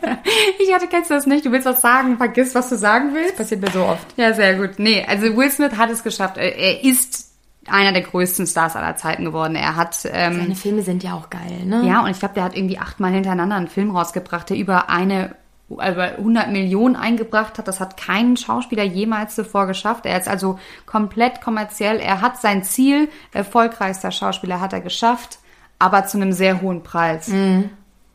ich 0.59 0.73
hatte, 0.73 0.87
kennst 0.87 1.09
du 1.09 1.15
das 1.15 1.25
nicht? 1.25 1.45
Du 1.45 1.51
willst 1.51 1.65
was 1.65 1.81
sagen, 1.81 2.17
vergiss, 2.17 2.55
was 2.55 2.69
du 2.69 2.77
sagen 2.77 3.13
willst. 3.13 3.37
Passiert 3.37 3.61
mir 3.61 3.71
so 3.71 3.83
oft. 3.83 4.05
Ja, 4.17 4.33
sehr 4.33 4.55
gut. 4.55 4.77
Nee, 4.77 5.05
also 5.07 5.35
Will 5.35 5.49
Smith 5.49 5.77
hat 5.77 5.89
es 5.89 6.03
geschafft. 6.03 6.37
Er, 6.37 6.55
er 6.55 6.83
ist 6.83 7.25
einer 7.67 7.91
der 7.91 8.03
größten 8.03 8.45
Stars 8.45 8.75
aller 8.75 8.95
Zeiten 8.95 9.25
geworden. 9.25 9.55
Er 9.55 9.75
hat, 9.75 9.97
ähm, 10.11 10.37
Seine 10.37 10.55
Filme 10.55 10.81
sind 10.83 11.03
ja 11.03 11.13
auch 11.13 11.29
geil, 11.29 11.65
ne? 11.65 11.83
ja, 11.85 12.03
und 12.03 12.11
ich 12.11 12.19
glaube, 12.19 12.35
der 12.35 12.43
hat 12.43 12.55
irgendwie 12.55 12.77
achtmal 12.77 13.11
hintereinander 13.11 13.55
einen 13.55 13.67
Film 13.67 13.95
rausgebracht, 13.95 14.49
der 14.49 14.57
über 14.57 14.89
eine, 14.89 15.35
über 15.69 15.83
100 15.83 16.51
Millionen 16.51 16.95
eingebracht 16.95 17.57
hat. 17.57 17.67
Das 17.67 17.79
hat 17.79 17.97
kein 17.97 18.37
Schauspieler 18.37 18.83
jemals 18.83 19.35
zuvor 19.35 19.65
geschafft. 19.65 20.05
Er 20.05 20.19
ist 20.19 20.27
also 20.27 20.59
komplett 20.85 21.41
kommerziell. 21.41 21.99
Er 21.99 22.21
hat 22.21 22.39
sein 22.39 22.63
Ziel, 22.63 23.09
erfolgreichster 23.33 24.11
Schauspieler 24.11 24.61
hat 24.61 24.73
er 24.73 24.81
geschafft, 24.81 25.39
aber 25.79 26.05
zu 26.05 26.17
einem 26.17 26.31
sehr 26.33 26.61
hohen 26.61 26.83
Preis. 26.83 27.29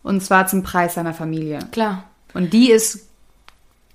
Und 0.03 0.23
zwar 0.23 0.47
zum 0.47 0.63
Preis 0.63 0.95
seiner 0.95 1.15
Familie. 1.15 1.59
Klar. 1.73 2.05
Und 2.35 2.53
die 2.53 2.71
ist 2.71 3.09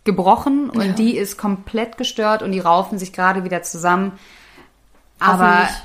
gebrochen 0.04 0.70
und 0.70 0.82
Ja. 0.86 0.92
die 0.94 1.18
ist 1.18 1.38
komplett 1.38 1.98
gestört 1.98 2.44
und 2.44 2.52
die 2.52 2.60
raufen 2.60 3.00
sich 3.00 3.12
gerade 3.12 3.44
wieder 3.44 3.64
zusammen. 3.64 4.12
Aber 5.20 5.60
Hoffentlich 5.62 5.78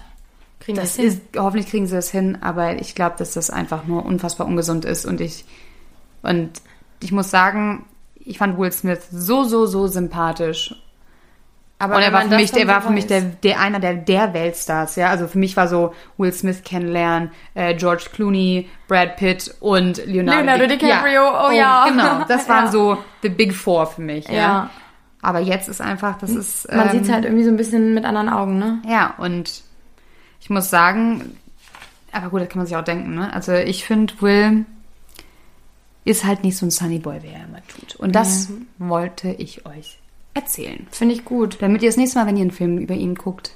kriegen 0.60 0.78
das 0.78 0.96
hin. 0.96 1.04
ist, 1.06 1.20
hoffentlich 1.38 1.68
kriegen 1.68 1.86
sie 1.86 1.94
das 1.94 2.10
hin, 2.10 2.38
aber 2.42 2.76
ich 2.80 2.94
glaube, 2.94 3.14
dass 3.18 3.32
das 3.32 3.48
einfach 3.48 3.84
nur 3.86 4.04
unfassbar 4.04 4.46
ungesund 4.46 4.84
ist 4.84 5.06
und 5.06 5.20
ich, 5.22 5.44
und 6.22 6.50
ich 7.02 7.12
muss 7.12 7.30
sagen, 7.30 7.86
ich 8.16 8.36
fand 8.36 8.58
Will 8.58 8.70
Smith 8.72 9.00
so, 9.10 9.44
so, 9.44 9.64
so 9.64 9.86
sympathisch. 9.86 10.74
Aber 11.80 11.96
und 11.96 12.02
er 12.02 12.12
war 12.12 12.20
man 12.20 12.30
für 12.30 12.36
mich, 12.36 12.52
der 12.52 12.68
war 12.68 12.82
für 12.82 12.90
mich 12.92 13.06
der, 13.06 13.22
der 13.22 13.58
einer 13.58 13.80
der, 13.80 13.94
der 13.94 14.34
Weltstars, 14.34 14.96
ja. 14.96 15.08
Also 15.08 15.26
für 15.26 15.38
mich 15.38 15.56
war 15.56 15.66
so 15.66 15.94
Will 16.18 16.32
Smith 16.32 16.62
kennenlernen, 16.62 17.30
äh, 17.54 17.74
George 17.74 18.04
Clooney, 18.12 18.68
Brad 18.86 19.16
Pitt 19.16 19.54
und 19.60 19.96
Leonardo, 20.06 20.40
Leonardo 20.40 20.66
Di- 20.66 20.76
DiCaprio, 20.78 21.22
oh 21.48 21.50
ja. 21.50 21.86
Genau, 21.88 22.24
das 22.28 22.48
waren 22.50 22.66
Ja. 22.66 22.70
so 22.70 22.98
the 23.22 23.30
big 23.30 23.54
four 23.54 23.86
für 23.86 24.02
mich, 24.02 24.28
ja. 24.28 24.34
Ja. 24.34 24.70
Aber 25.22 25.40
jetzt 25.40 25.68
ist 25.68 25.80
einfach, 25.80 26.18
das 26.18 26.30
ist. 26.30 26.70
Man 26.70 26.86
ähm, 26.86 26.92
sieht 26.92 27.02
es 27.04 27.10
halt 27.10 27.24
irgendwie 27.24 27.44
so 27.44 27.50
ein 27.50 27.56
bisschen 27.56 27.94
mit 27.94 28.04
anderen 28.04 28.28
Augen, 28.28 28.58
ne? 28.58 28.80
Ja, 28.86 29.14
und 29.18 29.62
ich 30.40 30.50
muss 30.50 30.70
sagen, 30.70 31.38
aber 32.12 32.28
gut, 32.28 32.42
das 32.42 32.48
kann 32.50 32.58
man 32.58 32.66
sich 32.66 32.76
auch 32.76 32.84
denken, 32.84 33.14
ne? 33.14 33.32
Also 33.32 33.52
ich 33.54 33.84
finde, 33.86 34.12
Will 34.20 34.64
ist 36.04 36.24
halt 36.24 36.42
nicht 36.44 36.56
so 36.56 36.66
ein 36.66 36.70
Sunny 36.70 36.98
Boy, 36.98 37.22
wie 37.22 37.28
er 37.28 37.44
immer 37.44 37.60
tut. 37.68 37.96
Und 37.96 38.14
das 38.14 38.48
wollte 38.78 39.28
ich 39.30 39.66
euch 39.66 39.98
erzählen. 40.34 40.86
Finde 40.90 41.14
ich 41.14 41.24
gut. 41.24 41.58
Damit 41.60 41.82
ihr 41.82 41.88
das 41.88 41.96
nächste 41.96 42.18
Mal, 42.18 42.26
wenn 42.26 42.36
ihr 42.36 42.42
einen 42.42 42.50
Film 42.50 42.78
über 42.78 42.94
ihn 42.94 43.14
guckt, 43.14 43.52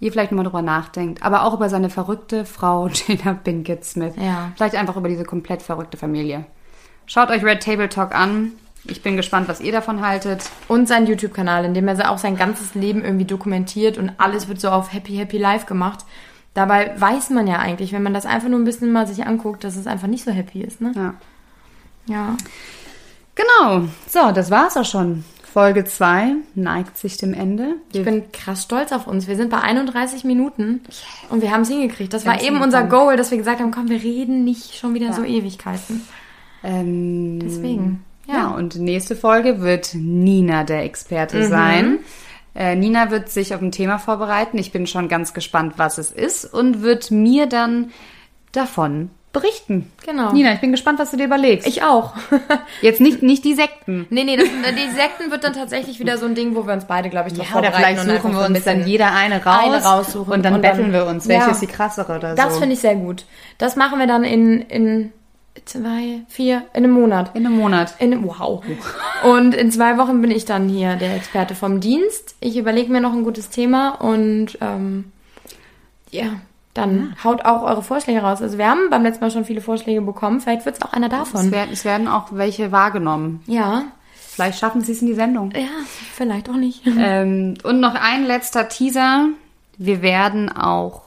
ihr 0.00 0.12
vielleicht 0.12 0.32
nochmal 0.32 0.44
drüber 0.44 0.62
nachdenkt. 0.62 1.22
Aber 1.22 1.44
auch 1.44 1.54
über 1.54 1.68
seine 1.68 1.90
verrückte 1.90 2.44
Frau 2.44 2.88
Jada 3.08 3.34
Pinkett 3.34 3.84
Smith. 3.84 4.14
Ja. 4.16 4.52
Vielleicht 4.56 4.74
einfach 4.74 4.96
über 4.96 5.08
diese 5.08 5.24
komplett 5.24 5.62
verrückte 5.62 5.96
Familie. 5.96 6.44
Schaut 7.06 7.30
euch 7.30 7.44
Red 7.44 7.62
Table 7.62 7.88
Talk 7.88 8.14
an. 8.14 8.52
Ich 8.88 9.02
bin 9.02 9.16
gespannt, 9.16 9.48
was 9.48 9.60
ihr 9.60 9.72
davon 9.72 10.04
haltet. 10.04 10.48
Und 10.68 10.86
sein 10.86 11.06
YouTube-Kanal, 11.06 11.64
in 11.64 11.74
dem 11.74 11.88
er 11.88 12.10
auch 12.10 12.18
sein 12.18 12.36
ganzes 12.36 12.74
Leben 12.74 13.04
irgendwie 13.04 13.24
dokumentiert 13.24 13.98
und 13.98 14.12
alles 14.18 14.48
wird 14.48 14.60
so 14.60 14.70
auf 14.70 14.92
Happy 14.92 15.16
Happy 15.16 15.38
Life 15.38 15.66
gemacht. 15.66 16.04
Dabei 16.54 16.98
weiß 16.98 17.30
man 17.30 17.46
ja 17.46 17.58
eigentlich, 17.58 17.92
wenn 17.92 18.02
man 18.02 18.14
das 18.14 18.26
einfach 18.26 18.48
nur 18.48 18.58
ein 18.58 18.64
bisschen 18.64 18.92
mal 18.92 19.06
sich 19.06 19.26
anguckt, 19.26 19.64
dass 19.64 19.76
es 19.76 19.86
einfach 19.86 20.08
nicht 20.08 20.24
so 20.24 20.30
happy 20.30 20.62
ist, 20.62 20.80
ne? 20.80 20.92
Ja. 20.94 21.14
Ja. 22.06 22.36
Genau. 23.34 23.88
So, 24.08 24.32
das 24.32 24.50
war's 24.50 24.76
auch 24.76 24.84
schon. 24.84 25.24
Folge 25.56 25.86
2 25.86 26.34
neigt 26.54 26.98
sich 26.98 27.16
dem 27.16 27.32
Ende. 27.32 27.76
Ich 27.90 28.04
bin 28.04 28.30
krass 28.30 28.64
stolz 28.64 28.92
auf 28.92 29.06
uns. 29.06 29.26
Wir 29.26 29.36
sind 29.36 29.48
bei 29.48 29.58
31 29.62 30.22
Minuten 30.24 30.82
und 31.30 31.40
wir 31.40 31.50
haben 31.50 31.62
es 31.62 31.70
hingekriegt. 31.70 32.12
Das 32.12 32.26
war 32.26 32.42
eben 32.42 32.60
unser. 32.60 32.82
Goal, 32.82 33.16
dass 33.16 33.30
wir 33.30 33.38
gesagt 33.38 33.60
haben, 33.60 33.70
komm, 33.70 33.88
wir 33.88 34.02
reden 34.02 34.44
nicht 34.44 34.76
schon 34.76 34.92
wieder 34.92 35.14
so 35.14 35.24
Ewigkeiten. 35.24 36.02
Ähm, 36.62 37.38
Deswegen. 37.40 38.04
ja. 38.26 38.48
und 38.48 38.76
nächste 38.76 39.16
Folge 39.16 39.62
wird 39.62 39.94
Nina 39.94 40.62
der 40.62 40.84
Experte 40.84 41.48
sein. 41.48 42.00
Äh, 42.54 42.76
Nina 42.76 43.10
wird 43.10 43.30
sich 43.30 43.54
auf 43.54 43.62
ein 43.62 43.72
Thema 43.72 43.98
vorbereiten. 43.98 44.58
Ich 44.58 44.72
bin 44.72 44.86
schon 44.86 45.08
ganz 45.08 45.32
gespannt, 45.32 45.74
was 45.78 45.96
es 45.96 46.10
ist 46.12 46.44
und 46.44 46.82
wird 46.82 47.10
mir 47.10 47.46
dann 47.46 47.92
davon 48.52 49.08
berichten. 49.40 49.90
Genau. 50.06 50.32
Nina, 50.32 50.54
ich 50.54 50.60
bin 50.60 50.72
gespannt, 50.72 50.98
was 50.98 51.10
du 51.10 51.16
dir 51.18 51.24
überlegst. 51.26 51.66
Ich 51.66 51.82
auch. 51.82 52.14
Jetzt 52.80 53.00
nicht, 53.00 53.22
nicht 53.22 53.44
die 53.44 53.54
Sekten. 53.54 54.06
nee, 54.10 54.24
nee, 54.24 54.36
das, 54.36 54.46
die 54.46 54.94
Sekten 54.94 55.30
wird 55.30 55.44
dann 55.44 55.52
tatsächlich 55.52 56.00
wieder 56.00 56.16
so 56.16 56.24
ein 56.26 56.34
Ding, 56.34 56.56
wo 56.56 56.66
wir 56.66 56.72
uns 56.72 56.86
beide, 56.86 57.10
glaube 57.10 57.28
ich, 57.28 57.34
drauf 57.34 57.48
Ja, 57.50 57.58
oder 57.58 57.70
vorbereiten 57.70 57.98
vielleicht 58.00 58.16
und 58.16 58.22
suchen 58.22 58.38
wir 58.38 58.46
uns 58.46 58.64
dann 58.64 58.86
jeder 58.86 59.12
eine 59.12 59.44
raus. 59.44 59.60
Eine 59.62 59.82
raussuchen 59.84 60.32
Und 60.32 60.42
dann 60.44 60.54
und 60.54 60.62
betteln 60.62 60.92
wir 60.92 61.06
uns. 61.06 61.28
Welche 61.28 61.46
Ja. 61.46 61.50
ist 61.50 61.60
die 61.60 61.66
krassere 61.66 62.16
oder 62.16 62.30
so? 62.30 62.42
Das 62.42 62.58
finde 62.58 62.74
ich 62.74 62.80
sehr 62.80 62.94
gut. 62.96 63.26
Das 63.58 63.76
machen 63.76 63.98
wir 63.98 64.06
dann 64.06 64.24
in, 64.24 64.62
in 64.62 65.12
zwei, 65.64 66.20
vier, 66.28 66.62
in 66.72 66.84
einem 66.84 66.92
Monat. 66.92 67.34
In 67.34 67.44
einem 67.46 67.56
Monat. 67.56 67.94
In, 67.98 68.24
wow. 68.24 68.62
Und 69.24 69.54
in 69.54 69.70
zwei 69.70 69.98
Wochen 69.98 70.20
bin 70.22 70.30
ich 70.30 70.44
dann 70.44 70.68
hier 70.68 70.96
der 70.96 71.14
Experte 71.14 71.54
vom 71.54 71.80
Dienst. 71.80 72.36
Ich 72.40 72.56
überlege 72.56 72.90
mir 72.90 73.00
noch 73.00 73.12
ein 73.12 73.24
gutes 73.24 73.50
Thema 73.50 73.90
und 74.00 74.56
ähm, 74.60 75.12
ja, 76.10 76.26
dann 76.76 77.16
haut 77.24 77.44
auch 77.44 77.62
eure 77.62 77.82
Vorschläge 77.82 78.20
raus. 78.20 78.42
Also 78.42 78.58
wir 78.58 78.68
haben 78.68 78.90
beim 78.90 79.02
letzten 79.02 79.24
Mal 79.24 79.30
schon 79.30 79.44
viele 79.44 79.60
Vorschläge 79.60 80.00
bekommen. 80.00 80.40
Vielleicht 80.40 80.64
wird 80.66 80.76
es 80.76 80.82
auch 80.82 80.92
einer 80.92 81.06
Es 81.06 81.12
davon. 81.12 81.50
werden, 81.50 81.70
es 81.72 81.84
werden 81.84 82.08
auch 82.08 82.26
welche 82.32 82.72
wahrgenommen. 82.72 83.42
Ja, 83.46 83.82
Vielleicht 84.34 84.58
schaffen 84.58 84.82
sie 84.82 84.92
es 84.92 85.00
in 85.00 85.06
die 85.06 85.14
Sendung. 85.14 85.50
ja, 85.52 85.66
vielleicht 86.14 86.48
auch 86.50 86.56
nicht. 86.56 86.82
Ähm, 86.98 87.54
und 87.62 87.80
noch 87.80 87.94
ein 87.94 88.24
letzter 88.26 88.68
Teaser. 88.68 89.28
Wir 89.78 90.02
werden 90.02 90.50
auch 90.54 91.02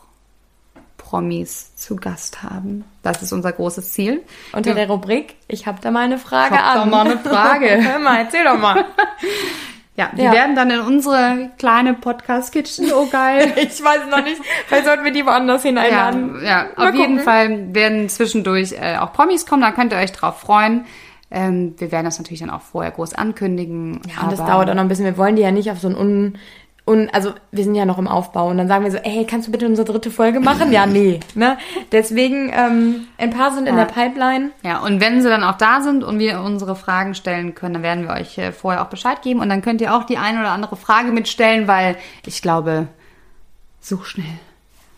Promis 0.97 1.75
zu 1.75 1.95
Gast 1.95 2.41
haben. 2.43 2.83
Das 3.03 3.21
ist 3.21 3.31
unser 3.31 3.51
großes 3.51 3.93
Ziel. 3.93 4.21
Unter 4.51 4.73
der 4.73 4.87
Rubrik, 4.89 5.35
ich 5.47 5.65
habe 5.67 5.79
da 5.81 5.91
mal 5.91 6.01
eine 6.05 6.17
Frage 6.17 6.55
Ich 6.55 6.61
hab 6.61 6.75
an. 6.75 6.91
da 6.91 6.97
mal 6.97 7.05
eine 7.05 7.17
Frage. 7.19 7.69
Hör 7.81 7.99
mal, 7.99 8.17
erzähl 8.19 8.43
doch 8.43 8.57
mal. 8.59 8.83
Ja, 9.95 10.09
die 10.15 10.21
Ja. 10.21 10.31
werden 10.31 10.55
dann 10.55 10.71
in 10.71 10.79
unsere 10.79 11.49
kleine 11.57 11.93
Podcast-Kitchen. 11.93 12.91
Oh 12.93 13.07
geil. 13.11 13.51
Ich 13.57 13.83
weiß 13.83 14.07
noch 14.09 14.23
nicht. 14.23 14.41
Vielleicht 14.67 14.85
sollten 14.85 15.03
wir 15.03 15.11
die 15.11 15.25
woanders 15.25 15.63
hin 15.63 15.75
Ja, 15.75 15.81
einladen. 15.83 16.41
ja 16.43 16.67
auf 16.77 16.93
jeden 16.93 17.17
gucken. 17.17 17.19
Fall 17.19 17.73
werden 17.75 18.07
zwischendurch 18.07 18.73
äh, 18.73 18.97
auch 18.97 19.11
Promis 19.13 19.45
kommen, 19.45 19.61
da 19.61 19.71
könnt 19.71 19.91
ihr 19.91 19.99
euch 19.99 20.11
drauf 20.13 20.39
freuen. 20.39 20.85
Ähm, 21.31 21.75
wir 21.77 21.91
werden 21.91 22.05
das 22.05 22.17
natürlich 22.17 22.39
dann 22.39 22.49
auch 22.49 22.61
vorher 22.61 22.91
groß 22.91 23.13
ankündigen. 23.13 24.01
Ja, 24.15 24.23
und 24.23 24.31
das 24.31 24.39
dauert 24.39 24.69
auch 24.69 24.73
noch 24.73 24.81
ein 24.81 24.87
bisschen. 24.87 25.05
Wir 25.05 25.17
wollen 25.17 25.35
die 25.35 25.41
ja 25.43 25.51
nicht 25.51 25.69
auf 25.69 25.79
so 25.79 25.87
ein 25.89 25.95
un... 25.97 26.37
un 26.89 27.09
also 27.11 27.33
wir 27.51 27.63
sind 27.63 27.75
ja 27.75 27.85
noch 27.85 27.97
im 27.99 28.07
Aufbau 28.07 28.47
und 28.49 28.57
dann 28.57 28.67
sagen 28.67 28.83
wir 28.83 28.91
so, 28.91 28.97
ey, 28.97 29.25
kannst 29.25 29.47
du 29.47 29.51
bitte 29.51 29.65
unsere 29.67 29.85
dritte 29.89 30.09
Folge 30.11 30.39
machen? 30.39 30.71
Ja, 30.71 30.85
nee. 30.85 31.19
Ne? 31.35 31.57
Deswegen, 31.91 32.51
ähm, 32.53 33.07
ein 33.17 33.29
paar 33.29 33.53
sind 33.53 33.67
in 33.67 33.77
Ja. 33.77 33.85
der 33.85 33.93
Pipeline. 33.93 34.51
Ja, 34.63 34.79
und 34.79 34.99
wenn 34.99 35.21
sie 35.21 35.29
dann 35.29 35.43
auch 35.43 35.57
da 35.57 35.81
sind 35.81 36.03
und 36.03 36.19
wir 36.19 36.41
unsere 36.41 36.75
Fragen 36.75 37.13
stellen 37.15 37.53
können, 37.55 37.75
dann 37.75 37.83
werden 37.83 38.07
wir 38.07 38.15
euch 38.15 38.37
äh, 38.37 38.51
vorher 38.51 38.81
auch 38.81 38.87
Bescheid 38.89 39.21
geben 39.21 39.39
und 39.39 39.49
dann 39.49 39.61
könnt 39.61 39.81
ihr 39.81 39.93
auch 39.95 40.03
die 40.03 40.17
eine 40.17 40.39
oder 40.39 40.49
andere 40.51 40.75
Frage 40.75 41.11
mitstellen, 41.11 41.67
weil 41.67 41.95
ich 42.25 42.41
glaube, 42.41 42.87
so 43.79 44.03
schnell. 44.03 44.25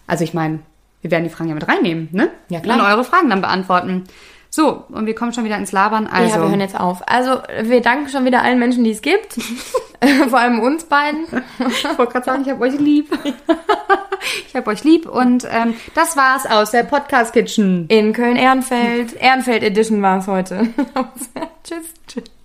Also 0.08 0.23
ich 0.23 0.34
meine, 0.34 0.60
wir 1.01 1.12
werden 1.12 1.23
die 1.23 1.30
Fragen 1.30 1.49
ja 1.49 1.56
mit 1.56 1.67
reinnehmen, 1.67 2.10
ne? 2.12 2.30
Ja, 2.49 2.60
klar. 2.62 2.77
Und 2.80 2.86
eure 2.86 3.04
Fragen 3.04 3.30
dann 3.30 3.41
beantworten. 3.41 4.06
So, 4.53 4.83
und 4.89 5.05
wir 5.05 5.15
kommen 5.15 5.31
schon 5.31 5.45
wieder 5.45 5.55
ins 5.55 5.71
Labern. 5.71 6.07
Also, 6.07 6.35
ja, 6.35 6.41
wir 6.41 6.49
hören 6.49 6.59
jetzt 6.59 6.77
auf. 6.77 7.07
Also, 7.07 7.41
wir 7.61 7.81
danken 7.81 8.09
schon 8.09 8.25
wieder 8.25 8.41
allen 8.41 8.59
Menschen, 8.59 8.83
die 8.83 8.91
es 8.91 9.01
gibt. 9.01 9.35
Vor 10.29 10.39
allem 10.39 10.59
uns 10.59 10.83
beiden. 10.83 11.25
ich 11.69 11.97
wollte 11.97 12.11
gerade 12.11 12.25
sagen, 12.25 12.41
ich 12.41 12.49
habe 12.49 12.61
euch 12.61 12.77
lieb. 12.77 13.17
ich 14.47 14.53
habe 14.53 14.69
euch 14.69 14.83
lieb 14.83 15.07
und 15.07 15.47
ähm, 15.49 15.75
das 15.95 16.17
war's 16.17 16.45
aus 16.45 16.71
der 16.71 16.83
Podcast 16.83 17.31
Kitchen. 17.31 17.85
In 17.87 18.11
Köln-Ehrenfeld. 18.11 19.13
Ehrenfeld 19.13 19.63
Edition 19.63 20.02
war 20.02 20.19
es 20.19 20.27
heute. 20.27 20.67
Tschüss. 21.63 21.93
Tschüss. 22.08 22.40